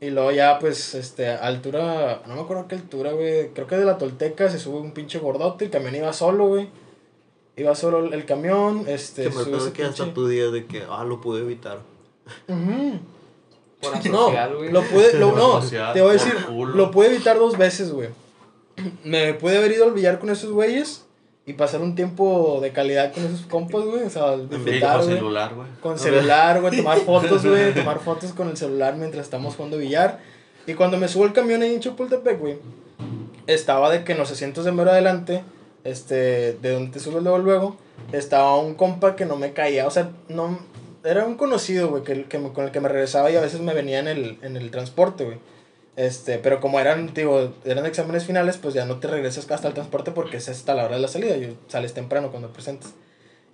Y 0.00 0.10
luego 0.10 0.30
ya, 0.32 0.58
pues, 0.58 0.94
este, 0.94 1.28
altura, 1.28 2.20
no 2.26 2.34
me 2.34 2.40
acuerdo 2.42 2.68
qué 2.68 2.74
altura, 2.74 3.12
güey. 3.12 3.48
Creo 3.54 3.66
que 3.66 3.76
de 3.76 3.84
la 3.86 3.96
Tolteca 3.98 4.50
se 4.50 4.58
sube 4.58 4.78
un 4.80 4.92
pinche 4.92 5.18
gordote. 5.18 5.64
El 5.66 5.70
camión 5.70 5.94
iba 5.94 6.12
solo, 6.12 6.48
güey. 6.48 6.68
Iba 7.56 7.74
solo 7.74 8.04
el, 8.06 8.12
el 8.12 8.24
camión, 8.26 8.84
este, 8.86 9.28
acuerdo 9.28 9.56
ese 9.58 9.72
que 9.72 9.84
hasta 9.84 10.12
tu 10.12 10.28
día 10.28 10.50
de 10.50 10.66
que, 10.66 10.84
ah, 10.90 11.04
lo 11.04 11.20
pude 11.20 11.40
evitar. 11.42 11.78
Ujú. 12.48 12.98
Por 13.80 13.92
No, 14.10 14.22
asocial, 14.24 14.56
güey. 14.56 14.70
lo 14.72 14.82
pude, 14.82 15.12
lo, 15.18 15.32
no, 15.32 15.60
te 15.60 15.76
voy 15.78 15.80
a 15.80 16.02
por 16.02 16.12
decir, 16.12 16.34
culo. 16.46 16.74
lo 16.76 16.90
pude 16.90 17.06
evitar 17.08 17.38
dos 17.38 17.56
veces, 17.56 17.92
güey. 17.92 18.08
Me 19.04 19.34
pude 19.34 19.56
haber 19.58 19.72
ido 19.72 19.84
al 19.84 19.92
billar 19.92 20.18
con 20.18 20.28
esos 20.30 20.50
güeyes 20.52 21.04
y 21.46 21.52
pasar 21.54 21.80
un 21.80 21.94
tiempo 21.94 22.58
de 22.60 22.72
calidad 22.72 23.14
con 23.14 23.24
esos 23.24 23.46
compas, 23.46 23.84
güey. 23.84 24.02
O 24.02 24.10
sea, 24.10 24.36
Sí, 24.36 24.46
disfrutar, 24.50 24.96
con 24.98 25.06
güey. 25.06 25.16
celular, 25.16 25.54
güey. 25.54 25.68
Con 25.80 25.98
celular, 25.98 26.60
güey, 26.60 26.76
tomar 26.76 26.98
fotos, 27.06 27.46
güey, 27.46 27.72
tomar 27.72 28.00
fotos 28.00 28.32
con 28.32 28.48
el 28.48 28.56
celular 28.56 28.96
mientras 28.96 29.24
estamos 29.24 29.54
jugando 29.54 29.78
billar. 29.78 30.20
Y 30.66 30.74
cuando 30.74 30.98
me 30.98 31.06
subo 31.08 31.24
al 31.24 31.32
camión 31.32 31.62
ahí 31.62 31.72
en 31.74 31.80
Chapultepec, 31.80 32.38
güey, 32.40 32.58
estaba 33.46 33.88
de 33.90 34.02
que 34.04 34.12
en 34.12 34.18
los 34.18 34.30
asientos 34.32 34.64
de 34.64 34.72
mero 34.72 34.90
adelante, 34.90 35.44
este, 35.86 36.54
de 36.54 36.72
donde 36.72 36.92
te 36.92 37.00
subes 37.00 37.22
luego, 37.22 37.38
luego, 37.38 37.76
estaba 38.12 38.58
un 38.58 38.74
compa 38.74 39.16
que 39.16 39.24
no 39.24 39.36
me 39.36 39.52
caía, 39.52 39.86
o 39.86 39.90
sea, 39.90 40.10
no, 40.28 40.58
era 41.04 41.24
un 41.24 41.36
conocido, 41.36 41.88
güey, 41.88 42.02
que, 42.02 42.24
que 42.24 42.38
con 42.52 42.64
el 42.64 42.70
que 42.72 42.80
me 42.80 42.88
regresaba 42.88 43.30
y 43.30 43.36
a 43.36 43.40
veces 43.40 43.60
me 43.60 43.74
venía 43.74 44.00
en 44.00 44.08
el, 44.08 44.38
en 44.42 44.56
el 44.56 44.70
transporte, 44.70 45.24
güey. 45.24 45.38
Este, 45.96 46.38
pero 46.38 46.60
como 46.60 46.78
eran, 46.78 47.14
digo, 47.14 47.54
eran 47.64 47.86
exámenes 47.86 48.24
finales, 48.26 48.58
pues 48.58 48.74
ya 48.74 48.84
no 48.84 48.98
te 48.98 49.08
regresas 49.08 49.50
hasta 49.50 49.68
el 49.68 49.74
transporte 49.74 50.10
porque 50.10 50.36
es 50.36 50.48
hasta 50.48 50.74
la 50.74 50.84
hora 50.84 50.96
de 50.96 51.02
la 51.02 51.08
salida, 51.08 51.36
y 51.36 51.56
sales 51.68 51.94
temprano 51.94 52.30
cuando 52.30 52.52
presentes. 52.52 52.92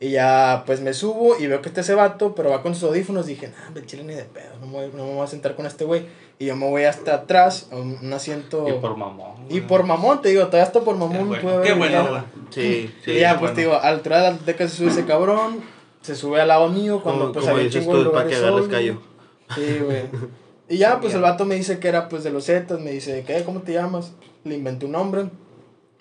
Y 0.01 0.11
ya, 0.11 0.65
pues 0.67 0.81
me 0.81 0.95
subo 0.95 1.39
y 1.39 1.47
veo 1.47 1.63
que 1.63 1.69
está 1.69 1.83
ese 1.83 1.95
vato, 1.95 2.35
pero 2.35 2.51
va 2.51 2.61
con 2.61 2.75
sus 2.75 2.85
audífonos. 2.85 3.27
Dije, 3.27 3.49
nah, 3.49 3.81
chile 3.87 4.03
ni 4.03 4.15
de 4.15 4.25
pedo, 4.25 4.57
no 4.61 4.67
me, 4.67 4.89
no 4.89 5.07
me 5.07 5.15
voy 5.15 5.25
a 5.25 5.29
sentar 5.29 5.55
con 5.55 5.65
este 5.65 5.85
güey. 5.85 6.07
Y 6.39 6.47
yo 6.47 6.57
me 6.57 6.69
voy 6.69 6.85
hasta 6.85 7.15
atrás, 7.15 7.69
a 7.71 7.77
un, 7.77 7.99
un 8.03 8.13
asiento. 8.13 8.69
Y 8.69 8.73
por 8.81 8.97
mamón. 8.97 9.33
Y 9.49 9.61
por 9.61 9.85
mamón, 9.85 10.23
te 10.23 10.31
digo, 10.31 10.47
todavía 10.47 10.65
hasta 10.65 10.81
por 10.81 10.97
mamón 10.97 11.13
Qué 11.13 11.25
bueno, 11.25 11.43
pude 11.43 11.53
haber 11.55 11.67
Qué 11.67 11.73
bueno. 11.75 12.25
Sí, 12.51 12.95
Sí, 13.05 13.13
y 13.13 13.21
ya, 13.21 13.35
qué 13.35 13.39
pues 13.39 13.41
bueno. 13.41 13.55
te 13.55 13.61
digo, 13.63 13.75
a 13.75 13.83
la 13.83 13.89
altura 13.89 14.17
de 14.19 14.23
la 14.25 14.31
biblioteca 14.31 14.69
se 14.69 14.77
sube 14.77 14.89
ese 14.89 15.05
cabrón, 15.07 15.61
se 16.03 16.15
sube 16.17 16.41
al 16.41 16.49
lado 16.49 16.69
mío 16.69 17.01
cuando 17.03 17.27
Como, 17.27 17.33
pues 17.33 17.45
como 17.45 17.57
había 17.57 17.67
un 17.69 17.73
dices 17.73 17.89
tú, 17.89 18.13
para 18.13 18.29
que 18.29 18.35
agarres 18.37 18.69
callo. 18.69 19.01
Sí, 19.55 19.79
güey. 19.85 20.03
Y 20.69 20.79
ya, 20.79 21.01
pues 21.01 21.13
el 21.13 21.21
vato 21.21 21.45
me 21.45 21.55
dice 21.57 21.79
que 21.79 21.89
era 21.89 22.09
pues 22.09 22.25
de 22.25 22.31
los 22.31 22.47
Zetas, 22.47 22.81
me 22.81 22.93
dice, 22.93 23.25
¿qué? 23.27 23.43
¿Cómo 23.45 23.61
te 23.61 23.75
llamas? 23.75 24.13
Le 24.45 24.55
inventé 24.55 24.87
un 24.87 24.93
nombre. 24.93 25.27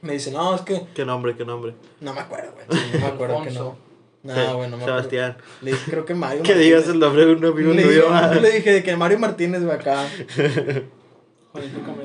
Me 0.02 0.13
dice, 0.13 0.32
no, 0.32 0.56
es 0.56 0.62
que 0.62 0.84
¿Qué 0.96 1.04
nombre, 1.04 1.36
qué 1.36 1.44
nombre? 1.44 1.74
no 2.00 2.13
me 2.13 2.22
acuerdo, 2.22 2.54
güey. 2.54 2.82
No 2.94 3.00
me 3.00 3.06
acuerdo 3.08 3.41
que 3.44 3.52
no. 3.52 3.76
Alfonso. 4.24 4.42
No, 4.42 4.48
Se- 4.50 4.54
güey, 4.54 4.70
no 4.70 4.78
me 4.78 4.84
acuerdo. 4.84 5.00
Sebastián. 5.00 5.38
Le 5.62 5.72
dije, 5.72 5.92
creo 5.92 6.06
que 6.06 6.14
Mario. 6.14 6.44
Que 6.44 6.56
digas 6.56 6.88
el 6.88 7.00
nombre 7.00 7.26
de 7.26 7.34
un 7.34 7.46
amigo 7.46 7.74
le, 7.74 7.84
tuyo. 7.84 8.04
dije, 8.04 8.08
ah. 8.10 8.34
le 8.34 8.52
dije 8.52 8.74
de 8.74 8.84
que 8.84 8.96
Mario 8.96 9.20
Martínez, 9.20 9.64
güey, 9.64 9.76
acá. 9.76 10.06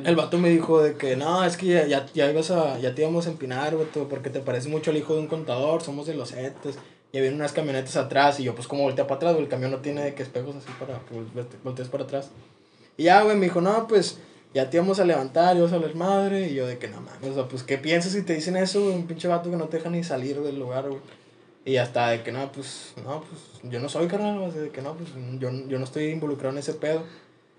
El 0.05 0.17
vato 0.17 0.39
me 0.39 0.49
dijo 0.51 0.83
de 0.83 0.97
que 0.97 1.15
no, 1.15 1.45
es 1.45 1.57
que 1.57 1.67
ya, 1.67 1.87
ya, 1.87 2.05
ya 2.13 2.29
ibas 2.29 2.51
a, 2.51 2.79
ya 2.81 2.95
te 2.97 3.03
íbamos 3.03 3.29
a 3.29 3.31
empinar, 3.31 3.77
güey, 3.77 3.87
tú, 3.93 4.09
porque 4.09 4.29
te 4.29 4.41
parece 4.41 4.69
mucho 4.69 4.91
al 4.91 4.97
hijo 4.97 5.15
de 5.15 5.21
un 5.21 5.29
contador, 5.29 5.83
somos 5.83 6.07
de 6.07 6.15
los 6.15 6.31
Zetas. 6.31 6.77
Y 7.13 7.21
vienen 7.21 7.39
unas 7.39 7.53
camionetas 7.53 7.97
atrás 7.97 8.41
y 8.41 8.43
yo 8.43 8.55
pues 8.57 8.67
como 8.67 8.83
voltea 8.83 9.07
para 9.07 9.17
atrás, 9.17 9.33
güey, 9.35 9.45
el 9.45 9.49
camión 9.49 9.71
no 9.71 9.79
tiene 9.79 10.03
de 10.03 10.15
que 10.15 10.25
espejos 10.25 10.57
así 10.57 10.67
para 10.81 10.99
que 10.99 11.15
voltees 11.63 11.89
para 11.89 12.03
atrás. 12.03 12.31
Y 12.97 13.05
ya, 13.05 13.23
güey, 13.23 13.37
me 13.37 13.47
dijo, 13.47 13.61
no, 13.61 13.87
pues 13.87 14.19
ya 14.53 14.69
te 14.69 14.79
íbamos 14.79 14.99
a 14.99 15.05
levantar, 15.05 15.57
ibas 15.57 15.73
a 15.73 15.77
hablar 15.77 15.95
madre. 15.95 16.49
Y 16.49 16.55
yo 16.55 16.67
de 16.67 16.79
que 16.79 16.89
no 16.89 17.01
mames, 17.01 17.31
o 17.31 17.35
sea, 17.35 17.45
pues 17.45 17.63
¿qué 17.63 17.79
piensas 17.79 18.13
si 18.13 18.23
te 18.23 18.35
dicen 18.35 18.57
eso, 18.57 18.83
güey? 18.83 18.95
Un 18.97 19.07
pinche 19.07 19.29
vato 19.29 19.49
que 19.51 19.57
no 19.57 19.67
te 19.69 19.77
deja 19.77 19.89
ni 19.91 20.03
salir 20.03 20.41
del 20.41 20.59
lugar, 20.59 20.89
güey. 20.89 21.01
Y 21.67 21.77
hasta 21.77 22.09
de 22.11 22.23
que 22.23 22.33
no, 22.33 22.51
pues, 22.53 22.95
no, 23.05 23.21
pues 23.23 23.71
yo 23.71 23.79
no 23.81 23.89
soy 23.91 24.07
carnal, 24.07 24.39
o 24.39 24.51
sea, 24.53 24.63
de 24.63 24.71
que 24.71 24.81
no, 24.81 24.95
pues 24.95 25.11
yo, 25.39 25.51
yo 25.69 25.79
no 25.79 25.85
estoy 25.85 26.05
involucrado 26.07 26.53
en 26.53 26.59
ese 26.59 26.73
pedo. 26.75 27.03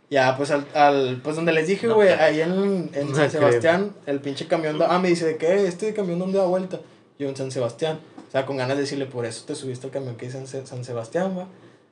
Ya, 0.09 0.35
pues 0.37 0.49
al, 0.51 0.65
al 0.73 1.19
pues 1.21 1.35
donde 1.35 1.51
les 1.51 1.67
dije, 1.67 1.87
güey, 1.89 2.07
ahí 2.09 2.39
en, 2.39 2.89
en 2.93 3.09
No 3.09 3.15
San 3.15 3.27
creo. 3.27 3.29
Sebastián, 3.29 3.93
el 4.05 4.21
pinche 4.21 4.47
camión, 4.47 4.79
da- 4.79 4.87
ah, 4.95 4.99
me 4.99 5.09
dice, 5.09 5.25
¿de 5.25 5.35
qué? 5.37 5.67
¿Este 5.67 5.93
camión 5.93 6.17
dónde 6.19 6.37
da 6.39 6.45
vuelta? 6.45 6.79
Yo 7.19 7.27
en 7.27 7.35
San 7.35 7.51
Sebastián. 7.51 7.99
O 8.27 8.31
sea, 8.31 8.45
con 8.45 8.55
ganas 8.55 8.77
de 8.77 8.83
decirle, 8.83 9.05
por 9.07 9.25
eso 9.25 9.43
te 9.45 9.53
subiste 9.55 9.87
al 9.87 9.91
camión 9.91 10.15
que 10.15 10.27
dice 10.27 10.37
en 10.37 10.47
Se- 10.47 10.65
San 10.65 10.85
Sebastián, 10.85 11.33
güey. 11.35 11.45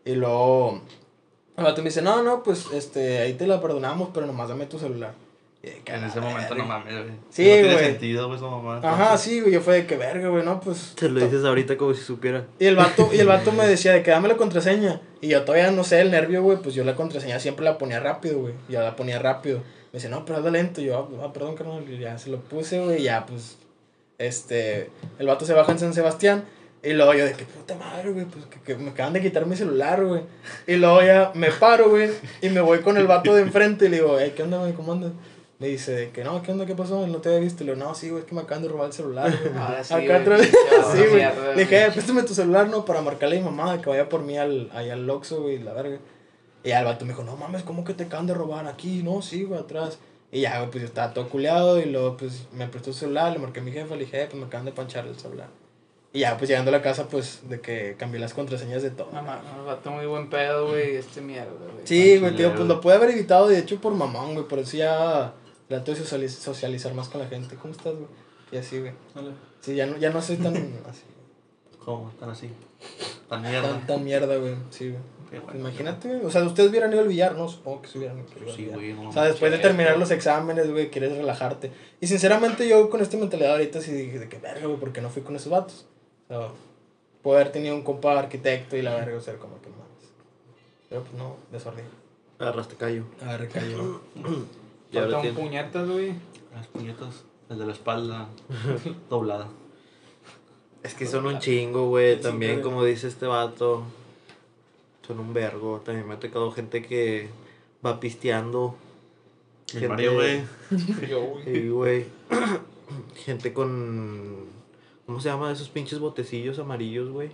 Y 0.06 0.14
luego, 0.16 0.82
el 1.58 1.64
vato 1.66 1.82
me 1.82 1.90
dice, 1.90 2.02
no, 2.02 2.24
no, 2.24 2.44
pues, 2.44 2.68
este, 2.74 3.18
ahí 3.20 3.34
te 3.34 3.46
la 3.48 3.60
perdonamos, 3.60 4.12
pero 4.14 4.26
nomás 4.26 4.48
dame 4.48 4.68
tu 4.68 4.80
celular. 4.80 5.14
Que, 5.84 5.94
En 5.94 6.04
ese 6.04 6.22
momento 6.22 6.54
verga. 6.54 6.64
no 6.64 6.66
mames, 6.66 6.94
güey. 6.94 7.16
Sí, 7.30 7.44
no 7.44 7.54
tiene 7.54 7.74
güey. 7.74 7.86
sentido, 7.86 8.28
güey, 8.28 8.38
esa 8.38 8.48
mamá. 8.48 8.80
Ajá, 8.84 9.18
sí, 9.18 9.42
güey, 9.42 9.54
yo 9.54 9.62
fue 9.62 9.76
de 9.76 9.88
que 9.88 9.98
verga, 9.98 10.28
güey, 10.30 10.46
no, 10.46 10.60
pues. 10.60 10.94
Se 10.96 11.10
lo 11.10 11.20
dices 11.20 11.44
ahorita 11.44 11.76
como 11.76 11.94
si 11.96 12.04
supiera. 12.04 12.46
Y 12.60 12.68
el 12.68 12.76
vato, 12.76 13.10
y 13.12 13.20
el 13.20 13.26
vato 13.28 13.52
me 13.52 13.66
decía 13.68 13.94
de 13.94 14.04
que 14.04 14.12
dame 14.12 14.28
la 14.28 14.38
contraseña. 14.38 15.02
Y 15.22 15.30
yo 15.30 15.44
todavía 15.44 15.72
no 15.72 15.84
sé 15.84 16.02
el 16.02 16.12
nervio, 16.12 16.44
güey, 16.44 16.60
pues 16.60 16.76
yo 16.76 16.84
la 16.84 16.94
contraseña 16.94 17.40
siempre 17.40 17.66
la 17.66 17.80
ponía 17.80 18.00
rápido, 18.00 18.40
güey. 18.40 18.54
Yo 18.70 18.80
la 18.82 18.96
ponía 18.96 19.18
rápido. 19.18 19.58
Me 19.92 19.98
dice, 19.98 20.10
no, 20.10 20.24
pero 20.24 20.38
hazla 20.38 20.52
lento. 20.52 20.82
Y 20.82 20.86
yo, 20.86 21.10
ah, 21.24 21.34
perdón, 21.34 21.56
carnal. 21.56 21.84
Y 21.90 21.98
ya 21.98 22.18
se 22.20 22.30
lo 22.30 22.42
puse, 22.42 22.80
güey, 22.80 23.02
y 23.02 23.04
ya, 23.06 23.26
pues. 23.26 23.58
Este. 24.20 24.92
El 25.18 25.26
vato 25.26 25.46
se 25.46 25.54
baja 25.54 25.72
en 25.72 25.80
San 25.80 25.94
Sebastián. 25.96 26.46
Y 26.84 26.94
luego 26.94 27.16
yo 27.16 27.26
de 27.26 27.34
que 27.34 27.46
puta 27.46 27.74
madre, 27.76 28.12
güey, 28.12 28.26
pues 28.26 28.46
que, 28.46 28.60
que 28.60 28.76
me 28.76 28.92
acaban 28.92 29.14
de 29.14 29.20
quitar 29.20 29.48
mi 29.48 29.56
celular, 29.56 30.06
güey. 30.06 30.22
Y 30.68 30.76
luego 30.76 31.02
ya 31.02 31.32
me 31.34 31.50
paro, 31.50 31.90
güey, 31.90 32.12
y 32.44 32.50
me 32.50 32.62
voy 32.62 32.82
con 32.82 32.96
el 32.98 33.08
vato 33.08 33.34
de 33.34 33.42
enfrente 33.42 33.88
y 33.88 33.90
le 33.90 33.98
digo, 33.98 34.18
hey, 34.20 34.34
¿qué 34.36 34.44
onda, 34.44 34.60
güey? 34.60 34.74
¿Cómo 34.74 34.92
andas? 34.94 35.12
Me 35.58 35.68
dice 35.68 35.94
de 35.94 36.10
que 36.10 36.24
no, 36.24 36.42
¿qué 36.42 36.52
onda? 36.52 36.66
¿Qué 36.66 36.76
pasó? 36.76 37.08
No 37.08 37.20
te 37.20 37.30
había 37.30 37.40
visto. 37.42 37.64
Y 37.64 37.68
le 37.68 37.76
digo, 37.76 37.86
no, 37.86 37.96
sí, 37.96 38.10
güey, 38.10 38.24
es 38.24 38.28
que 38.28 38.36
me 38.36 38.42
acaban 38.42 38.64
de 38.64 38.70
robar 38.70 38.88
el 38.88 38.94
celular, 38.94 39.32
güey. 39.32 39.54
Ahora 39.58 39.84
sí, 39.84 39.94
Acá 39.94 40.20
güey, 40.20 40.44
sí, 40.44 41.04
güey. 41.10 41.24
Le 41.56 41.64
dije, 41.64 41.86
eh, 41.86 41.92
préstame 41.92 42.24
tu 42.24 42.34
celular, 42.34 42.68
¿no? 42.68 42.84
Para 42.84 43.02
marcarle 43.02 43.38
a 43.38 43.40
mi 43.40 43.46
mamá 43.46 43.82
que 43.82 43.90
vaya 43.90 44.10
por 44.10 44.24
mí 44.24 44.38
al, 44.38 44.70
ahí 44.74 44.90
al 44.90 45.10
Oxxo, 45.10 45.44
güey, 45.44 45.60
la 45.60 45.72
verga. 45.72 46.00
Y 46.64 46.70
ya 46.70 46.80
el 46.80 46.86
vato 46.86 47.06
me 47.06 47.12
dijo, 47.12 47.24
no 47.24 47.38
mames, 47.38 47.64
¿cómo 47.64 47.86
que 47.86 47.94
te 47.94 48.04
acaban 48.04 48.28
de 48.28 48.34
robar 48.34 48.68
aquí? 48.68 49.02
No, 49.02 49.22
sí, 49.22 49.44
güey, 49.44 49.60
atrás. 49.60 49.98
Y 50.30 50.42
ya, 50.42 50.58
güey, 50.58 50.72
pues 50.72 50.82
yo 50.82 50.88
estaba 50.88 51.14
todo 51.14 51.30
culeado 51.30 51.80
y 51.80 51.86
luego, 51.86 52.18
pues, 52.18 52.48
me 52.52 52.68
prestó 52.68 52.90
el 52.90 52.96
celular, 52.96 53.32
le 53.32 53.40
marqué 53.40 53.62
a 53.62 53.64
mi 53.64 53.72
jefa, 53.72 53.96
le 53.96 54.04
dije, 54.04 54.24
eh, 54.24 54.26
pues 54.26 54.38
me 54.38 54.48
acaban 54.48 54.66
de 54.66 54.74
panchar 54.74 55.08
el 55.08 55.18
celular. 55.18 55.48
Y 56.12 56.20
ya, 56.20 56.38
pues 56.38 56.50
llegando 56.50 56.70
a 56.70 56.74
la 56.74 56.82
casa, 56.82 57.08
pues, 57.08 57.48
de 57.48 57.62
que 57.62 57.96
cambié 57.98 58.20
las 58.20 58.34
contraseñas 58.34 58.84
de 58.84 58.90
todo. 58.90 59.10
Mames, 59.14 59.36
el 59.58 59.66
vato 59.66 59.92
muy 59.92 60.06
buen 60.06 60.30
pedo, 60.30 60.68
güey. 60.68 60.96
Este 60.96 61.22
mierda, 61.22 61.52
güey. 61.52 61.86
Sí, 61.86 62.18
güey, 62.18 62.36
tío, 62.36 62.54
pues 62.54 62.68
lo 62.68 62.82
pude 62.82 62.96
haber 62.96 63.12
evitado, 63.12 63.48
de 63.48 63.60
hecho, 63.60 63.80
por 63.80 63.94
mamón, 63.94 64.34
güey, 64.34 64.48
por 64.48 64.60
eso 64.60 64.76
ya 64.76 65.34
trato 65.68 65.94
de 65.94 65.98
socializ- 66.02 66.30
socializar 66.30 66.94
más 66.94 67.10
con 67.10 67.22
la 67.22 67.28
gente. 67.28 67.56
¿Cómo 67.56 67.74
estás, 67.74 67.94
güey? 67.94 68.08
Y 68.52 68.58
así, 68.58 68.80
güey. 68.80 68.92
Hola. 69.16 69.32
Sí, 69.62 69.76
ya 69.76 69.86
no, 69.88 69.98
ya 69.98 70.10
no 70.12 70.22
soy 70.22 70.38
tan 70.38 70.56
así. 70.90 71.04
¿Cómo? 71.84 72.12
Tan 72.20 72.30
así. 72.30 72.50
Tan 73.30 73.42
mierda. 73.42 73.70
Tan, 73.70 73.88
tan 73.88 74.04
mierda, 74.04 74.38
güey. 74.38 74.56
Sí, 74.70 74.90
güey. 74.90 75.02
Bueno. 75.44 75.60
Imagínate, 75.60 76.08
güey. 76.08 76.24
O 76.26 76.32
sea, 76.32 76.44
ustedes 76.44 76.70
hubieran 76.70 76.92
ido 76.92 77.02
al 77.02 77.08
billar, 77.08 77.36
¿no? 77.36 77.50
Supongo 77.50 77.82
que 77.82 77.90
se 77.90 77.98
hubieran 77.98 78.20
ido 78.20 78.28
al 78.28 78.56
Sí, 78.56 78.62
billar. 78.64 78.76
güey. 78.78 78.94
no 78.94 79.10
O 79.10 79.12
sea, 79.12 79.24
después 79.24 79.52
de 79.52 79.58
Sí, 79.58 79.64
terminar 79.64 79.98
los 79.98 80.12
exámenes, 80.12 80.70
güey, 80.72 80.90
quieres 80.90 81.18
relajarte. 81.18 81.72
Y 82.00 82.08
sinceramente, 82.08 82.68
yo 82.70 82.90
con 82.90 83.02
esta 83.02 83.18
mentalidad 83.18 83.54
ahorita 83.54 83.82
sí 83.82 83.92
dije 83.92 84.20
de 84.20 84.30
que 84.30 84.38
verga, 84.38 84.66
güey, 84.68 84.80
¿por 84.80 84.94
qué 84.94 85.02
no 85.02 85.10
fui 85.10 85.24
con 85.24 85.36
esos 85.36 85.52
vatos? 85.52 85.86
O 86.30 86.34
sea, 86.34 86.48
puedo 87.22 87.38
haber 87.38 87.52
tenido 87.52 87.76
un 87.76 87.82
compa 87.82 88.18
arquitecto 88.18 88.78
y 88.78 88.82
la 88.84 88.96
verga, 88.96 89.18
o 89.18 89.22
sea, 89.22 89.36
como 89.38 89.60
que 89.62 89.70
más. 89.70 89.78
Pero 90.90 91.02
pues 91.02 91.14
no, 91.16 91.36
desorden. 91.52 91.86
Agarraste 92.40 92.76
callo. 92.76 93.04
A 93.22 93.36
ver, 93.38 93.50
cayó. 93.50 94.02
Y 94.96 95.04
ahora 95.04 95.18
un 95.18 95.22
tiene- 95.22 95.38
puñetas, 95.40 95.90
güey. 95.90 96.14
Las 96.54 96.68
puñetas. 96.68 97.24
El 97.50 97.60
de 97.60 97.66
la 97.68 97.74
espalda. 97.74 98.28
doblada. 99.10 99.48
Es 100.84 100.94
que 100.94 101.06
son 101.06 101.26
un 101.26 101.40
chingo, 101.40 101.88
güey. 101.90 102.20
También, 102.20 102.62
como 102.62 102.84
dice 102.84 103.08
este 103.08 103.26
vato, 103.26 103.84
son 105.08 105.20
un 105.20 105.34
vergo. 105.34 105.82
También 105.84 106.08
me 106.08 106.14
ha 106.16 106.20
tocado 106.20 106.52
gente 106.52 106.82
que 106.84 107.30
va 107.86 108.00
pisteando. 108.00 108.76
Gente- 109.68 109.88
Mario, 109.88 110.14
güey. 110.14 110.42
Yo, 111.10 111.22
güey. 111.22 111.44
Sí, 111.46 111.70
güey. 111.70 112.06
gente 113.26 113.54
con. 113.54 114.46
¿Cómo 115.06 115.20
se 115.20 115.30
llama? 115.30 115.52
Esos 115.52 115.70
pinches 115.70 116.00
botecillos 116.00 116.58
amarillos, 116.60 117.10
güey. 117.10 117.30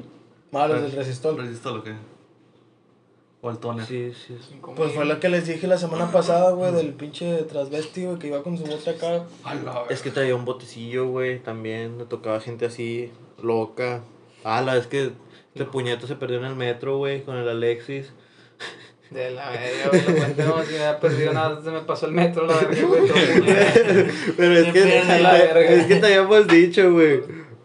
Malos 0.51 0.81
del 0.81 0.91
resistor. 0.93 1.37
¿Resistol 1.37 1.79
o 1.79 1.83
qué? 1.83 1.93
O 3.43 3.49
el 3.49 3.57
toner. 3.57 3.85
Sí, 3.87 4.13
sí. 4.13 4.37
sí. 4.39 4.59
Pues 4.75 4.93
fue 4.93 5.05
lo 5.05 5.19
que 5.19 5.27
les 5.27 5.47
dije 5.47 5.65
la 5.65 5.77
semana 5.77 6.11
pasada, 6.11 6.51
güey, 6.51 6.71
del 6.73 6.93
pinche 6.93 7.43
transvesti, 7.43 8.05
güey, 8.05 8.19
que 8.19 8.27
iba 8.27 8.43
con 8.43 8.55
su 8.57 8.63
bote 8.65 8.91
acá. 8.91 9.23
Es 9.89 10.01
que 10.01 10.11
traía 10.11 10.35
un 10.35 10.45
botecillo, 10.45 11.07
güey. 11.07 11.39
También 11.39 11.97
me 11.97 12.05
tocaba 12.05 12.39
gente 12.39 12.67
así, 12.67 13.11
loca. 13.41 14.03
Ah, 14.43 14.61
la 14.61 14.75
vez 14.75 14.85
que 14.85 15.11
este 15.53 15.65
puñeto 15.65 16.05
se 16.05 16.15
perdió 16.15 16.37
en 16.37 16.45
el 16.45 16.55
metro, 16.55 16.97
güey, 16.97 17.23
con 17.23 17.35
el 17.35 17.49
Alexis. 17.49 18.13
De 19.09 19.31
la 19.31 19.49
verga, 19.49 19.89
güey. 19.89 20.01
Lo 20.01 20.15
cuento 20.15 20.51
como 20.51 20.63
si 20.63 20.71
me 20.73 20.79
había 20.79 20.99
perdido 20.99 21.33
nada. 21.33 21.61
Se 21.61 21.69
me 21.69 21.81
pasó 21.81 22.05
el 22.05 22.13
metro, 22.13 22.45
la 22.47 22.55
verga, 22.55 22.87
güey. 22.87 23.07
todo. 23.07 23.17
Pero 24.37 24.53
es 24.57 24.65
que, 24.67 24.71
pierdes 24.71 25.21
la 25.21 25.33
verga. 25.33 25.69
es 25.69 25.85
que 25.87 25.95
te 25.95 26.05
habíamos 26.05 26.47
dicho, 26.47 26.93
güey. 26.93 27.21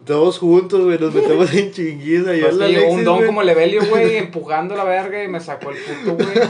Todos 0.07 0.39
juntos, 0.39 0.85
güey, 0.85 0.97
nos 0.97 1.13
metemos 1.13 1.53
en 1.53 1.71
chinguiza. 1.71 2.33
Yo 2.33 2.49
Pues 2.49 2.69
llegó 2.69 2.91
un 2.91 3.03
don 3.03 3.25
como 3.25 3.43
Levelio, 3.43 3.85
güey, 3.85 4.15
empujando 4.15 4.75
la 4.75 4.85
verga 4.85 5.23
y 5.23 5.27
me 5.27 5.39
sacó 5.39 5.71
el 5.71 5.77
puto, 5.77 6.15
güey. 6.15 6.47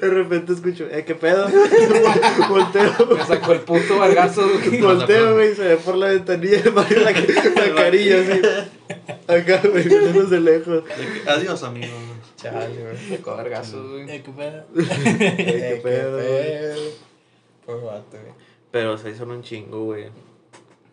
De 0.00 0.08
repente 0.08 0.54
escucho, 0.54 0.86
eh, 0.90 1.04
¿qué 1.04 1.14
pedo? 1.14 1.48
Volteo. 2.48 2.92
Me 3.14 3.24
sacó 3.24 3.52
el 3.52 3.60
puto 3.60 4.00
vergazo. 4.00 4.48
Volteo, 4.80 5.34
güey, 5.34 5.54
se 5.54 5.62
ve 5.68 5.76
por 5.76 5.96
la 5.96 6.08
ventanilla 6.08 6.62
Mario 6.74 7.00
la, 7.00 7.10
la 7.12 7.74
carilla 7.74 8.20
así. 8.20 8.40
Acá, 9.28 9.60
güey, 9.70 9.84
viéndonos 9.86 10.30
de 10.30 10.40
lejos. 10.40 10.82
De 10.84 11.30
Adiós, 11.30 11.62
amigos. 11.62 11.90
Chale, 12.36 12.68
güey. 12.74 13.16
Sacó 13.18 13.36
vergazos, 13.36 13.90
güey. 13.90 14.10
Eh, 14.10 14.22
qué 14.24 14.32
pedo. 14.32 14.64
Eh, 14.76 15.36
Eh, 15.38 15.70
qué 15.74 15.80
pedo. 15.82 16.18
Pues 17.66 17.82
vato, 17.82 18.06
güey. 18.12 18.34
Pero 18.70 18.96
se 18.96 19.14
son 19.14 19.30
un 19.30 19.42
chingo, 19.42 19.84
güey. 19.84 20.06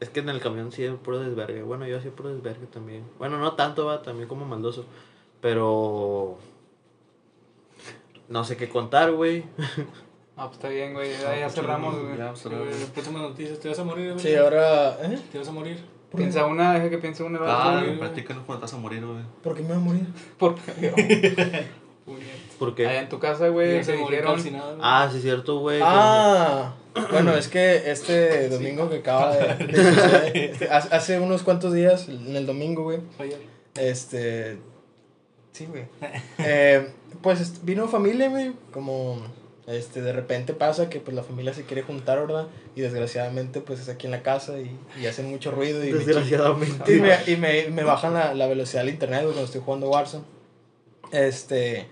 Es 0.04 0.10
que 0.10 0.20
en 0.20 0.28
el 0.28 0.42
camión 0.42 0.70
sí 0.74 0.84
es 0.84 0.94
puro 0.96 1.22
desvergue. 1.22 1.64
Bueno, 1.64 1.88
yo 1.88 1.98
hacía 1.98 2.12
puro 2.12 2.28
desvergue 2.28 2.68
también. 2.68 3.06
Bueno, 3.20 3.38
no 3.38 3.54
tanto, 3.54 3.86
va, 3.86 4.02
también 4.02 4.28
como 4.28 4.44
maldoso. 4.44 4.86
Pero. 5.40 6.38
no 8.28 8.44
sé 8.44 8.58
qué 8.58 8.68
contar, 8.68 9.12
güey. 9.14 9.46
Ah, 10.36 10.48
pues 10.48 10.58
está 10.58 10.68
bien, 10.70 10.94
güey. 10.96 11.12
Ya, 11.12 11.36
ya 11.38 11.44
pues, 11.44 11.54
cerramos, 11.54 11.96
ya, 11.96 12.02
güey. 12.02 12.18
ya, 12.18 12.36
Sí, 12.36 12.42
cerramos. 12.44 12.68
güey, 12.68 12.86
Próximas 12.88 13.22
noticias. 13.22 13.60
¿Te 13.60 13.70
vas 13.70 13.78
a 13.78 13.84
morir, 13.84 14.14
güey? 14.14 14.20
Sí, 14.20 14.36
ahora. 14.36 14.98
¿Eh? 15.04 15.20
¿Te 15.32 15.38
vas 15.38 15.48
a 15.48 15.52
morir? 15.52 15.86
Piensa 16.16 16.46
una, 16.48 16.74
deja 16.74 16.90
que 16.90 16.98
piense 16.98 17.24
una. 17.24 17.40
Ah, 17.44 17.82
güey. 17.82 18.00
platícanos 18.00 18.44
cuando 18.44 18.66
estás 18.66 18.78
a 18.78 18.82
morir, 18.82 19.06
güey. 19.06 19.22
¿Por 19.44 19.54
qué 19.56 19.62
me 19.62 19.68
voy 19.70 19.78
a 19.78 19.80
morir? 19.80 20.08
¿Por 20.40 20.56
qué? 20.56 20.74
¿Por 22.60 22.70
Allá 22.70 22.76
qué? 22.76 22.98
en 22.98 23.10
tu 23.10 23.20
casa, 23.20 23.48
güey, 23.50 23.84
se 23.84 23.96
güey. 23.96 24.20
Ah, 24.82 25.08
sí, 25.12 25.22
cierto, 25.22 25.60
güey. 25.60 25.80
Ah, 25.84 26.74
bueno, 27.12 27.36
es 27.36 27.48
que 27.48 27.92
este 27.92 28.50
domingo 28.50 28.90
que 28.90 28.98
acaba 28.98 29.36
de. 29.36 30.32
este, 30.34 30.70
hace 30.70 30.96
hace 30.96 31.20
unos 31.20 31.44
cuantos 31.44 31.74
días, 31.74 32.08
en 32.10 32.36
el 32.36 32.46
domingo, 32.46 32.84
güey. 32.84 33.00
Este. 33.76 34.58
Sí, 35.52 35.66
güey. 35.68 35.86
Eh, 36.40 36.88
pues 37.22 37.64
vino 37.64 37.88
familia, 37.88 38.30
güey. 38.30 38.54
Como. 38.72 39.22
Este, 39.66 40.02
de 40.02 40.12
repente 40.12 40.54
pasa 40.54 40.90
que 40.90 41.00
pues 41.00 41.16
la 41.16 41.24
familia 41.24 41.54
se 41.54 41.64
quiere 41.64 41.84
juntar, 41.84 42.20
¿verdad? 42.20 42.48
Y 42.76 42.82
desgraciadamente 42.82 43.62
pues 43.62 43.80
es 43.80 43.88
aquí 43.88 44.08
en 44.08 44.12
la 44.12 44.22
casa 44.22 44.60
y, 44.60 44.78
y 45.02 45.06
hacen 45.06 45.30
mucho 45.30 45.52
ruido 45.52 45.86
y 45.86 45.94
me 45.94 46.00
Desgraciadamente. 46.00 46.94
y 46.94 47.00
me, 47.00 47.10
y 47.28 47.38
me, 47.38 47.70
me 47.70 47.84
bajan 47.86 48.14
la, 48.14 48.34
la 48.34 48.48
velocidad 48.48 48.82
del 48.84 48.94
internet 48.94 49.22
güey, 49.22 49.32
cuando 49.32 49.46
estoy 49.46 49.62
jugando 49.64 49.90
Warzone. 49.90 50.26
Este. 51.14 51.88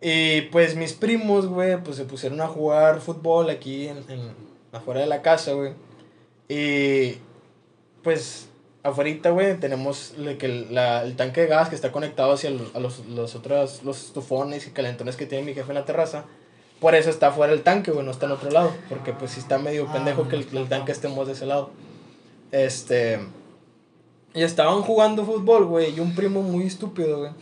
Y 0.00 0.42
pues 0.42 0.76
mis 0.76 0.92
primos, 0.94 1.46
güey, 1.46 1.76
pues 1.82 1.96
se 1.96 2.04
pusieron 2.04 2.40
a 2.40 2.48
jugar 2.48 3.00
fútbol 3.00 3.50
aquí 3.50 3.86
en, 3.88 3.98
en- 4.08 4.34
afuera 4.72 5.00
de 5.00 5.06
la 5.06 5.20
casa, 5.22 5.52
güey. 5.52 5.72
Y 6.48 7.18
pues 8.02 8.48
afuera, 8.82 9.30
güey, 9.30 9.58
tenemos 9.60 10.14
le- 10.16 10.38
que 10.38 10.46
el, 10.46 10.74
la- 10.74 11.02
el 11.02 11.16
tanque 11.16 11.42
de 11.42 11.46
gas 11.48 11.68
que 11.68 11.74
está 11.74 11.92
conectado 11.92 12.32
hacia 12.32 12.50
los, 12.50 12.74
a 12.74 12.80
los, 12.80 13.04
los 13.06 13.34
otros, 13.34 13.82
los 13.84 14.06
estufones 14.06 14.66
y 14.66 14.70
calentones 14.70 15.16
que 15.16 15.26
tiene 15.26 15.44
mi 15.44 15.54
jefe 15.54 15.68
en 15.70 15.74
la 15.74 15.84
terraza. 15.84 16.24
Por 16.80 16.94
eso 16.94 17.10
está 17.10 17.26
afuera 17.28 17.52
el 17.52 17.62
tanque, 17.62 17.90
güey, 17.90 18.04
no 18.06 18.10
está 18.10 18.24
en 18.24 18.32
otro 18.32 18.50
lado. 18.50 18.72
Porque 18.88 19.12
pues 19.12 19.32
sí 19.32 19.40
está 19.40 19.58
medio 19.58 19.86
pendejo 19.92 20.28
que 20.28 20.36
el, 20.36 20.46
el 20.56 20.66
tanque 20.68 20.92
estemos 20.92 21.26
de 21.26 21.34
ese 21.34 21.44
lado. 21.46 21.70
Este... 22.52 23.20
Y 24.32 24.42
estaban 24.44 24.80
jugando 24.82 25.24
fútbol, 25.26 25.66
güey, 25.66 25.92
y 25.94 25.98
un 26.00 26.14
primo 26.14 26.40
muy 26.40 26.64
estúpido, 26.64 27.18
güey. 27.18 27.32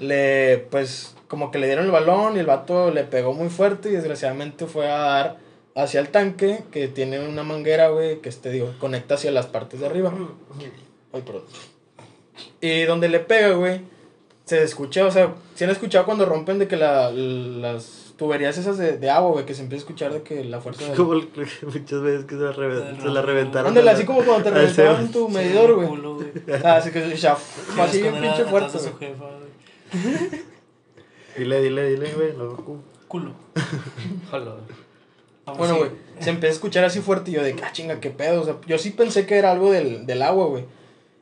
Le, 0.00 0.58
pues, 0.70 1.14
como 1.34 1.50
que 1.50 1.58
le 1.58 1.66
dieron 1.66 1.84
el 1.86 1.90
balón 1.90 2.36
y 2.36 2.38
el 2.38 2.46
vato 2.46 2.92
le 2.92 3.02
pegó 3.02 3.32
muy 3.32 3.48
fuerte 3.48 3.88
y 3.88 3.92
desgraciadamente 3.92 4.66
fue 4.66 4.88
a 4.88 4.98
dar 4.98 5.36
hacia 5.74 5.98
el 5.98 6.10
tanque 6.10 6.62
que 6.70 6.86
tiene 6.86 7.18
una 7.28 7.42
manguera, 7.42 7.88
güey, 7.88 8.20
que 8.20 8.28
este, 8.28 8.50
digo, 8.52 8.72
conecta 8.78 9.14
hacia 9.16 9.32
las 9.32 9.46
partes 9.48 9.80
de 9.80 9.86
arriba. 9.86 10.14
Ay, 11.12 11.22
perdón. 11.22 11.42
Y 12.60 12.82
donde 12.84 13.08
le 13.08 13.18
pega, 13.18 13.50
güey, 13.50 13.80
se 14.44 14.62
escucha, 14.62 15.04
o 15.06 15.10
sea, 15.10 15.34
si 15.56 15.64
han 15.64 15.70
escuchado 15.70 16.04
cuando 16.04 16.24
rompen 16.24 16.60
de 16.60 16.68
que 16.68 16.76
la, 16.76 17.10
las 17.10 18.12
tuberías 18.16 18.56
esas 18.56 18.78
de, 18.78 18.96
de 18.98 19.10
agua, 19.10 19.32
güey, 19.32 19.44
que 19.46 19.54
se 19.54 19.62
empieza 19.62 19.82
a 19.82 19.84
escuchar 19.86 20.12
de 20.12 20.22
que 20.22 20.44
la 20.44 20.60
fuerza 20.60 20.88
de... 20.88 20.94
Como 20.96 21.14
el- 21.14 21.28
muchas 21.62 22.00
veces 22.02 22.24
que 22.26 22.36
se 22.36 22.42
la, 22.42 22.52
reven- 22.52 23.02
se 23.02 23.08
la 23.08 23.22
reventaron. 23.22 23.66
Ándale, 23.70 23.90
así 23.90 24.04
como 24.04 24.22
cuando 24.22 24.44
te 24.44 24.48
al 24.50 24.54
reventaban 24.54 24.96
Sebas. 24.98 25.10
tu 25.10 25.28
medidor, 25.28 25.74
güey. 25.74 25.88
Güey. 25.88 26.62
Ah, 26.64 26.76
así 26.76 26.92
que 26.92 27.16
ya, 27.16 27.36
así 27.80 28.00
bien 28.00 28.20
pinche 28.20 28.44
fuerte, 28.44 28.72
de 28.78 28.78
su 28.78 28.90
güey. 28.92 29.08
jefa, 29.10 29.24
güey. 29.24 30.44
Dile, 31.36 31.60
dile, 31.60 31.90
dile, 31.90 32.12
güey. 32.14 32.32
Cu- 32.34 32.82
Culo. 33.08 33.32
Ojalá. 34.28 34.54
Vamos, 35.46 35.58
Bueno, 35.58 35.76
güey, 35.76 35.90
se 36.20 36.30
empezó 36.30 36.50
a 36.50 36.54
escuchar 36.54 36.84
así 36.84 37.00
fuerte 37.00 37.30
y 37.30 37.34
yo 37.34 37.42
de, 37.42 37.54
ah, 37.62 37.70
chinga, 37.72 38.00
qué 38.00 38.10
pedo. 38.10 38.40
O 38.40 38.44
sea, 38.44 38.56
yo 38.66 38.78
sí 38.78 38.90
pensé 38.90 39.26
que 39.26 39.36
era 39.36 39.50
algo 39.52 39.70
del, 39.72 40.06
del 40.06 40.22
agua, 40.22 40.46
güey. 40.46 40.64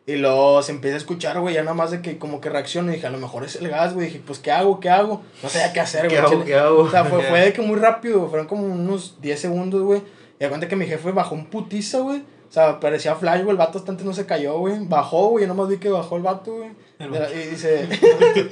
Y 0.07 0.17
luego 0.17 0.63
se 0.63 0.73
empieza 0.73 0.97
a 0.97 0.99
escuchar, 0.99 1.39
güey, 1.41 1.55
ya 1.55 1.63
nada 1.63 1.75
más 1.75 1.91
de 1.93 2.03
que 2.03 2.19
como 2.19 2.41
que 2.41 2.51
reacciono 2.51 2.91
y 2.91 2.97
dije, 2.97 3.07
a 3.07 3.11
lo 3.11 3.19
mejor 3.19 3.45
es 3.45 3.57
el 3.57 3.69
gas, 3.69 3.95
güey. 3.95 4.07
Dije, 4.07 4.21
pues, 4.27 4.39
¿qué 4.39 4.51
hago? 4.53 4.81
¿Qué 4.81 4.91
hago? 4.91 5.23
No 5.43 5.49
sabía 5.49 5.73
qué 5.73 5.81
hacer, 5.81 6.03
¿Qué 6.09 6.17
güey. 6.17 6.19
hago? 6.19 6.31
chile. 6.33 6.45
¿Qué 6.45 6.55
hago? 6.57 6.79
O 6.81 6.91
sea, 6.91 7.05
fue, 7.05 7.23
fue 7.23 7.41
de 7.41 7.53
que 7.55 7.63
muy 7.63 7.79
rápido, 7.79 8.29
fueron 8.29 8.47
como 8.47 8.65
unos 8.67 9.21
10 9.21 9.41
segundos, 9.41 9.83
güey. 9.83 10.03
Y 10.39 10.43
da 10.45 10.49
cuenta 10.49 10.69
que 10.69 10.77
mi 10.77 10.87
jefe 10.87 11.11
bajó 11.13 11.35
un 11.35 11.47
putiza, 11.47 11.99
güey. 12.01 12.23
O 12.53 12.55
sea, 12.55 12.79
parecía 12.81 13.15
flash, 13.15 13.39
güey, 13.45 13.53
el 13.53 13.57
vato 13.57 13.79
hasta 13.79 13.93
antes 13.93 14.05
no 14.05 14.13
se 14.13 14.27
cayó, 14.27 14.59
güey. 14.59 14.75
Bajó, 14.81 15.29
güey, 15.29 15.45
yo 15.45 15.49
nomás 15.49 15.71
vi 15.71 15.79
que 15.79 15.89
bajó 15.89 16.19
el 16.19 16.23
vato, 16.23 16.53
güey. 16.53 16.69
El 16.99 17.09
vato. 17.09 17.33
Y 17.33 17.39
dice... 17.47 17.89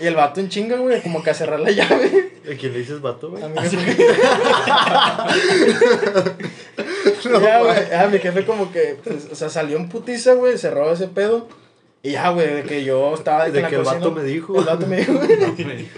y 0.00 0.04
el 0.04 0.16
vato 0.16 0.40
en 0.40 0.48
chinga, 0.48 0.78
güey, 0.78 1.00
como 1.00 1.22
que 1.22 1.30
a 1.30 1.34
cerrar 1.34 1.60
la 1.60 1.70
llave. 1.70 2.32
¿A 2.42 2.56
quién 2.56 2.72
le 2.72 2.80
dices 2.80 3.00
vato, 3.00 3.30
güey? 3.30 3.44
A 3.44 3.48
mi 3.48 3.56
jefe. 3.60 4.04
ya, 7.40 7.62
güey. 7.62 7.76
Ah, 7.94 8.08
mi 8.10 8.18
jefe 8.18 8.44
como 8.44 8.72
que, 8.72 8.98
pues, 9.04 9.28
o 9.30 9.36
sea, 9.36 9.48
salió 9.48 9.76
en 9.76 9.90
putiza, 9.90 10.32
güey, 10.34 10.58
cerró 10.58 10.90
ese 10.90 11.06
pedo. 11.06 11.46
Y 12.02 12.10
ya, 12.10 12.30
güey, 12.30 12.52
de 12.52 12.62
que 12.64 12.82
yo 12.82 13.14
estaba 13.14 13.48
De 13.48 13.58
en 13.58 13.62
la 13.62 13.68
que 13.68 13.76
el 13.76 13.82
cocina. 13.82 14.00
vato 14.00 14.10
me 14.10 14.24
dijo. 14.24 14.58
El 14.58 14.64
vato 14.64 14.88
me 14.88 14.96
dijo, 14.96 15.12
güey. 15.18 15.88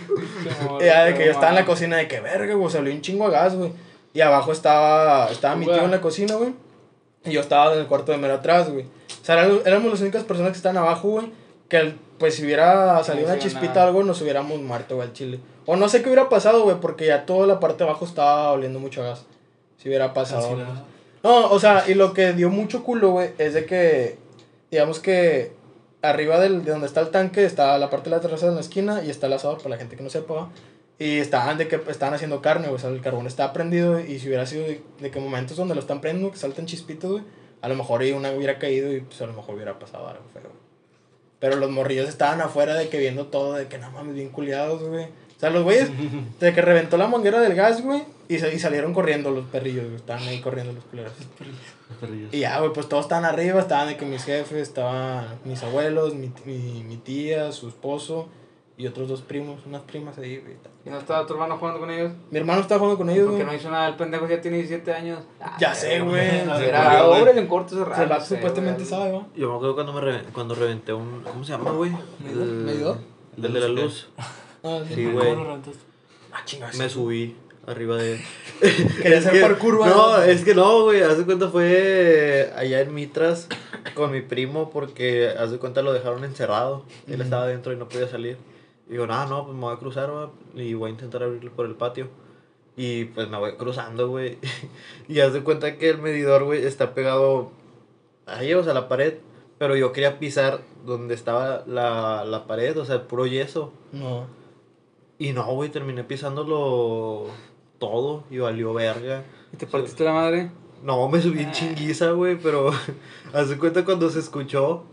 Y 0.80 0.84
ya, 0.84 1.04
de 1.06 1.14
que 1.14 1.24
yo 1.24 1.30
estaba 1.30 1.48
en 1.48 1.54
la 1.54 1.64
cocina, 1.64 1.96
de 1.96 2.08
que 2.08 2.20
verga, 2.20 2.52
güey, 2.52 2.70
salió 2.70 2.92
un 2.92 3.00
chingo 3.00 3.24
de 3.24 3.32
gas, 3.32 3.54
güey. 3.54 3.72
Y 4.12 4.20
abajo 4.20 4.52
estaba, 4.52 5.30
estaba 5.30 5.56
mi 5.56 5.64
tío 5.64 5.82
en 5.82 5.90
la 5.90 6.02
cocina, 6.02 6.34
güey. 6.34 6.52
Y 7.28 7.32
yo 7.32 7.40
estaba 7.40 7.74
en 7.74 7.80
el 7.80 7.86
cuarto 7.86 8.12
de 8.12 8.18
mero 8.18 8.34
atrás, 8.34 8.70
güey. 8.70 8.84
O 8.84 9.24
sea, 9.24 9.38
éramos, 9.38 9.66
éramos 9.66 9.90
las 9.90 10.00
únicas 10.00 10.24
personas 10.24 10.52
que 10.52 10.56
estaban 10.56 10.78
abajo, 10.78 11.08
güey. 11.08 11.26
Que, 11.68 11.94
pues, 12.18 12.34
si 12.34 12.44
hubiera 12.44 13.02
salido 13.04 13.28
No 13.28 13.34
una 13.34 13.42
chispita 13.42 13.84
o 13.84 13.88
algo, 13.88 14.02
nos 14.02 14.20
hubiéramos 14.22 14.60
muerto, 14.60 14.96
güey, 14.96 15.08
al 15.08 15.14
chile. 15.14 15.40
O 15.66 15.76
no 15.76 15.88
sé 15.88 16.00
qué 16.00 16.08
hubiera 16.08 16.28
pasado, 16.28 16.62
güey, 16.62 16.76
porque 16.80 17.06
ya 17.06 17.26
toda 17.26 17.46
la 17.46 17.60
parte 17.60 17.84
de 17.84 17.90
abajo 17.90 18.06
estaba 18.06 18.52
oliendo 18.52 18.80
mucho 18.80 19.02
gas. 19.02 19.26
Si 19.76 19.88
hubiera 19.88 20.14
pasado. 20.14 20.56
No, 21.22 21.50
o 21.50 21.60
sea, 21.60 21.84
y 21.88 21.94
lo 21.94 22.14
que 22.14 22.32
dio 22.32 22.48
mucho 22.48 22.84
culo, 22.84 23.10
güey, 23.10 23.30
es 23.38 23.54
de 23.54 23.66
que, 23.66 24.18
digamos 24.70 25.00
que 25.00 25.52
arriba 26.00 26.38
del, 26.38 26.64
de 26.64 26.70
donde 26.70 26.86
está 26.86 27.00
el 27.00 27.10
tanque 27.10 27.44
está 27.44 27.76
la 27.76 27.90
parte 27.90 28.08
de 28.08 28.16
la 28.16 28.22
terraza 28.22 28.46
en 28.46 28.54
la 28.54 28.60
esquina 28.60 29.02
y 29.04 29.10
está 29.10 29.26
el 29.26 29.32
asador, 29.32 29.58
para 29.58 29.70
la 29.70 29.76
gente 29.76 29.96
que 29.96 30.02
no 30.02 30.10
sepa. 30.10 30.48
Y 30.98 31.18
estaban 31.18 31.58
de 31.58 31.68
que 31.68 31.80
estaban 31.88 32.14
haciendo 32.14 32.42
carne, 32.42 32.68
o 32.68 32.78
sea, 32.78 32.90
el 32.90 33.00
carbón 33.00 33.28
estaba 33.28 33.52
prendido 33.52 34.00
y 34.00 34.18
si 34.18 34.26
hubiera 34.26 34.46
sido 34.46 34.64
de, 34.64 34.82
de 35.00 35.10
que 35.10 35.20
momentos 35.20 35.56
donde 35.56 35.76
lo 35.76 35.80
están 35.80 36.00
prendiendo, 36.00 36.32
que 36.32 36.38
saltan 36.38 36.66
chispitos, 36.66 37.12
güey, 37.12 37.24
a 37.60 37.68
lo 37.68 37.76
mejor 37.76 38.02
una 38.14 38.32
hubiera 38.32 38.58
caído 38.58 38.92
y 38.92 39.00
pues 39.00 39.20
a 39.22 39.26
lo 39.26 39.32
mejor 39.32 39.54
hubiera 39.54 39.78
pasado 39.78 40.08
algo 40.08 40.24
feo. 40.32 40.50
Pero 41.38 41.56
los 41.56 41.70
morrillos 41.70 42.08
estaban 42.08 42.40
afuera 42.40 42.74
de 42.74 42.88
que 42.88 42.98
viendo 42.98 43.26
todo, 43.26 43.54
de 43.54 43.68
que 43.68 43.78
no 43.78 43.90
mames, 43.92 44.14
bien 44.14 44.30
culiados, 44.30 44.82
güey. 44.82 45.04
O 45.04 45.40
sea, 45.40 45.50
los 45.50 45.62
güeyes, 45.62 45.88
de 46.40 46.52
que 46.52 46.62
reventó 46.62 46.96
la 46.96 47.06
manguera 47.06 47.40
del 47.40 47.54
gas, 47.54 47.80
güey, 47.80 48.02
y, 48.28 48.34
y 48.34 48.58
salieron 48.58 48.92
corriendo 48.92 49.30
los 49.30 49.46
perrillos, 49.46 49.84
güey. 49.84 49.96
Estaban 49.96 50.24
ahí 50.24 50.40
corriendo 50.40 50.72
los 50.72 50.82
culeros. 50.84 51.12
Perrillos. 52.00 52.34
Y 52.34 52.40
ya, 52.40 52.58
güey, 52.58 52.72
pues 52.72 52.88
todos 52.88 53.04
estaban 53.04 53.24
arriba, 53.24 53.60
estaban 53.60 53.86
de 53.86 53.96
que 53.96 54.04
mis 54.04 54.24
jefes, 54.24 54.62
estaban 54.62 55.26
mis 55.44 55.62
abuelos, 55.62 56.16
mi, 56.16 56.32
mi, 56.44 56.82
mi 56.82 56.96
tía, 56.96 57.52
su 57.52 57.68
esposo 57.68 58.28
y 58.78 58.86
otros 58.86 59.08
dos 59.08 59.20
primos, 59.22 59.60
unas 59.66 59.82
primas 59.82 60.16
ahí, 60.18 60.38
güey. 60.38 60.54
¿Y 60.86 60.90
no 60.90 60.98
estaba 60.98 61.26
tu 61.26 61.34
hermano 61.34 61.58
jugando 61.58 61.80
con 61.80 61.90
ellos? 61.90 62.12
Mi 62.30 62.38
hermano 62.38 62.60
estaba 62.62 62.78
jugando 62.78 62.96
con 62.96 63.10
ellos, 63.10 63.26
Porque 63.26 63.42
güey. 63.42 63.54
no 63.56 63.60
hizo 63.60 63.70
nada, 63.70 63.88
el 63.88 63.96
pendejo 63.96 64.26
ya 64.28 64.40
tiene 64.40 64.58
17 64.58 64.92
años. 64.92 65.18
Ah, 65.40 65.56
Ya 65.60 65.74
sé, 65.74 66.00
güey. 66.00 66.44
No, 66.46 66.54
Era 66.58 67.00
ahora 67.00 67.32
en 67.32 67.46
corto 67.48 67.74
ese 67.74 67.82
O 67.82 67.94
sea, 67.94 68.04
el 68.04 68.08
vato 68.08 68.20
no 68.22 68.26
sé, 68.28 68.34
supuestamente 68.36 68.78
güey. 68.84 68.88
sabe, 68.90 69.10
¿no? 69.12 69.28
Yo 69.36 69.50
me 69.50 69.56
acuerdo 69.56 69.74
cuando, 69.74 69.92
me 69.92 70.00
re- 70.00 70.22
cuando 70.32 70.54
reventé 70.54 70.92
un. 70.92 71.22
¿Cómo 71.24 71.44
se 71.44 71.52
llama, 71.52 71.72
güey? 71.72 71.92
El, 72.24 72.36
¿Medidor? 72.36 72.98
El 73.36 73.52
de 73.52 73.60
la 73.60 73.68
luz. 73.68 74.08
Ah, 74.64 74.80
Sí, 74.92 75.04
¿Cómo 75.04 75.18
güey. 75.20 75.34
lo 75.36 75.44
reventaste? 75.44 75.80
Ah, 76.32 76.70
Me 76.78 76.88
subí 76.88 77.36
arriba 77.66 77.96
de. 77.96 78.20
Quería 78.60 79.18
Es 79.18 79.26
hacer 79.26 79.40
parkour, 79.40 79.76
güey. 79.76 79.88
No, 79.90 80.20
es 80.22 80.44
que 80.44 80.52
no, 80.54 80.82
güey. 80.82 81.00
Haz 81.02 81.16
de 81.18 81.24
cuenta 81.24 81.48
fue 81.48 82.52
allá 82.56 82.80
en 82.80 82.92
Mitras 82.92 83.46
con 83.94 84.10
mi 84.10 84.20
primo 84.20 84.70
porque 84.70 85.28
haz 85.38 85.52
de 85.52 85.58
cuenta 85.58 85.82
lo 85.82 85.92
dejaron 85.92 86.24
encerrado. 86.24 86.84
Él 87.06 87.20
estaba 87.20 87.44
adentro 87.44 87.72
y 87.72 87.76
no 87.76 87.88
podía 87.88 88.08
salir. 88.08 88.36
Y 88.88 88.92
digo, 88.92 89.06
no, 89.06 89.26
no, 89.26 89.44
pues 89.44 89.54
me 89.54 89.62
voy 89.62 89.74
a 89.74 89.78
cruzar, 89.78 90.10
va, 90.10 90.30
y 90.54 90.74
voy 90.74 90.88
a 90.88 90.92
intentar 90.92 91.22
abrirlo 91.22 91.52
por 91.52 91.66
el 91.66 91.74
patio. 91.74 92.08
Y 92.76 93.06
pues 93.06 93.28
me 93.28 93.38
voy 93.38 93.56
cruzando, 93.56 94.08
güey. 94.08 94.38
y 95.08 95.20
haz 95.20 95.32
de 95.32 95.42
cuenta 95.42 95.76
que 95.76 95.90
el 95.90 95.98
medidor, 95.98 96.44
güey, 96.44 96.64
está 96.64 96.94
pegado 96.94 97.50
ahí, 98.26 98.54
o 98.54 98.62
sea, 98.62 98.72
la 98.74 98.88
pared. 98.88 99.14
Pero 99.58 99.76
yo 99.76 99.92
quería 99.92 100.20
pisar 100.20 100.60
donde 100.86 101.14
estaba 101.14 101.64
la, 101.66 102.24
la 102.24 102.46
pared, 102.46 102.78
o 102.78 102.84
sea, 102.84 102.94
el 102.96 103.00
puro 103.02 103.26
yeso. 103.26 103.72
No. 103.92 104.26
Y 105.18 105.32
no, 105.32 105.44
güey, 105.52 105.70
terminé 105.70 106.04
pisándolo 106.04 107.26
todo 107.78 108.24
y 108.30 108.38
valió 108.38 108.72
verga. 108.72 109.24
¿Y 109.52 109.56
te 109.56 109.66
partiste 109.66 110.04
la 110.04 110.12
madre? 110.12 110.50
No, 110.82 111.08
me 111.08 111.20
subí 111.20 111.40
en 111.40 111.50
chinguiza, 111.50 112.12
güey, 112.12 112.38
pero 112.38 112.70
haz 113.32 113.48
de 113.48 113.58
cuenta 113.58 113.84
cuando 113.84 114.08
se 114.10 114.20
escuchó, 114.20 114.84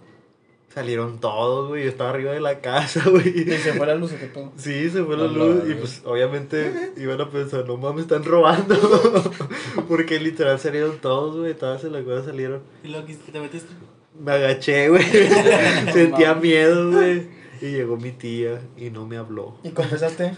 salieron 0.76 1.20
todos, 1.20 1.70
güey, 1.70 1.84
yo 1.86 1.90
estaba 1.90 2.10
arriba 2.10 2.34
de 2.34 2.42
la 2.42 2.60
casa, 2.60 3.02
Y 3.08 3.10
güey. 3.10 3.58
se 3.58 3.74
fue 3.74 3.88
la 3.88 3.96
luz, 3.96 4.12
¿o 4.12 4.20
qué 4.20 4.26
pedo? 4.28 4.52
Sí, 4.58 4.90
se 4.90 5.04
fue 5.04 5.16
la 5.16 5.28
luz 5.28 5.64
y 5.70 5.74
pues 5.74 6.02
obviamente 6.06 6.92
iban 6.98 7.20
a 7.22 7.30
pensar, 7.30 7.66
no 7.66 7.78
mames, 7.78 8.04
están 8.04 8.26
robando. 8.26 8.76
Porque 9.88 10.20
literal 10.20 10.60
salieron 10.60 10.98
todos, 10.98 11.38
güey, 11.38 11.54
todas 11.54 11.84
en 11.86 11.94
la 11.94 12.04
cosa 12.04 12.26
salieron. 12.26 12.62
¿Y 12.84 12.90
luego 12.90 13.08
qué 13.08 13.16
te 13.16 13.40
metiste? 13.40 13.74
Me 14.20 14.34
agaché, 14.34 14.90
güey. 14.90 15.04
Sentía 15.94 16.36
miedo, 16.36 16.92
güey. 16.92 17.28
Y 17.62 17.72
llegó 17.72 17.96
mi 17.96 18.12
tía 18.12 18.62
y 18.76 18.90
no 18.90 19.06
me 19.08 19.16
habló. 19.16 19.58
¿Y 19.64 19.70
confesaste? 19.70 20.34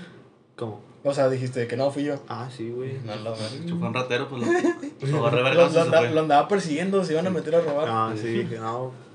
¿Cómo? 0.56 0.82
O 1.04 1.14
sea, 1.14 1.30
dijiste 1.30 1.68
que 1.68 1.78
no 1.78 1.90
fui 1.90 2.04
yo. 2.04 2.16
Ah, 2.28 2.50
sí, 2.56 2.70
güey. 2.70 3.00
No, 3.06 3.16
lo, 3.16 3.36
Si 3.36 3.70
fue 3.70 3.88
un 3.88 3.94
ratero, 3.94 4.28
pues 4.30 4.42
lo, 4.42 4.52
lo 4.52 5.32
lo, 5.32 5.54
lo 5.54 5.72
y 5.72 5.78
andaba, 5.78 6.42
lo 6.42 6.48
persiguiendo, 6.48 7.04
se 7.04 7.14
iban 7.14 7.26
a 7.26 7.30
meter 7.30 7.56
a 7.56 7.62
robar. 7.62 7.88
Ah, 7.90 8.14
sí, 8.16 8.28
dije, 8.28 8.58
no. 8.60 9.07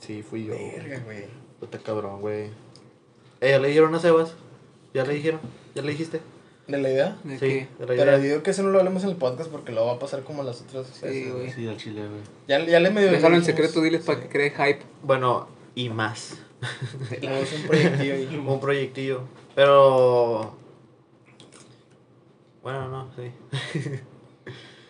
Sí, 0.00 0.22
fui 0.22 0.44
yo. 0.44 0.54
Verga, 0.54 1.00
güey. 1.04 1.24
Puta 1.60 1.78
cabrón, 1.78 2.20
güey. 2.20 2.50
Eh, 3.40 3.50
¿ya 3.50 3.58
le 3.58 3.68
dijeron 3.68 3.94
a 3.94 3.98
Sebas? 4.00 4.34
¿Ya 4.94 5.04
le 5.04 5.14
dijeron? 5.14 5.40
¿Ya 5.74 5.82
le 5.82 5.90
dijiste? 5.92 6.20
de 6.68 6.76
la 6.76 6.90
idea. 6.90 7.16
De 7.24 7.38
Sí, 7.38 7.46
de 7.46 7.66
la 7.80 7.86
Pero 7.86 8.02
idea. 8.02 8.18
digo 8.18 8.42
que 8.42 8.50
eso 8.50 8.62
no 8.62 8.68
lo 8.70 8.78
hablemos 8.78 9.02
en 9.02 9.08
el 9.10 9.16
podcast 9.16 9.50
porque 9.50 9.72
luego 9.72 9.86
va 9.86 9.94
a 9.94 9.98
pasar 9.98 10.22
como 10.22 10.42
las 10.42 10.60
otras. 10.60 10.86
Sí, 10.88 11.30
güey. 11.30 11.50
Sí, 11.50 11.66
al 11.66 11.78
chile, 11.78 12.06
güey. 12.06 12.20
Ya, 12.46 12.62
ya 12.66 12.78
le 12.78 12.90
medio. 12.90 13.10
Déjalo 13.10 13.36
en 13.36 13.44
secreto, 13.44 13.80
diles 13.80 14.04
para 14.04 14.20
que 14.20 14.28
cree 14.28 14.50
hype. 14.50 14.80
Bueno, 15.02 15.48
y 15.74 15.88
más. 15.88 16.36
Es 17.10 17.52
un 17.54 17.62
proyectillo 17.66 18.14
ahí. 18.14 18.44
Un 18.46 18.60
proyectillo. 18.60 19.22
Pero. 19.54 20.56
Bueno, 22.62 22.88
no, 22.88 23.08
sí. 23.16 23.30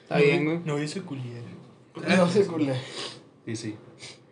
Está 0.02 0.16
bien, 0.16 0.44
güey. 0.46 0.60
No 0.64 0.82
hice 0.82 1.02
culiar. 1.02 1.42
No 1.94 2.28
sé, 2.28 2.44
culé. 2.46 2.74
Sí, 3.46 3.54
sí. 3.56 3.76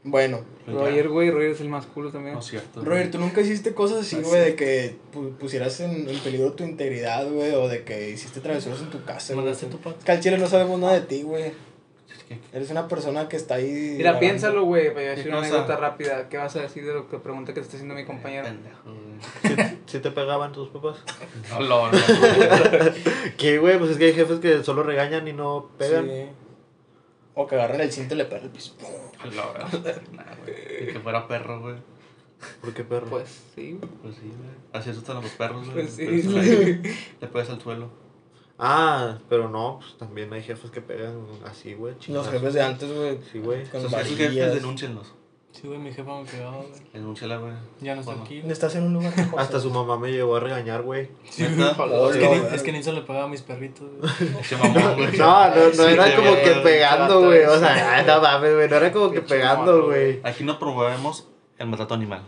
Bueno, 0.09 0.41
Pues 0.65 0.77
Roger, 0.77 1.09
güey, 1.09 1.31
Roger 1.31 1.51
es 1.51 1.61
el 1.61 1.69
más 1.69 1.85
culo 1.87 2.11
también. 2.13 2.35
No 2.35 2.41
es 2.41 2.47
cierto. 2.47 2.83
Roger, 2.85 3.11
¿tú 3.11 3.19
nunca 3.19 3.41
hiciste 3.41 3.75
cosas 3.75 3.99
así, 4.03 4.17
güey, 4.17 4.41
de 4.41 4.55
que 4.57 4.97
pu- 5.13 5.35
pusieras 5.37 5.81
en, 5.81 6.09
en 6.09 6.19
peligro 6.21 6.53
tu 6.53 6.63
integridad, 6.65 7.29
güey, 7.29 7.53
o 7.55 7.69
de 7.69 7.83
que 7.85 8.11
hiciste 8.11 8.41
travesuras 8.41 8.81
en 8.81 8.91
tu 8.91 9.05
casa? 9.05 9.35
Mandaste 9.35 9.67
tu 9.67 9.79
pack. 9.79 9.99
Que 10.05 10.13
al 10.13 10.21
chile 10.21 10.39
no 10.39 10.47
sabemos 10.47 10.79
nada 10.79 10.95
de 10.95 11.01
ti, 11.03 11.23
güey. 11.23 11.53
Eres 12.53 12.71
una 12.71 12.89
persona 12.89 13.29
que 13.29 13.37
está 13.37 13.55
ahí. 13.57 13.67
Mira, 13.73 13.97
grabando. 14.13 14.21
piénsalo, 14.21 14.65
güey, 14.65 14.89
para 14.93 15.01
decir 15.11 15.25
¿Qué 15.25 15.29
una 15.31 15.39
anécdota 15.39 15.77
rápida. 15.77 16.29
¿Qué 16.29 16.37
vas 16.39 16.57
a 16.57 16.61
decir 16.63 16.85
de 16.85 16.93
lo 16.95 17.09
que 17.09 17.19
pregunta 17.19 17.53
que 17.55 17.61
te 17.61 17.65
está 17.67 17.77
haciendo 17.77 17.95
mi 17.95 18.05
compañero? 18.05 18.45
Pendejo, 18.45 18.83
güey. 18.85 19.77
¿Sí 19.87 19.99
te 20.01 20.11
pegaban 20.11 20.51
tus 20.53 20.69
papás? 20.71 20.99
No, 21.51 21.61
no, 21.61 21.91
no. 21.93 21.99
Que, 23.37 23.59
güey, 23.59 23.79
pues 23.79 23.93
es 23.93 23.97
que 23.99 24.07
hay 24.07 24.13
jefes 24.15 24.41
que 24.41 24.63
solo 24.65 24.83
regañan 24.83 25.27
y 25.29 25.33
no 25.33 25.71
pegan. 25.79 26.07
Sí. 26.09 26.27
O 27.35 27.47
que 27.47 27.55
agarran 27.55 27.81
el 27.83 27.93
cinto 27.93 28.15
y 28.15 28.19
le 28.19 28.25
pegan 28.25 28.45
el 28.45 28.51
piso. 28.51 28.75
La 29.35 29.47
verdad. 29.53 30.03
Nah, 30.13 30.25
güey. 30.45 30.87
Ni 30.87 30.93
que 30.93 31.01
fuera 31.01 31.27
perro, 31.29 31.61
güey. 31.61 31.77
¿Por 32.61 32.75
qué 32.75 32.85
perro? 32.85 33.07
Pues 33.09 33.43
sí, 33.55 33.73
güey. 33.81 33.91
Pues 34.03 34.15
sí, 34.17 34.27
güey. 34.27 34.51
Así 34.73 34.91
asustan 34.91 35.17
a 35.17 35.21
los 35.23 35.31
perros, 35.33 35.65
güey. 35.71 35.87
Pues 35.87 35.95
sí. 35.97 36.07
Le 36.07 36.23
pegas 36.23 36.37
al- 36.37 36.83
Le 37.21 37.27
pegas 37.33 37.51
al 37.51 37.61
suelo. 37.61 37.91
Ah, 38.59 39.19
pero 39.29 39.49
no, 39.51 39.79
pues 39.81 39.99
también 39.99 40.33
hay 40.33 40.43
jefes 40.43 40.71
que 40.71 40.81
pegan 40.81 41.27
así, 41.45 41.75
güey. 41.75 41.95
Los 41.95 42.03
chingazos. 42.05 42.33
jefes 42.33 42.55
de 42.55 42.63
antes, 42.63 42.91
güey. 42.93 43.19
Sí, 43.33 43.39
güey. 43.39 43.65
Con 43.67 43.81
Esos 43.81 43.93
varillas. 43.93 44.19
jefes, 44.33 44.55
denúncienlos. 44.55 45.13
Sí, 45.59 45.67
güey, 45.69 45.79
mi 45.79 45.91
jefa 45.91 46.21
me 46.21 46.27
pegaba, 46.27 46.57
güey. 46.59 46.69
Denúnciala, 46.93 47.39
güey. 47.39 47.53
Ya 47.81 47.95
no 47.95 48.01
está 48.01 48.13
Bueno. 48.13 48.25
aquí. 48.27 48.43
Estás 48.47 48.75
en 48.75 48.85
un 48.85 48.93
lugar 48.93 49.17
mejor. 49.17 49.41
Hasta 49.41 49.59
su 49.59 49.71
mamá 49.71 49.97
me 49.99 50.13
llegó 50.13 50.37
a 50.37 50.41
regañar, 50.41 50.83
güey. 50.83 51.09
¿Neta? 51.39 51.75
Oh, 51.83 52.11
Es 52.11 52.17
que, 52.19 52.29
ni- 52.29 52.39
güey. 52.41 52.55
es 52.55 52.63
que 52.63 52.73
Nilsson 52.73 52.95
le 52.95 53.01
pegaba 53.03 53.25
a 53.25 53.29
mis 53.29 53.41
perritos, 53.43 53.89
güey. 53.99 54.13
Mamón, 54.75 54.95
güey. 54.97 55.17
No, 55.17 55.49
no, 55.49 55.55
no 55.55 55.73
Sí, 55.73 55.83
era 55.93 56.05
te 56.05 56.15
como 56.17 56.33
veo, 56.33 56.43
que 56.45 56.51
güey. 56.51 56.63
pegando, 56.63 57.21
güey. 57.25 57.45
O 57.45 57.59
sea, 57.59 57.97
ay, 57.97 58.05
no 58.07 58.21
mames, 58.21 58.55
güey. 58.55 58.69
No 58.69 58.77
era 58.77 58.93
como 58.93 59.11
que 59.11 59.21
Pinche 59.21 59.35
pegando, 59.37 59.73
morro, 59.73 59.87
güey. 59.87 60.21
Aquí 60.25 60.45
no 60.45 60.59
promovemos 60.59 61.27
el 61.59 61.67
maltrato 61.69 61.95
animal. 61.95 62.21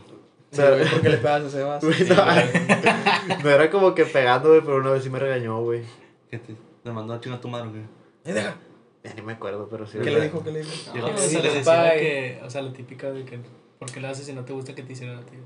Sí, 0.51 0.63
güey, 0.63 0.89
¿por 0.89 1.01
qué 1.03 1.09
le 1.11 1.17
pegas 1.19 1.43
a 1.45 1.51
Sebas? 1.51 1.85
Güey, 1.85 2.09
no, 2.09 3.45
no 3.45 3.51
era 3.51 3.71
como 3.71 3.95
que 3.95 4.07
pegando, 4.07 4.49
güey, 4.49 4.63
pero 4.63 4.77
una 4.79 4.91
vez 4.93 5.03
sí 5.05 5.11
me 5.11 5.19
regañó, 5.19 5.61
güey. 5.61 5.83
¿Qué 6.31 6.39
te, 6.39 6.57
te 6.83 6.91
mandó 6.91 7.13
a 7.13 7.21
chingar 7.21 7.39
tu 7.41 7.49
madre, 7.49 7.69
güey? 7.69 7.83
Eh, 8.25 8.33
deja. 8.33 8.57
Ya 9.05 9.15
ni 9.15 9.23
me 9.23 9.33
acuerdo, 9.35 9.69
pero 9.71 9.87
sí. 9.87 9.99
¿Qué 10.03 10.11
le 10.11 10.21
dijo? 10.23 10.43
¿Qué 10.43 10.51
le 10.51 10.61
dijo? 10.61 10.73
Yo 10.95 11.01
No, 11.03 11.09
no 11.09 11.15
o 11.15 11.19
sea, 11.19 11.29
Sí, 11.29 11.37
le 11.43 11.55
decía 11.55 11.95
que, 11.97 12.41
o 12.45 12.51
sea, 12.51 12.63
la 12.63 12.73
típica 12.73 13.11
de 13.11 13.25
que, 13.25 13.39
¿por 13.79 13.91
qué 13.91 14.01
le 14.01 14.09
haces 14.09 14.27
si 14.27 14.33
no 14.33 14.45
te 14.45 14.53
gusta 14.53 14.75
que 14.75 14.83
te 14.83 14.93
hicieran 14.93 15.19
a 15.19 15.23
ti? 15.23 15.37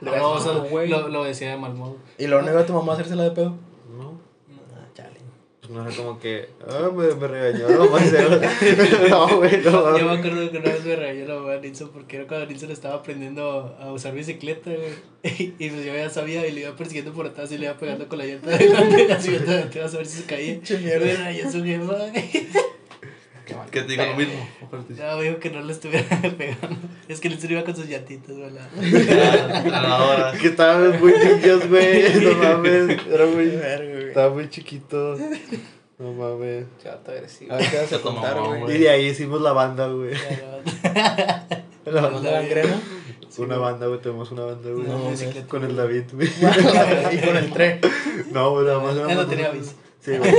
Le 0.00 0.10
No, 0.16 0.30
o 0.30 0.34
das 0.34 0.44
sea, 0.44 0.52
lo, 0.54 1.08
lo 1.08 1.24
decía 1.24 1.50
de 1.52 1.56
mal 1.58 1.74
modo. 1.74 1.96
¿Y 2.18 2.26
luego 2.26 2.42
negó 2.44 2.58
a 2.58 2.66
tu 2.66 2.72
mamá 2.72 2.92
a 2.92 2.94
hacérsela 2.96 3.24
de 3.24 3.30
pedo? 3.32 3.56
No, 3.96 4.20
Ah, 4.74 4.86
chale. 4.94 5.16
pues 5.60 5.72
no 5.72 5.86
era 5.86 5.96
como 5.96 6.18
que. 6.18 6.48
Ah, 6.68 6.90
me, 6.94 7.14
me 7.14 7.28
regañó, 7.28 7.68
no 7.68 7.86
más. 7.90 8.02
No, 9.10 9.36
güey, 9.38 9.58
no. 9.62 9.98
Yo 9.98 10.06
me 10.06 10.18
acuerdo 10.18 10.50
que 10.50 10.58
una 10.58 10.70
vez 10.72 10.84
me 10.84 10.96
regañó 10.96 11.26
la 11.26 11.34
mamá 11.40 11.50
de 11.52 11.60
Nilsson 11.60 11.90
porque 11.92 12.16
era 12.16 12.26
cuando 12.26 12.46
Nilsson 12.46 12.70
estaba 12.70 12.94
aprendiendo 12.96 13.76
a 13.80 13.92
usar 13.92 14.12
bicicleta, 14.14 14.70
güey. 14.70 15.52
Y, 15.58 15.70
pues 15.70 15.84
yo 15.84 15.94
ya 15.94 16.10
sabía 16.10 16.44
y 16.46 16.52
le 16.52 16.62
iba 16.62 16.74
persiguiendo 16.76 17.12
por 17.12 17.26
atrás 17.26 17.50
y 17.52 17.58
le 17.58 17.66
iba 17.66 17.76
pegando 17.76 18.08
con 18.08 18.18
la 18.18 18.24
llanta 18.26 18.50
de 18.50 18.58
delante, 18.58 19.12
así 19.12 19.30
te 19.70 19.80
vas 19.80 19.94
a 19.94 19.98
ver 19.98 20.06
si 20.06 20.18
se 20.22 20.24
caía. 20.26 20.54
Pinche 20.54 20.78
mierda. 20.78 21.04
Me 21.06 21.14
rayó 21.14 21.50
su 21.50 21.62
jefa, 21.64 21.96
Que 23.70 23.82
te 23.82 23.88
diga 23.88 24.06
lo 24.06 24.16
mismo. 24.16 24.48
Me 25.18 25.22
dijo 25.24 25.38
que 25.38 25.50
no 25.50 25.62
le 25.62 25.72
estuviera 25.72 26.06
pegando. 26.38 26.76
Es 27.08 27.20
que 27.20 27.28
Nilsson 27.28 27.50
iba 27.52 27.64
con 27.64 27.74
sus 27.76 27.86
llantitas, 27.86 28.36
güey. 28.36 28.50
A 29.72 29.82
la 29.82 30.04
hora. 30.04 30.32
Que 30.40 30.48
estábamos 30.48 31.00
muy 31.00 31.12
niños, 31.12 31.68
güey. 31.68 32.14
No 32.24 32.34
mames. 32.42 32.98
Era 33.06 33.26
muy. 33.26 33.48
Estaba 34.08 34.48
chiquito. 34.50 35.16
No 35.98 36.12
mames. 36.12 36.66
Chato 36.82 37.10
agresivo. 37.12 37.52
A 37.52 37.56
ver 37.56 37.70
qué 37.70 37.76
vas 37.76 37.86
a 37.86 37.90
Chato 37.96 38.02
contar, 38.02 38.34
mamón, 38.36 38.60
güey. 38.60 38.76
Y 38.76 38.78
de 38.80 38.90
ahí 38.90 39.06
hicimos 39.06 39.40
la 39.40 39.52
banda, 39.52 39.88
güey. 39.88 40.14
¿La 41.84 42.00
banda 42.00 42.30
gangrena? 42.30 42.80
Una 43.38 43.56
banda, 43.56 43.86
güey. 43.86 44.00
Tenemos 44.00 44.30
una 44.30 44.44
banda, 44.44 44.70
güey. 44.70 44.86
No, 44.86 45.10
No. 45.10 45.48
Con 45.48 45.64
el 45.64 45.74
David, 45.76 46.04
güey. 46.12 46.28
y 47.12 47.18
con 47.18 47.36
el 47.36 47.52
tren. 47.52 47.80
No, 48.30 48.50
güey, 48.50 48.66
nada 48.66 48.80
más. 48.80 48.96
Él 48.96 49.16
no 49.16 49.26
tenía 49.26 49.50
bici. 49.50 49.72
Sí, 50.04 50.18
güey. 50.18 50.34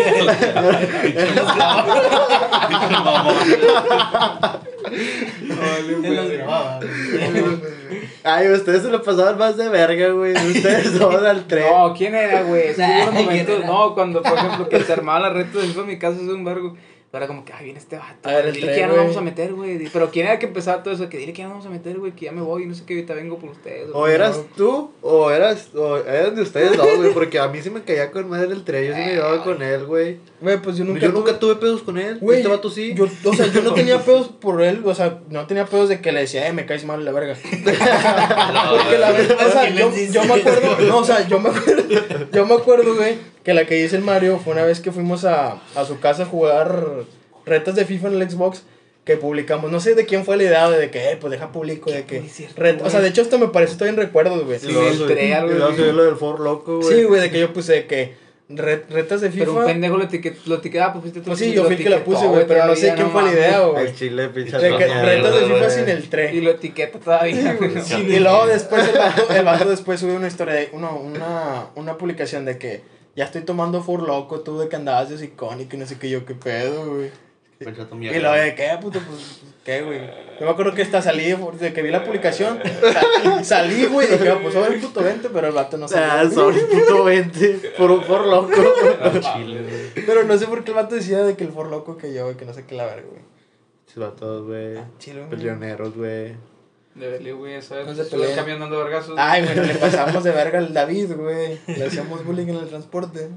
Ay, 8.24 8.50
ustedes 8.50 8.82
se 8.84 8.90
lo 8.90 9.02
pasaban 9.02 9.38
más 9.38 9.56
de 9.56 9.70
verga, 9.70 10.10
güey. 10.10 10.34
Ustedes 10.34 11.00
dos 11.00 11.24
al 11.24 11.48
tren. 11.48 11.66
No, 11.72 11.94
¿quién 11.94 12.14
era, 12.14 12.44
güey? 12.44 12.68
Es 12.68 12.76
que 12.76 12.82
hubo 12.82 12.92
unos 12.92 13.14
¿quién 13.14 13.26
momentos, 13.26 13.66
no, 13.66 13.94
cuando, 13.94 14.22
por 14.22 14.38
ejemplo, 14.38 14.68
que 14.68 14.84
se 14.84 14.94
armaban 14.94 15.24
las 15.24 15.34
retas 15.34 15.76
de 15.76 15.82
en 15.82 15.88
mi 15.88 15.98
casa, 15.98 16.18
es 16.18 16.28
un 16.28 16.44
vergo. 16.44 16.76
Era 17.16 17.28
como 17.28 17.46
que, 17.46 17.54
ay, 17.54 17.66
viene 17.66 17.78
este 17.78 17.96
vato. 17.96 18.28
A 18.28 18.32
ver, 18.32 18.48
el 18.48 18.54
dile 18.56 18.66
tren, 18.66 18.76
que 18.76 18.82
ya 18.82 18.88
nos 18.88 18.98
vamos 18.98 19.18
a 19.18 19.22
meter, 19.22 19.54
güey. 19.54 19.88
Pero 19.88 20.10
¿quién 20.10 20.26
era 20.26 20.40
que 20.40 20.48
empezaba 20.48 20.82
todo 20.82 20.96
eso? 20.96 21.10
Que 21.10 21.20
dile 21.20 21.32
que 21.32 21.44
ya 21.44 21.44
nos 21.44 21.54
vamos 21.54 21.68
a 21.68 21.70
meter, 21.70 22.00
güey, 22.00 22.14
que 22.14 22.26
ya 22.26 22.32
me 22.32 22.42
voy, 22.42 22.66
no 22.66 22.74
sé 22.74 22.86
qué, 22.88 22.96
ahorita 22.96 23.14
vengo 23.14 23.38
por 23.38 23.52
ustedes. 23.52 23.90
O 23.94 24.08
eras 24.08 24.42
tú, 24.58 24.90
o 25.04 25.30
eras, 25.30 25.76
o 25.76 25.98
eran 25.98 26.34
de 26.34 26.42
ustedes 26.42 26.76
dos, 26.76 26.98
güey. 26.98 27.14
Porque 27.14 27.38
a 27.38 27.48
mí 27.50 27.62
sí 27.62 27.70
me 27.70 27.84
caía 27.84 28.10
con 28.10 28.28
madre 28.28 28.52
el 28.52 28.64
tren. 28.64 28.86
Yo 28.88 28.96
sí 28.96 29.00
me 29.00 29.14
llevaba 29.14 29.44
con 29.44 29.62
él, 29.62 29.86
güey. 29.86 30.18
Güey, 30.42 30.60
pues 30.60 30.76
yo 30.76 30.86
nunca 30.86 31.02
Yo 31.02 31.12
nunca 31.12 31.38
tuve 31.38 31.56
pedos 31.58 31.84
con 31.84 32.00
él. 32.00 32.18
Güey, 32.20 32.40
este 32.40 32.50
vato 32.50 32.72
sí. 32.72 32.96
Yo, 32.96 33.06
o 33.26 33.34
sea, 33.34 33.46
yo 33.46 33.62
no 33.62 33.76
tenía 33.76 34.00
pedos 34.04 34.30
por 34.30 34.64
él, 34.64 34.82
o 34.84 34.96
sea, 34.96 35.20
no 35.30 35.46
tenía 35.46 35.68
pedos 35.68 35.90
de 35.90 36.02
que 36.02 36.12
le 36.12 36.22
decía, 36.22 36.48
eh, 36.48 36.54
me 36.54 36.66
caes 36.66 36.84
mal 36.84 37.06
la 37.06 37.12
verga. 37.12 37.38
Porque 37.44 38.98
la 38.98 39.12
verdad, 39.12 39.48
o 39.48 39.52
sea, 39.52 39.68
¿Qué 39.68 39.76
yo, 39.76 39.92
yo 39.92 40.24
me 40.24 40.34
acuerdo, 40.34 40.80
no, 40.88 40.98
o 40.98 41.04
sea, 41.04 41.28
yo 41.28 41.40
me 41.40 41.50
acuerdo, 41.50 41.84
yo 42.34 42.46
me 42.48 42.56
acuerdo, 42.56 42.96
güey, 42.96 43.18
que 43.44 43.54
la 43.54 43.66
que 43.66 43.76
dice 43.76 43.96
el 43.96 44.04
Mario 44.04 44.40
fue 44.44 44.54
una 44.54 44.64
vez 44.64 44.80
que 44.80 44.92
fuimos 44.92 45.26
a, 45.26 45.62
a 45.76 45.86
su 45.86 46.00
casa 46.00 46.24
a 46.24 46.26
jugar 46.26 46.86
retas 47.46 47.76
de 47.76 47.86
FIFA 47.86 48.08
en 48.10 48.22
el 48.22 48.30
Xbox 48.30 48.64
que 49.04 49.18
publicamos, 49.18 49.70
no 49.70 49.82
sé 49.82 49.96
de 49.96 50.06
quién 50.06 50.24
fue 50.24 50.38
la 50.38 50.44
idea 50.44 50.70
de 50.70 50.90
que, 50.90 51.12
eh, 51.12 51.18
pues 51.20 51.30
deja 51.32 51.52
público, 51.52 51.92
de 51.92 52.06
que, 52.06 52.22
cierto, 52.22 52.86
o 52.86 52.90
sea, 52.90 53.02
de 53.02 53.10
hecho 53.10 53.22
esto 53.22 53.38
me 53.38 53.50
parece 53.50 53.74
todavía 53.74 54.02
en 54.02 54.08
recuerdos, 54.08 54.46
güey. 54.46 54.60
Luego 54.64 54.94
subí 54.94 55.92
lo 55.92 56.06
del 56.06 56.16
For 56.16 56.40
Loco, 56.40 56.80
güey. 56.80 56.96
Sí, 56.96 57.04
güey, 57.04 57.20
de 57.20 57.30
que 57.30 57.40
yo 57.42 57.52
puse 57.52 57.74
de 57.74 57.86
que 57.86 58.16
re- 58.48 58.86
retas 58.90 59.20
de 59.20 59.30
FIFA. 59.30 59.46
Pero 59.46 59.60
un 59.60 59.66
pendejo 59.66 59.98
lo 59.98 60.04
etiquetó, 60.06 60.40
lo 60.46 60.56
ah, 60.56 60.94
pues 60.94 61.02
fuiste 61.02 61.20
tú. 61.20 61.26
Pues 61.26 61.40
sí, 61.40 61.52
yo 61.52 61.66
fui 61.66 61.76
el 61.76 61.84
que 61.84 61.90
la 61.90 62.04
puse, 62.04 62.26
güey, 62.28 62.48
pero 62.48 62.66
no 62.66 62.76
sé 62.78 62.94
quién 62.96 63.12
fue 63.12 63.24
la 63.24 63.32
idea, 63.34 63.60
güey. 63.66 63.88
El 63.88 63.96
chile, 63.96 64.30
pinche. 64.30 64.58
De 64.58 64.70
que 64.70 64.86
mierda, 64.86 65.04
retas 65.04 65.36
de 65.36 65.46
FIFA 65.54 65.70
sin 65.70 65.90
el 65.90 66.10
tren. 66.10 66.36
Y 66.36 66.40
lo 66.40 66.52
etiqueta 66.52 67.00
todavía, 67.00 67.56
güey. 67.56 67.72
Y 68.08 68.20
luego 68.20 68.48
después 68.48 68.88
el 68.88 68.98
vato, 68.98 69.34
el 69.34 69.44
vato 69.44 69.70
después 69.70 70.00
sube 70.00 70.14
una 70.16 70.28
historia, 70.28 70.54
de, 70.54 70.70
uno, 70.72 70.96
una, 70.96 71.66
una 71.76 71.98
publicación 71.98 72.46
de 72.46 72.58
que 72.58 72.93
ya 73.16 73.26
estoy 73.26 73.42
tomando 73.44 73.82
for 73.84 74.02
loco, 74.02 74.42
tú 74.42 74.58
de 74.60 74.70
que 74.70 74.76
andabas 74.76 75.10
de 75.10 75.26
icónico 75.26 75.76
y 75.76 75.80
no 75.80 75.86
sé 75.86 75.98
qué 76.00 76.10
yo, 76.10 76.26
qué 76.26 76.36
pedo, 76.36 76.96
güey. 76.96 77.12
Y 77.60 78.20
luego 78.20 78.34
de 78.36 78.56
qué, 78.56 78.78
puto, 78.82 79.00
pues, 79.08 79.40
qué, 79.64 79.84
güey. 79.84 80.02
Yo 80.38 80.46
me 80.46 80.52
acuerdo 80.52 80.74
que 80.74 80.82
hasta 80.82 81.02
salí, 81.02 81.32
de 81.32 81.72
que 81.74 81.82
vi 81.82 81.92
la 81.92 82.04
publicación, 82.04 82.60
sal- 82.92 83.46
salí, 83.46 83.86
güey, 83.86 84.08
y 84.10 84.12
dije, 84.12 84.30
ah, 84.32 84.40
pues 84.42 84.54
sobre 84.54 84.74
el 84.76 84.82
puto 84.82 85.02
20, 85.02 85.30
pero 85.30 85.48
el 85.48 85.54
vato 85.54 85.78
no 85.78 85.86
Ah, 85.86 85.88
salió. 85.88 86.32
sorry, 86.32 86.60
puto 86.70 87.04
20. 87.06 87.50
Por 87.78 87.92
un 87.92 88.04
For 88.04 88.26
Loco. 88.28 88.52
Pero 90.06 90.24
no 90.26 90.38
sé 90.38 90.48
por 90.48 90.64
qué 90.66 90.72
el 90.72 90.76
vato 90.76 90.96
decía 90.96 91.24
de 91.24 91.38
que 91.38 91.46
el 91.46 91.52
for 91.52 91.68
loco 91.70 91.96
que 91.98 92.14
yo, 92.14 92.26
güey, 92.26 92.36
que 92.36 92.44
no 92.46 92.54
sé 92.54 92.66
qué 92.66 92.76
la 92.76 92.86
verga, 92.86 93.08
güey. 93.10 93.22
Se 93.86 94.00
va 94.00 94.12
todos, 94.16 94.46
güey. 94.48 94.78
Chile, 94.98 95.20
güey. 95.20 95.30
Peleoneros, 95.30 95.96
güey. 95.96 96.36
De 96.96 97.10
verle, 97.10 97.32
güey, 97.34 97.62
¿sabes? 97.62 97.88
No 97.88 97.96
se 97.96 98.04
Sube 98.06 98.16
el 98.18 98.22
peleen. 98.22 98.36
camión 98.38 98.60
dando 98.60 98.78
vergazos. 98.78 99.16
Ay, 99.18 99.44
güey, 99.44 99.68
le 99.68 99.76
pasamos 99.80 100.24
de 100.24 100.32
verga 100.32 100.60
al 100.60 100.74
David, 100.74 101.14
güey. 101.16 101.60
Le 101.68 101.86
hacíamos 101.86 102.24
bullying 102.24 102.48
en 102.48 102.58
el 102.58 102.68
transporte. 102.68 103.30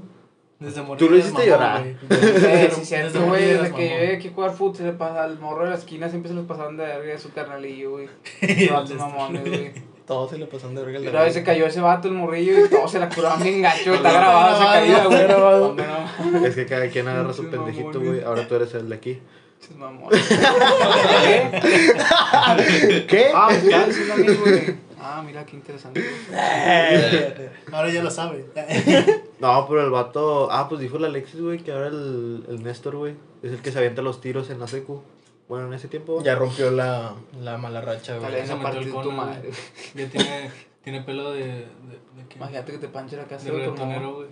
Desde 0.59 0.81
morir 0.81 0.97
Tú 1.05 1.11
lo 1.11 1.17
hiciste 1.19 1.45
llorar. 1.45 1.83
güey. 1.83 2.71
Sí, 2.71 2.85
cierto, 2.85 3.13
Desde 3.13 3.27
güey, 3.27 3.45
desde 3.45 3.71
que 3.73 3.89
llegué 3.89 4.15
aquí 4.15 4.27
a 4.29 4.31
jugar 4.33 4.51
fútbol, 4.51 4.75
se 4.75 4.83
le 4.83 4.93
pasa 4.93 5.23
al 5.23 5.39
morro 5.39 5.65
de 5.65 5.69
la 5.71 5.75
esquina, 5.75 6.09
siempre 6.09 6.29
se 6.29 6.35
los 6.35 6.45
pasaban 6.45 6.77
de 6.77 6.85
verga 6.85 7.15
a 7.15 7.19
su 7.19 7.31
carnalillo, 7.31 7.91
güey. 7.91 8.09
Los 8.69 8.93
mamones, 8.95 9.43
güey. 9.43 9.71
Todos 10.07 10.29
se 10.31 10.37
le 10.37 10.45
pasaron 10.45 10.73
de 10.73 10.83
verga 10.85 10.99
una 11.09 11.23
vez 11.23 11.33
se 11.33 11.43
cayó 11.43 11.65
ese 11.67 11.81
vato, 11.81 12.07
el 12.07 12.13
morrillo, 12.13 12.65
y 12.65 12.69
todos 12.69 12.89
se 12.89 12.97
la 12.97 13.09
curaban 13.09 13.43
bien 13.43 13.61
gacho, 13.61 13.93
está 13.93 14.09
grabado 14.13 14.55
esa 14.55 14.71
caída, 14.71 15.05
güey. 15.05 16.45
Es 16.45 16.55
que 16.55 16.65
cada 16.65 16.87
quien 16.89 17.07
agarra 17.07 17.33
su 17.33 17.49
pendejito, 17.49 17.99
güey. 17.99 18.23
Ahora 18.23 18.47
tú 18.47 18.55
eres 18.55 18.73
el 18.73 18.87
de 18.87 18.95
aquí. 18.95 19.19
¿Qué? 19.59 19.67
¿Qué? 23.07 23.31
Ah, 23.33 23.47
me 23.49 23.57
estaba 23.57 23.85
diciendo 23.85 24.13
a 24.13 24.17
mí, 24.17 24.27
güey. 24.35 24.75
Ah, 24.99 25.23
mira, 25.25 25.45
qué 25.45 25.55
interesante. 25.55 26.01
güey. 26.01 26.13
Ahora 27.71 27.89
ya 27.89 28.03
lo 28.03 28.11
sabe. 28.11 28.45
No, 29.39 29.67
pero 29.67 29.83
el 29.83 29.91
vato. 29.91 30.49
Ah, 30.51 30.67
pues 30.67 30.81
dijo 30.81 30.97
el 30.97 31.05
Alexis, 31.05 31.39
güey, 31.39 31.59
que 31.59 31.71
ahora 31.71 31.87
el, 31.87 32.43
el 32.49 32.63
Néstor, 32.63 32.95
güey, 32.95 33.13
es 33.43 33.51
el 33.51 33.61
que 33.61 33.71
se 33.71 33.77
avienta 33.77 34.01
los 34.01 34.19
tiros 34.19 34.49
en 34.49 34.59
la 34.59 34.67
secu. 34.67 35.03
Bueno, 35.47 35.67
en 35.67 35.73
ese 35.73 35.87
tiempo. 35.87 36.23
Ya 36.23 36.35
rompió 36.35 36.71
la, 36.71 37.13
la 37.39 37.57
mala 37.57 37.81
racha, 37.81 38.17
güey. 38.17 38.35
Esa 38.35 38.59
parte 38.59 38.83
de 38.83 38.91
tu 38.91 39.11
madre. 39.11 39.51
Ya 39.93 40.09
tiene, 40.09 40.49
tiene 40.83 41.01
pelo 41.01 41.31
de. 41.31 41.43
de, 41.43 41.53
de, 41.55 41.67
qué? 42.27 42.37
Imagínate 42.37 42.71
que 42.71 42.79
te 42.79 42.87
panche 42.87 43.15
la 43.15 43.25
casa 43.25 43.45
de 43.45 43.51
de 43.59 43.67
güey. 43.67 44.27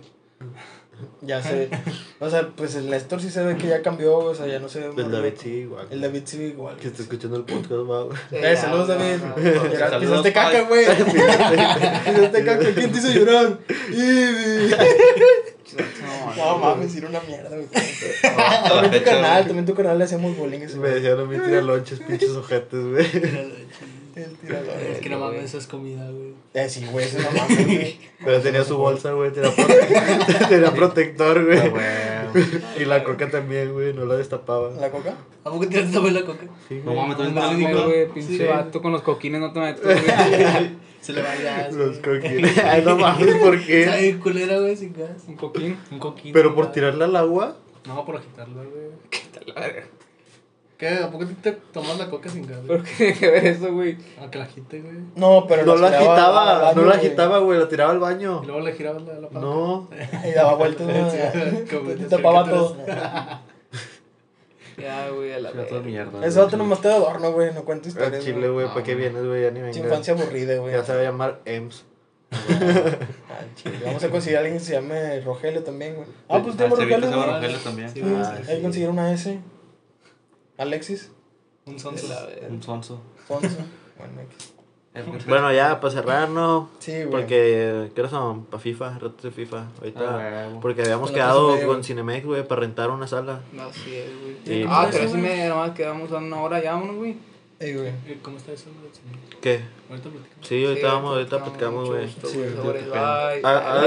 Ya 1.20 1.42
sé. 1.42 1.68
O 2.20 2.30
sea, 2.30 2.48
pues 2.56 2.74
el 2.76 2.88
Néstor 2.88 3.20
sí 3.20 3.30
se 3.30 3.42
ve 3.42 3.56
que 3.56 3.68
ya 3.68 3.82
cambió, 3.82 4.16
o 4.18 4.34
sea, 4.34 4.46
ya 4.46 4.58
no 4.58 4.68
se 4.68 4.80
ve. 4.80 5.02
El. 5.02 5.10
David 5.10 5.32
sí, 5.38 5.48
igual. 5.50 5.86
El 5.90 6.00
David 6.00 6.22
sí, 6.24 6.42
igual. 6.42 6.76
Que 6.76 6.88
está 6.88 7.02
escuchando 7.02 7.36
el 7.36 7.44
podcast, 7.44 7.72
va, 7.72 8.04
güey. 8.04 8.18
Eh, 8.32 8.56
saludos, 8.56 8.88
David. 8.88 9.20
Pisaste 10.00 10.32
caca, 10.32 10.62
güey. 10.62 10.86
Pisaste 12.04 12.44
caca. 12.44 12.74
¿Quién 12.74 12.92
te 12.92 12.98
hizo 12.98 13.10
llorar? 13.10 13.58
No 16.36 16.58
mames, 16.58 16.94
era 16.96 17.08
una 17.08 17.20
mierda, 17.20 17.48
güey. 17.50 17.66
También 18.68 18.92
tu 18.92 19.04
canal, 19.10 19.44
también 19.46 19.66
tu 19.66 19.74
canal 19.74 19.98
le 19.98 20.04
hacíamos 20.04 20.36
bullying 20.36 20.60
ese 20.60 20.76
Me 20.76 20.88
decían 20.88 21.18
a 21.20 21.24
mí 21.24 21.36
tiralonches, 21.38 22.00
pinches 22.00 22.30
ojetes, 22.30 22.84
güey. 22.84 23.06
El. 23.14 23.66
Es 24.16 24.98
que 25.02 25.10
no 25.10 25.18
mames, 25.18 25.44
eso 25.44 25.58
es 25.58 25.66
comida, 25.66 26.08
güey. 26.10 26.32
Eh, 26.54 26.70
sí, 26.70 26.86
güey, 26.90 27.04
eso 27.04 27.18
no 27.20 27.30
mames, 27.32 27.66
güey. 27.66 27.98
Pero 28.24 28.40
tenía 28.40 28.64
su 28.64 28.78
bolsa, 28.78 29.12
güey. 29.12 29.30
Tenía, 29.30 29.50
prote- 29.54 30.48
tenía 30.48 30.72
protector, 30.72 31.44
güey. 31.44 31.58
Ah, 31.58 32.26
güey. 32.32 32.44
Y 32.78 32.84
la 32.86 33.04
coca 33.04 33.28
también, 33.28 33.74
güey. 33.74 33.92
No 33.92 34.06
la 34.06 34.16
destapaba. 34.16 34.70
¿La 34.80 34.90
coca? 34.90 35.14
¿A 35.44 35.50
poco 35.50 35.68
tienes 35.68 35.92
también 35.92 36.14
la 36.14 36.22
coca? 36.24 36.46
Sí, 36.66 36.80
No 36.82 36.94
mames, 36.94 37.18
también 37.18 37.72
te 37.74 37.82
güey, 37.84 38.08
pinche 38.08 38.38
Sí. 38.38 38.44
vato 38.44 38.80
con 38.80 38.92
los 38.92 39.02
coquines, 39.02 39.38
no 39.40 39.52
te 39.52 39.60
metes, 39.60 39.84
güey. 39.84 40.86
Se 41.06 41.12
le 41.12 41.22
va 41.22 41.36
el 41.36 41.44
gas. 41.44 41.72
Los 41.72 41.98
coquines. 41.98 42.58
Ay, 42.64 42.82
no 42.84 42.96
mames, 42.96 43.36
¿por 43.36 43.64
qué? 43.64 43.84
Sabe 43.84 44.18
culera, 44.18 44.58
güey, 44.58 44.76
sin 44.76 44.92
gas. 44.92 45.22
Un 45.28 45.36
coquín. 45.36 45.78
Un 45.92 46.00
coquín. 46.00 46.32
Pero 46.32 46.52
por 46.52 46.72
tirarla 46.72 47.04
tirarle 47.04 47.04
al 47.04 47.14
agua. 47.24 47.56
No, 47.86 48.04
por 48.04 48.16
agitarla, 48.16 48.64
güey. 48.64 48.90
Qué 49.10 49.52
verga. 49.52 49.84
¿Qué? 50.76 50.88
¿A 50.88 51.08
poco 51.08 51.24
te 51.40 51.52
tomas 51.52 51.96
la 51.96 52.10
coca 52.10 52.28
sin 52.28 52.44
gas, 52.44 52.66
güey? 52.66 52.78
¿Por 52.80 52.82
qué 52.88 52.94
tiene 52.96 53.14
que 53.14 53.30
ver 53.30 53.46
eso, 53.46 53.72
güey? 53.72 53.96
A 54.20 54.28
que 54.28 54.38
la 54.38 54.44
agite, 54.46 54.80
güey. 54.80 54.96
No, 55.14 55.46
pero 55.46 55.64
No 55.64 55.76
la 55.76 55.88
agitaba. 55.96 56.58
baño, 56.58 56.82
No 56.82 56.88
la 56.88 56.96
agitaba, 56.96 57.38
güey. 57.38 57.60
La 57.60 57.68
tiraba 57.68 57.92
al 57.92 58.00
baño. 58.00 58.40
Y 58.42 58.46
luego 58.46 58.60
le 58.62 58.72
girabas 58.72 59.02
la, 59.02 59.12
la 59.14 59.28
palanca. 59.28 59.40
No. 59.40 59.88
Y 60.28 60.32
daba 60.32 60.54
vueltas, 60.56 60.88
Te 61.68 62.04
tapaba 62.10 62.50
todo. 62.50 62.76
Ya, 64.78 65.08
güey, 65.10 65.32
a 65.32 65.38
la 65.40 65.52
verga. 65.52 65.80
mierda. 65.80 66.20
Vato 66.20 66.56
nomás 66.56 66.80
te 66.80 66.88
adorno, 66.88 67.32
güey. 67.32 67.52
No 67.54 67.64
cuenta 67.64 67.84
Al 67.88 67.88
historias. 67.88 68.24
chile, 68.24 68.48
güey. 68.48 68.66
¿Para 68.68 68.82
qué 68.82 68.94
vienes, 68.94 69.24
güey? 69.24 69.42
Ya 69.42 69.50
ni 69.50 69.60
infancia 69.76 70.12
aburrida, 70.14 70.56
güey. 70.58 70.72
Ya 70.74 70.84
se 70.84 70.94
va 70.94 71.00
a 71.00 71.02
llamar 71.02 71.40
EMS. 71.44 71.84
Chile. 73.54 73.80
Vamos 73.84 74.02
a 74.04 74.10
conseguir 74.10 74.36
a 74.36 74.40
alguien 74.40 74.58
que 74.58 74.64
se 74.64 74.72
llame 74.72 75.20
Rogelio 75.20 75.62
también, 75.62 75.94
güey. 75.94 76.08
Ah, 76.28 76.42
pues 76.42 76.54
Ah, 76.54 76.58
tenemos 76.58 76.78
Víctor 76.78 77.00
Rogelio. 77.00 77.10
se. 77.22 77.32
Rogelio 77.34 77.58
también. 77.58 77.88
Sí. 77.90 78.02
Ah, 78.04 78.38
que 78.46 78.62
conseguir 78.62 78.88
una 78.90 79.12
S. 79.12 79.38
Alexis. 80.58 81.10
Un 81.66 81.78
sonso. 81.78 82.06
Un 82.48 82.62
sonso. 82.62 83.00
Fonso. 83.26 83.48
Bueno, 83.98 84.20
X. 84.22 84.52
Eh, 84.96 85.04
pues, 85.06 85.26
Bueno, 85.26 85.52
ya, 85.52 85.78
para 85.78 85.92
cerrar, 85.92 86.30
¿no? 86.30 86.70
Sí, 86.78 86.92
güey. 86.92 87.10
Porque, 87.10 87.90
¿qué 87.94 88.08
son? 88.08 88.46
Para 88.46 88.60
FIFA, 88.62 88.98
retos 88.98 89.22
de 89.22 89.30
FIFA. 89.30 89.58
Ah, 89.58 89.68
Ahorita. 89.80 90.00
huevo. 90.46 90.60
Porque 90.60 90.80
habíamos 90.82 91.10
quedado 91.10 91.50
y 91.50 91.52
media, 91.52 91.66
con 91.66 91.74
güey. 91.76 91.84
Cinemex, 91.84 92.24
güey, 92.26 92.48
para 92.48 92.60
rentar 92.62 92.90
una 92.90 93.06
sala. 93.06 93.42
Así 93.60 93.94
es, 93.94 94.10
güey. 94.22 94.36
Sí. 94.44 94.64
Ah, 94.66 94.80
¿Cómo 94.80 94.90
pero 94.92 95.04
eso, 95.04 95.14
sí 95.14 95.20
güey? 95.20 95.36
me 95.38 95.48
nomás 95.48 95.70
quedamos 95.72 96.10
a 96.12 96.16
una 96.16 96.40
hora 96.40 96.62
ya, 96.62 96.72
vámonos, 96.72 96.96
güey. 96.96 97.16
Ey, 97.58 97.72
güey. 97.74 97.88
Eh, 97.88 98.18
¿Cómo 98.22 98.36
está 98.38 98.52
eso, 98.52 98.64
güey? 98.80 98.90
¿Qué? 99.40 99.60
Ahorita 99.90 100.08
platicamos. 100.10 100.46
Sí, 100.46 100.64
ahorita 100.64 100.88
Sí, 100.88 100.94
vamos, 100.94 101.12
ahorita 101.12 101.44
platicamos, 101.44 101.88
güey. 101.88 102.08
Sí, 102.08 102.38
güey. 102.62 102.84
Ah, 102.94 103.32
ah. 103.44 103.86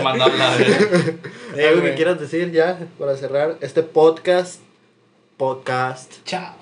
Mandarla 0.02 0.52
a 0.52 0.56
ver. 0.56 1.18
Ey, 1.56 1.64
¿Algo 1.66 1.80
güey. 1.80 1.90
que 1.92 1.96
quieras 1.96 2.20
decir 2.20 2.50
ya 2.52 2.78
para 2.98 3.16
cerrar 3.16 3.56
este 3.60 3.82
podcast? 3.82 4.60
Podcast. 5.36 6.24
Chao. 6.24 6.54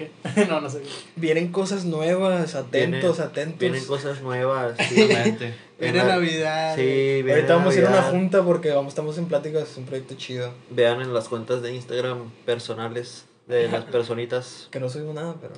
No, 0.00 0.34
¿qué? 0.34 0.46
no, 0.48 0.60
no 0.60 0.70
sé. 0.70 0.82
Vienen 1.16 1.52
cosas 1.52 1.84
nuevas. 1.84 2.54
Atentos, 2.54 3.18
Vienen- 3.18 3.28
atentos. 3.30 3.58
Vienen 3.58 3.84
cosas 3.84 4.22
nuevas. 4.22 4.76
sí. 4.88 5.02
Obviamente. 5.02 5.54
Viene 5.78 5.98
En 6.00 6.06
la- 6.06 6.14
Navidad. 6.14 6.76
Sí, 6.76 6.82
viene 6.82 7.32
Ahorita 7.32 7.56
vamos 7.56 7.74
a 7.74 7.78
ir 7.78 7.86
a 7.86 7.90
una 7.90 8.02
junta 8.02 8.42
porque 8.42 8.70
vamos, 8.70 8.90
estamos 8.92 9.18
en 9.18 9.26
pláticas. 9.26 9.70
Es 9.70 9.76
un 9.76 9.84
proyecto 9.86 10.14
chido. 10.14 10.52
Vean 10.70 11.00
en 11.00 11.14
las 11.14 11.28
cuentas 11.28 11.62
de 11.62 11.74
Instagram 11.74 12.30
personales 12.44 13.26
de 13.46 13.68
las 13.72 13.84
personitas. 13.84 14.68
Que 14.70 14.80
no 14.80 14.88
subimos 14.88 15.14
nada, 15.14 15.36
pero. 15.40 15.54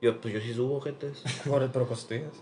Yo, 0.00 0.20
pues 0.20 0.34
yo 0.34 0.40
sí 0.40 0.52
subo. 0.52 0.82
Bueno, 1.44 1.70
pero 1.72 1.86
cosas 1.86 2.06
tuyas. 2.08 2.32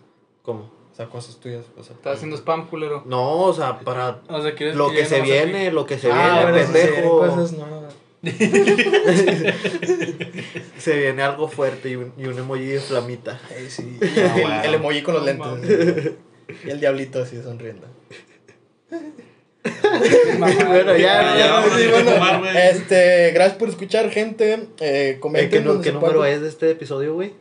¿Cómo? 0.43 0.81
O 0.91 0.95
sea, 0.95 1.07
cosas 1.07 1.37
tuyas. 1.37 1.67
O 1.77 1.83
sea, 1.85 1.95
Estás 1.95 2.17
haciendo 2.17 2.37
spam, 2.37 2.69
culero. 2.69 3.03
No, 3.07 3.43
o 3.43 3.53
sea, 3.53 3.79
para 3.81 4.23
O 4.29 4.43
sea, 4.43 4.55
¿quieres 4.55 4.77
lo 4.77 4.91
que 4.91 5.05
se 5.05 5.21
viene, 5.21 5.71
lo 5.71 5.87
que 5.87 5.99
se 5.99 6.11
ah, 6.11 6.47
viene, 6.51 6.65
pendejo. 6.65 7.19
cosas 7.19 7.53
nuevas. 7.53 7.95
Se 10.79 10.99
viene 10.99 11.23
algo 11.23 11.49
fuerte 11.49 11.91
y 11.91 11.97
un, 11.97 12.13
y 12.19 12.27
un 12.27 12.39
emoji 12.39 12.67
de 12.67 12.81
flamita. 12.81 13.41
Sí. 13.69 13.99
Ah, 14.19 14.61
el, 14.65 14.69
el 14.69 14.75
emoji 14.75 15.03
con 15.03 15.15
los 15.15 15.25
No 15.37 15.57
lentes. 15.57 16.13
y 16.65 16.71
el 16.71 16.81
diablito 16.81 17.23
así 17.23 17.41
sonriendo. 17.43 17.87
bueno, 20.39 20.97
ya, 20.97 21.37
Ya, 21.39 21.63
Sí, 21.77 21.87
bueno, 21.91 22.13
tomar, 22.13 22.57
este, 22.57 23.31
gracias 23.33 23.59
por 23.59 23.69
escuchar, 23.69 24.11
gente. 24.11 24.69
Eh, 24.81 25.19
Eh. 25.21 25.49
¿Qué, 25.49 25.63
qué 25.83 25.85
se 25.85 25.93
número 25.93 26.25
es 26.25 26.41
de 26.41 26.49
este 26.49 26.71
episodio, 26.71 27.15
güey? 27.15 27.33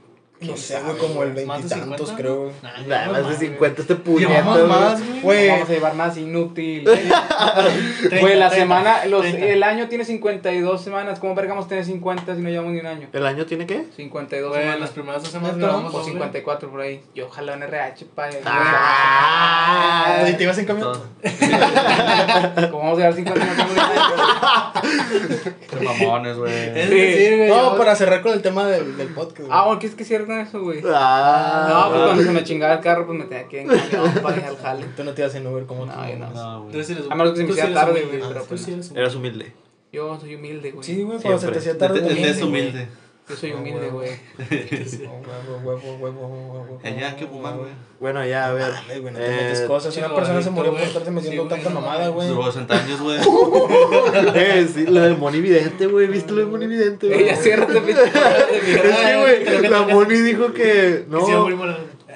No 0.41 0.45
¿Quién 0.53 0.57
sé, 0.57 0.79
güey, 0.81 0.97
como 0.97 1.23
el? 1.23 1.45
¿Más 1.45 1.57
veintitantos, 1.59 2.09
50? 2.11 2.15
creo. 2.15 2.51
Nah, 2.63 2.71
Nah, 2.71 3.07
llevamos 3.07 3.11
más 3.11 3.39
de 3.39 3.47
güey. 3.47 3.49
50 3.49 3.81
este 3.81 3.95
puñetas, 3.95 4.45
más, 4.45 5.21
güey. 5.21 5.49
Vamos 5.49 5.69
a 5.69 5.73
llevar 5.73 5.95
más 5.95 6.17
inútil. 6.17 6.89
Güey, 8.21 8.37
la 8.39 8.49
semana, 8.49 9.05
los, 9.05 9.25
el 9.25 9.61
año 9.63 9.87
tiene 9.89 10.05
52 10.05 10.81
semanas. 10.81 11.19
¿Cómo 11.19 11.35
vergamos 11.35 11.67
tener 11.67 11.83
50 11.83 12.35
si 12.35 12.41
no 12.41 12.49
llevamos 12.49 12.71
ni 12.73 12.79
un 12.79 12.85
año? 12.85 13.09
¿El 13.11 13.25
año 13.25 13.45
tiene 13.45 13.65
qué? 13.67 13.85
52 13.97 14.49
Güey, 14.49 14.61
las 14.63 14.71
semanas. 14.73 14.89
primeras 14.91 15.23
dos 15.23 15.31
semanas 15.31 15.57
grabamos 15.57 15.93
O 15.93 15.97
doble. 15.97 16.13
54 16.13 16.69
por 16.71 16.81
ahí. 16.81 17.01
Yo 17.13 17.27
ojalá 17.27 17.53
en 17.55 17.63
RH, 17.63 18.05
pa. 18.15 18.29
Ah. 18.45 20.25
¿Y 20.29 20.33
te 20.33 20.43
ibas 20.43 20.57
en 20.57 20.65
camión? 20.65 20.91
¿Cómo 22.71 22.83
vamos 22.83 22.97
a 22.99 23.01
llevar 23.01 23.13
50 23.13 23.41
si 23.41 23.47
no 23.49 23.55
tenemos 23.55 23.73
ni 23.73 23.79
un 23.79 23.85
año? 23.85 25.51
Qué 25.69 25.85
mamones, 25.85 26.37
Es 26.75 26.89
güey. 26.89 27.47
No, 27.49 27.75
para 27.77 27.95
cerrar 27.95 28.21
con 28.21 28.31
el 28.33 28.41
tema 28.41 28.65
del, 28.67 28.95
del 28.97 29.07
podcast. 29.09 29.49
Ah, 29.51 29.65
bueno, 29.65 29.79
¿qué 29.79 29.87
es 29.87 29.95
que 29.95 30.03
es 30.03 30.09
cierto 30.36 30.49
eso, 30.49 30.63
güey? 30.63 30.82
Ah, 30.88 31.67
No, 31.69 31.89
pues 31.91 32.03
cuando 32.05 32.23
se 32.23 32.32
me 32.32 32.43
chingaba 32.43 32.73
el 32.75 32.80
carro, 32.82 33.05
pues 33.05 33.17
me 33.19 33.25
tenía 33.25 33.47
que 33.47 33.63
ir 33.63 33.71
en 33.71 33.80
camión 33.89 34.13
para 34.23 34.38
ir 34.38 34.43
al 34.45 34.57
jale. 34.57 34.86
Tú 34.95 35.03
no 35.03 35.13
te 35.13 35.21
ibas 35.21 35.36
en 35.36 35.47
Uber 35.47 35.65
como 35.65 35.86
No, 35.86 35.93
tú. 35.93 35.99
yo 36.09 36.17
no. 36.17 36.30
No, 36.30 36.67
Tú 36.71 36.77
eres- 36.77 36.91
A 37.09 37.15
menos 37.15 37.32
que 37.34 37.38
se 37.38 37.43
me 37.43 37.49
hiciera 37.51 37.69
eres 37.69 37.80
tarde, 37.82 38.01
güey, 38.05 38.21
pero 38.21 38.41
Tú 38.41 38.45
pues 38.49 38.61
sí 38.61 38.71
no. 38.71 38.77
eres 38.77 38.89
humilde. 38.89 38.99
Eras 39.01 39.15
humilde. 39.15 39.53
Yo 39.91 40.19
soy 40.19 40.36
humilde, 40.36 40.71
güey. 40.71 40.84
Sí, 40.86 41.01
güey, 41.01 41.19
cuando 41.19 41.39
se 41.39 41.47
te 41.47 41.59
Siempre. 41.59 41.59
hacía 41.59 41.77
tarde. 41.77 42.01
También, 42.01 42.30
es 42.30 42.38
güey. 42.39 42.49
humilde. 42.49 42.88
Yo 43.30 43.36
soy 43.36 43.51
humilde, 43.51 43.88
huevo. 43.91 43.99
güey. 43.99 44.09
Oh, 45.07 45.21
Huevo, 45.63 45.63
huevo, 45.63 45.97
huevo, 45.99 46.27
huevo, 46.27 46.53
huevo. 46.53 46.80
Ella 46.84 47.15
que 47.15 47.27
fumar, 47.27 47.55
güey. 47.57 47.69
Bueno, 47.99 48.25
ya, 48.25 48.47
a 48.47 48.53
ver. 48.53 48.71
Dale, 48.71 48.99
güey, 48.99 49.13
no 49.13 49.19
te 49.19 49.25
Eh, 49.25 49.43
metes 49.43 49.61
cosas. 49.61 49.95
Una 49.97 50.15
persona 50.15 50.41
se 50.41 50.49
murió 50.49 50.71
por 50.71 50.82
estarte 50.82 51.11
metiendo 51.11 51.47
tanta 51.47 51.69
mamada, 51.69 52.07
güey. 52.09 52.27
Duró 52.30 52.45
60 52.45 52.73
años, 52.75 53.01
güey. 53.01 53.19
Eh, 54.36 54.67
sí, 54.73 54.86
lo 54.88 55.01
del 55.01 55.17
Moni 55.17 55.41
Vidente, 55.41 55.86
güey. 55.88 56.07
¿Viste 56.07 56.32
lo 56.32 56.38
del 56.39 56.47
Moni 56.47 56.67
Vidente, 56.67 57.07
güey? 57.07 57.19
Ey, 57.21 57.25
ya 57.27 57.36
ciérrate, 57.36 57.80
pinche. 57.82 58.01
Es 58.03 58.97
que, 58.97 59.17
güey, 59.19 59.69
la 59.69 59.82
Moni 59.84 60.15
dijo 60.15 60.51
que 60.53 61.05
no. 61.07 61.19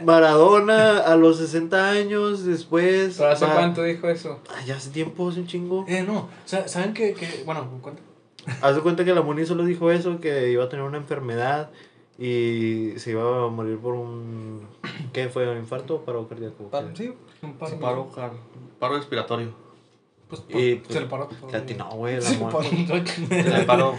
Maradona 0.04 0.98
a 1.00 1.16
los 1.16 1.38
60 1.38 1.90
años 1.92 2.44
después. 2.46 3.16
¿Pero 3.18 3.30
hace 3.30 3.46
cuánto 3.46 3.84
dijo 3.84 4.10
eso? 4.10 4.40
Ay, 4.56 4.66
ya 4.66 4.76
hace 4.78 4.90
tiempo, 4.90 5.30
hace 5.30 5.40
un 5.42 5.48
chingo. 5.48 5.86
Eh, 5.88 6.04
no. 6.06 6.30
sa- 6.46 6.68
¿Saben 6.68 6.94
que, 6.94 7.14
que 7.14 7.44
bueno, 7.46 7.70
cuenta? 7.82 8.02
Haz 8.62 8.76
de 8.76 8.82
cuenta 8.82 9.06
que 9.06 9.14
la 9.14 9.22
Moni 9.22 9.46
solo 9.46 9.64
dijo 9.66 9.92
eso, 9.92 10.20
que 10.20 10.52
iba 10.52 10.64
a 10.66 10.70
tener 10.70 10.86
una 10.86 10.98
enfermedad 10.98 11.70
y 12.20 12.94
se 12.98 13.12
iba 13.12 13.46
a 13.46 13.48
morir 13.50 13.78
por 13.80 13.94
un... 13.96 14.68
¿Qué 15.14 15.30
fue? 15.30 15.50
¿Un 15.50 15.58
infarto 15.58 15.96
o 15.96 16.02
paro 16.06 16.28
cardíaco? 16.28 16.70
Pa- 16.70 16.84
Sí, 16.94 17.14
Un 17.42 17.54
paro. 17.54 17.80
Paro, 17.80 18.12
car- 18.14 18.32
paro 18.80 18.98
respiratorio. 18.98 19.54
Pues, 20.28 20.42
Y, 20.50 20.76
pues, 20.76 20.78
pues, 20.86 20.94
se 20.94 21.00
le 21.02 21.06
paró. 21.08 21.30
Le 21.52 21.58
atinó, 21.58 21.90
güey, 21.92 22.16
la 22.16 22.22
Sí, 22.22 22.38
Moni. 22.38 22.88
Le 23.30 23.64
paro. 23.66 23.96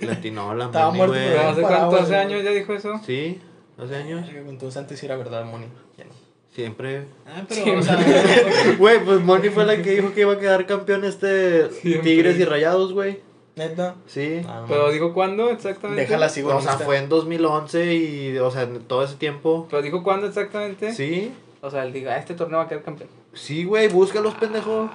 Le 0.00 0.10
atinó 0.12 0.54
la 0.54 0.64
Estaba 0.66 0.86
Moni, 0.86 0.98
muerto, 0.98 1.14
güey. 1.14 1.28
¿Pero 1.28 1.48
hace 1.48 1.60
cuánto? 1.62 1.96
¿Hace 1.96 2.16
años 2.16 2.42
ya 2.44 2.50
dijo 2.50 2.74
eso? 2.74 3.00
Sí, 3.04 3.40
hace 3.78 3.96
años. 3.96 4.28
Entonces 4.28 4.76
antes 4.76 4.98
sí 4.98 5.06
era 5.06 5.16
verdad, 5.16 5.44
Moni. 5.44 5.66
Ya 5.96 6.04
no. 6.04 6.10
Siempre. 6.54 7.04
Ah, 7.26 7.44
pero, 7.48 7.64
Sí, 7.64 7.70
o 7.70 7.82
sea, 7.82 7.98
Güey, 8.78 9.04
pues 9.04 9.20
Moni 9.20 9.48
fue 9.50 9.64
la 9.66 9.80
que 9.82 9.90
dijo 9.92 10.12
que 10.12 10.22
iba 10.22 10.32
a 10.32 10.38
quedar 10.38 10.66
campeón 10.66 11.04
este 11.04 11.70
Siempre. 11.70 12.02
Tigres 12.02 12.38
y 12.40 12.44
Rayados, 12.44 12.92
güey. 12.92 13.20
Neta. 13.56 13.94
Sí. 14.06 14.42
Ah, 14.46 14.60
no. 14.60 14.66
¿Pero 14.68 14.92
dijo 14.92 15.14
cuándo 15.14 15.50
exactamente? 15.50 16.02
Déjala 16.02 16.26
así, 16.26 16.42
o 16.42 16.60
sea, 16.60 16.72
fue 16.74 16.98
en 16.98 17.08
2011 17.08 17.94
y, 17.94 18.38
o 18.38 18.50
sea, 18.50 18.62
en 18.62 18.80
todo 18.80 19.02
ese 19.02 19.16
tiempo. 19.16 19.66
¿Pero 19.70 19.80
dijo 19.80 20.02
cuándo 20.02 20.26
exactamente? 20.26 20.92
Sí. 20.92 21.32
O 21.62 21.70
sea, 21.70 21.84
él 21.84 21.92
diga, 21.94 22.18
este 22.18 22.34
torneo 22.34 22.58
va 22.58 22.64
a 22.64 22.68
quedar 22.68 22.82
campeón. 22.82 23.08
Sí, 23.32 23.64
güey, 23.64 23.88
búscalos, 23.88 24.34
pendejo. 24.34 24.90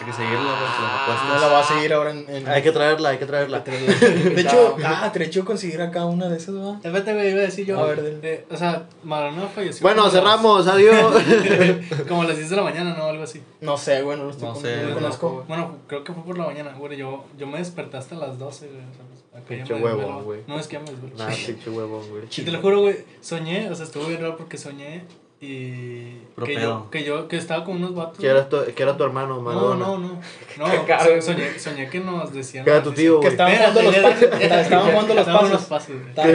Hay 0.00 0.06
que 0.06 0.12
seguirla, 0.12 0.38
güey. 0.38 1.08
Las 1.08 1.24
No 1.28 1.38
la 1.40 1.46
va 1.52 1.60
a 1.60 1.64
seguir 1.64 1.92
ahora 1.94 2.10
en. 2.10 2.28
en- 2.28 2.48
Hay 2.48 2.62
que 2.62 2.72
traerla, 2.72 3.10
hay 3.10 3.18
que 3.18 3.26
traerla. 3.26 3.60
De 3.64 4.40
hecho, 4.40 4.76
ah, 4.84 5.10
te 5.12 5.22
hecho 5.24 5.44
conseguir 5.44 5.80
acá 5.80 6.04
una 6.04 6.28
de 6.28 6.36
esas, 6.36 6.54
¿va? 6.56 6.74
Espérate, 6.82 7.14
güey, 7.14 7.30
iba 7.30 7.38
a 7.38 7.42
decir 7.44 7.64
yo. 7.66 7.78
A 7.78 7.86
ver, 7.86 8.02
dile. 8.02 8.18
eh, 8.22 8.46
o 8.50 8.56
sea, 8.56 8.86
Maradona 9.04 9.46
falleció. 9.48 9.82
Bueno, 9.82 10.10
cerramos, 10.10 10.66
adiós. 10.66 11.14
Como 12.08 12.22
a 12.22 12.24
las 12.26 12.36
10 12.36 12.50
de 12.50 12.56
la 12.56 12.62
mañana, 12.62 12.94
¿no? 12.98 13.04
Algo 13.04 13.22
así. 13.22 13.40
No 13.60 13.76
sé, 13.78 14.02
güey, 14.02 14.18
no 14.18 14.24
lo 14.24 14.30
estoy 14.30 14.48
No 14.48 14.54
con- 14.54 14.62
sé, 14.62 14.82
no 14.82 14.94
conozco. 14.94 15.44
Bueno, 15.48 15.76
creo 15.86 16.02
que 16.04 16.12
fue 16.12 16.24
por 16.24 16.38
la 16.38 16.46
mañana, 16.46 16.74
güey. 16.76 16.96
Yo, 16.98 17.24
yo 17.38 17.46
me 17.46 17.58
desperté 17.58 17.96
hasta 17.96 18.16
las 18.16 18.38
12, 18.38 18.66
güey. 18.66 18.78
O 18.80 18.94
sea, 18.94 19.04
pues, 19.10 19.44
Pinche 19.46 19.74
desvelaba. 19.74 20.22
güey. 20.22 20.40
No, 20.46 20.58
es 20.58 20.66
que 20.66 20.78
me 20.78 20.86
desvelé. 20.90 21.14
Nah, 21.16 21.26
pinche 21.28 21.70
huevón, 21.70 22.08
güey. 22.10 22.22
Y 22.36 22.42
te 22.42 22.50
lo 22.50 22.60
juro, 22.60 22.80
güey, 22.82 22.96
soñé, 23.20 23.70
o 23.70 23.74
sea, 23.74 23.84
estuvo 23.84 24.04
bien 24.06 24.20
raro 24.20 24.36
porque 24.36 24.58
soñé 24.58 25.04
Y 25.40 26.20
Pero 26.34 26.46
que 26.46 26.54
yo, 26.54 26.90
que 26.90 27.04
yo, 27.04 27.28
que 27.28 27.36
estaba 27.36 27.64
con 27.64 27.76
unos 27.76 27.94
vatos. 27.94 28.18
Que 28.18 28.28
era 28.28 28.48
tu, 28.48 28.56
que 28.74 28.82
era 28.82 28.96
tu 28.96 29.04
hermano, 29.04 29.36
no, 29.36 29.42
Maradona. 29.42 29.86
no, 29.86 29.98
no. 29.98 30.20
No, 30.58 30.66
so- 30.66 31.20
soñé, 31.20 31.58
soñé 31.58 31.90
que 31.90 32.00
nos 32.00 32.32
decían. 32.32 32.64
Que 32.64 32.70
era 32.70 32.82
tu 32.82 32.92
tío, 32.92 33.20
Que 33.20 33.28
estaban 33.28 33.54
jugando 33.56 33.82
los 33.82 33.96
pases. 33.96 34.32
Estaban 34.40 34.86
jugando 34.90 35.14
los. 35.14 35.20
Estaban 35.26 35.82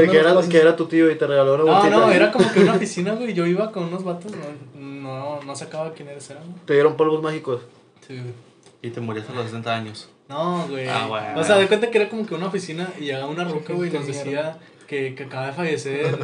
Que, 0.09 0.17
era, 0.19 0.41
que 0.49 0.57
era 0.57 0.75
tu 0.75 0.85
tío 0.87 1.09
y 1.09 1.15
te 1.17 1.25
regaló 1.25 1.55
una 1.55 1.63
No, 1.63 1.71
bolsita. 1.71 1.97
no, 1.97 2.11
era 2.11 2.31
como 2.31 2.51
que 2.51 2.59
una 2.59 2.73
piscina, 2.79 3.13
güey. 3.13 3.33
Yo 3.33 3.45
iba 3.47 3.71
con 3.71 3.85
unos 3.85 4.03
vatos, 4.03 4.31
no, 4.75 4.79
no, 4.79 5.41
no 5.43 5.55
sacaba 5.55 5.93
quién 5.93 6.09
eres, 6.09 6.29
eran. 6.29 6.43
güey. 6.43 6.57
Te 6.65 6.73
dieron 6.73 6.95
polvos 6.97 7.21
mágicos. 7.23 7.61
Sí, 8.05 8.13
güey. 8.15 8.33
Y 8.81 8.89
te 8.91 9.01
morías 9.01 9.27
a 9.29 9.33
los 9.33 9.45
60 9.45 9.75
años. 9.75 10.09
No, 10.27 10.67
güey. 10.69 10.87
Ah, 10.87 11.07
bueno. 11.07 11.39
O 11.39 11.43
sea, 11.43 11.57
de 11.57 11.67
cuenta 11.67 11.89
que 11.89 11.97
era 11.97 12.09
como 12.09 12.25
que 12.27 12.35
una 12.35 12.45
oficina 12.47 12.89
y 12.99 13.05
llegaba 13.05 13.25
una 13.27 13.43
ruca, 13.45 13.73
güey, 13.73 13.89
y 13.89 13.93
nos 13.93 14.05
decía 14.05 14.57
que, 14.87 15.15
que 15.15 15.23
acaba 15.23 15.47
de 15.47 15.53
fallecer. 15.53 16.17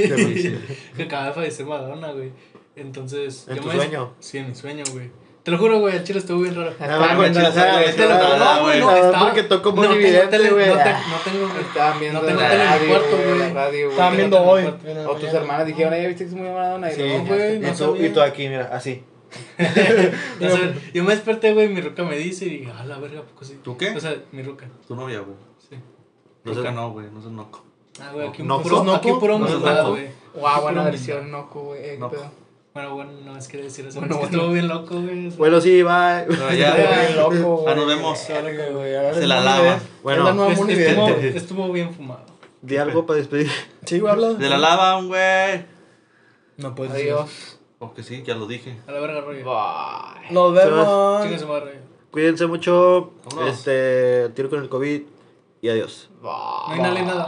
que 0.97 1.03
acaba 1.03 1.27
de 1.27 1.33
fallecer 1.33 1.65
Madonna, 1.65 2.11
güey. 2.11 2.31
Entonces. 2.75 3.45
¿En 3.49 3.55
yo 3.57 3.61
tu 3.63 3.67
me- 3.69 3.75
sueño? 3.75 4.13
Sí, 4.19 4.37
en 4.37 4.49
mi 4.49 4.55
sueño, 4.55 4.83
güey. 4.91 5.11
Te 5.43 5.51
lo 5.51 5.57
juro, 5.57 5.79
güey, 5.79 5.95
el 5.95 6.03
chile 6.03 6.19
estuvo 6.19 6.41
bien 6.41 6.53
raro. 6.55 6.71
Lo- 6.79 6.87
no, 6.87 6.99
no, 6.99 7.15
güey, 7.15 7.31
no, 7.31 8.95
estaba- 8.95 9.19
porque 9.33 9.41
muy 9.43 9.87
no 9.87 9.93
tengo 9.93 9.93
evidente, 9.93 10.27
tele, 10.37 10.49
güey. 10.51 10.67
no, 10.67 10.75
te- 10.75 10.91
no 10.91 11.17
tengo. 11.23 11.59
Estaban 11.59 11.99
viendo 11.99 12.21
No 12.21 12.27
tengo 12.27 12.41
la 12.41 12.49
tele 12.49 12.63
en 12.63 12.69
mi 12.69 12.75
radio, 12.75 12.89
cuarto, 12.89 13.17
güey. 13.17 13.89
Estaban 13.89 14.17
viendo 14.17 14.41
hoy. 14.43 14.63
O 15.07 15.15
tus 15.15 15.33
hermanas 15.33 15.65
dijeron, 15.65 15.93
"Ay, 15.93 16.07
¿viste 16.07 16.23
que 16.25 16.29
es 16.29 16.35
muy 16.35 16.49
Maradona? 16.49 16.91
Y 16.91 16.95
Sí, 16.95 17.01
güey, 17.25 17.55
y, 17.55 17.59
no 17.59 17.71
tú, 17.71 17.75
sabía. 17.77 18.05
y 18.07 18.09
tú 18.13 18.21
aquí, 18.21 18.47
mira, 18.49 18.69
así. 18.71 19.03
O 19.59 20.49
sea, 20.49 20.73
yo 20.93 21.03
me 21.03 21.13
desperté, 21.13 21.53
güey, 21.53 21.69
mi 21.69 21.81
ruca 21.81 22.03
me 22.03 22.17
dice 22.17 22.45
y 22.45 22.49
dije, 22.59 22.71
a 22.71 22.83
la 22.85 22.97
verga, 22.97 23.19
¿a 23.19 23.23
poco 23.23 23.45
sí? 23.45 23.59
¿Tú 23.63 23.77
qué? 23.77 23.91
O 23.91 23.99
sea, 23.99 24.15
mi 24.31 24.41
ruca, 24.43 24.67
Tu 24.87 24.95
novia, 24.95 25.19
güey. 25.19 25.37
sí. 25.69 25.75
No 26.43 26.53
sé, 26.53 26.71
no, 26.71 26.91
güey. 26.91 27.07
No 27.11 27.21
sé, 27.21 27.29
no. 27.29 27.49
Ah, 28.01 28.11
güey, 28.13 28.27
aquí 28.27 28.41
un 28.41 28.47
¿No 28.47 28.61
puro, 28.61 28.93
aquí 28.95 29.09
puro 29.19 29.39
güey. 29.39 29.53
Wow, 30.35 30.47
Aquí 30.47 30.61
buena 30.61 30.83
versión. 30.83 31.31
Noco, 31.31 31.61
güey. 31.61 31.81
eh. 31.83 31.99
Bueno, 32.71 32.93
bueno, 32.93 33.11
no 33.25 33.35
es 33.35 33.47
que 33.47 33.57
decir 33.57 33.87
eso. 33.87 33.99
Bueno, 33.99 34.15
es 34.15 34.19
que 34.21 34.27
bueno. 34.27 34.37
estuvo 34.37 34.53
bien 34.53 34.67
loco, 34.67 35.01
güey. 35.01 35.29
Bueno, 35.31 35.59
sí, 35.59 35.81
bye. 35.83 36.25
Pero 36.27 36.53
ya, 36.53 37.09
loco, 37.15 37.57
güey. 37.57 37.73
Ah, 37.73 37.75
nos 37.75 37.87
vemos. 37.87 38.19
Se 38.19 39.27
la 39.27 39.41
lava. 39.41 39.61
Vidente. 39.63 39.85
Bueno. 40.03 40.19
Es 40.21 40.25
la 40.25 40.33
nueva 40.33 40.51
Est- 40.51 40.59
Moni 40.61 40.73
estuvo, 40.73 41.05
Vidente. 41.07 41.37
estuvo 41.37 41.71
bien 41.71 41.93
fumado. 41.93 42.21
Di 42.61 42.77
algo 42.77 43.05
para 43.05 43.17
despedir. 43.17 43.49
Sí, 43.85 43.99
güey, 43.99 44.11
habla. 44.11 44.33
de 44.33 44.49
la 44.49 44.57
lava, 44.57 45.01
güey. 45.01 45.65
No 46.57 46.75
puedes. 46.75 46.93
Adiós. 46.93 47.59
O 47.79 47.93
que 47.93 48.03
sí, 48.03 48.21
ya 48.25 48.35
lo 48.35 48.45
dije. 48.45 48.77
A 48.87 48.91
la 48.91 48.99
verga, 48.99 49.21
rollo. 49.21 49.43
Bye. 49.45 50.31
Nos 50.31 50.53
vemos. 50.53 51.21
Chingue 51.23 51.39
su 51.39 51.47
madre. 51.47 51.79
Cuídense 52.11 52.45
mucho. 52.47 53.13
Vámonos. 53.29 53.53
Este, 53.57 54.29
tiro 54.35 54.49
con 54.49 54.61
el 54.61 54.69
COVID 54.69 55.01
y 55.61 55.69
adiós. 55.69 56.09
Bye. 56.21 56.29
No 56.31 56.67
hay 56.73 56.79
nada, 56.79 57.01
nada. 57.01 57.13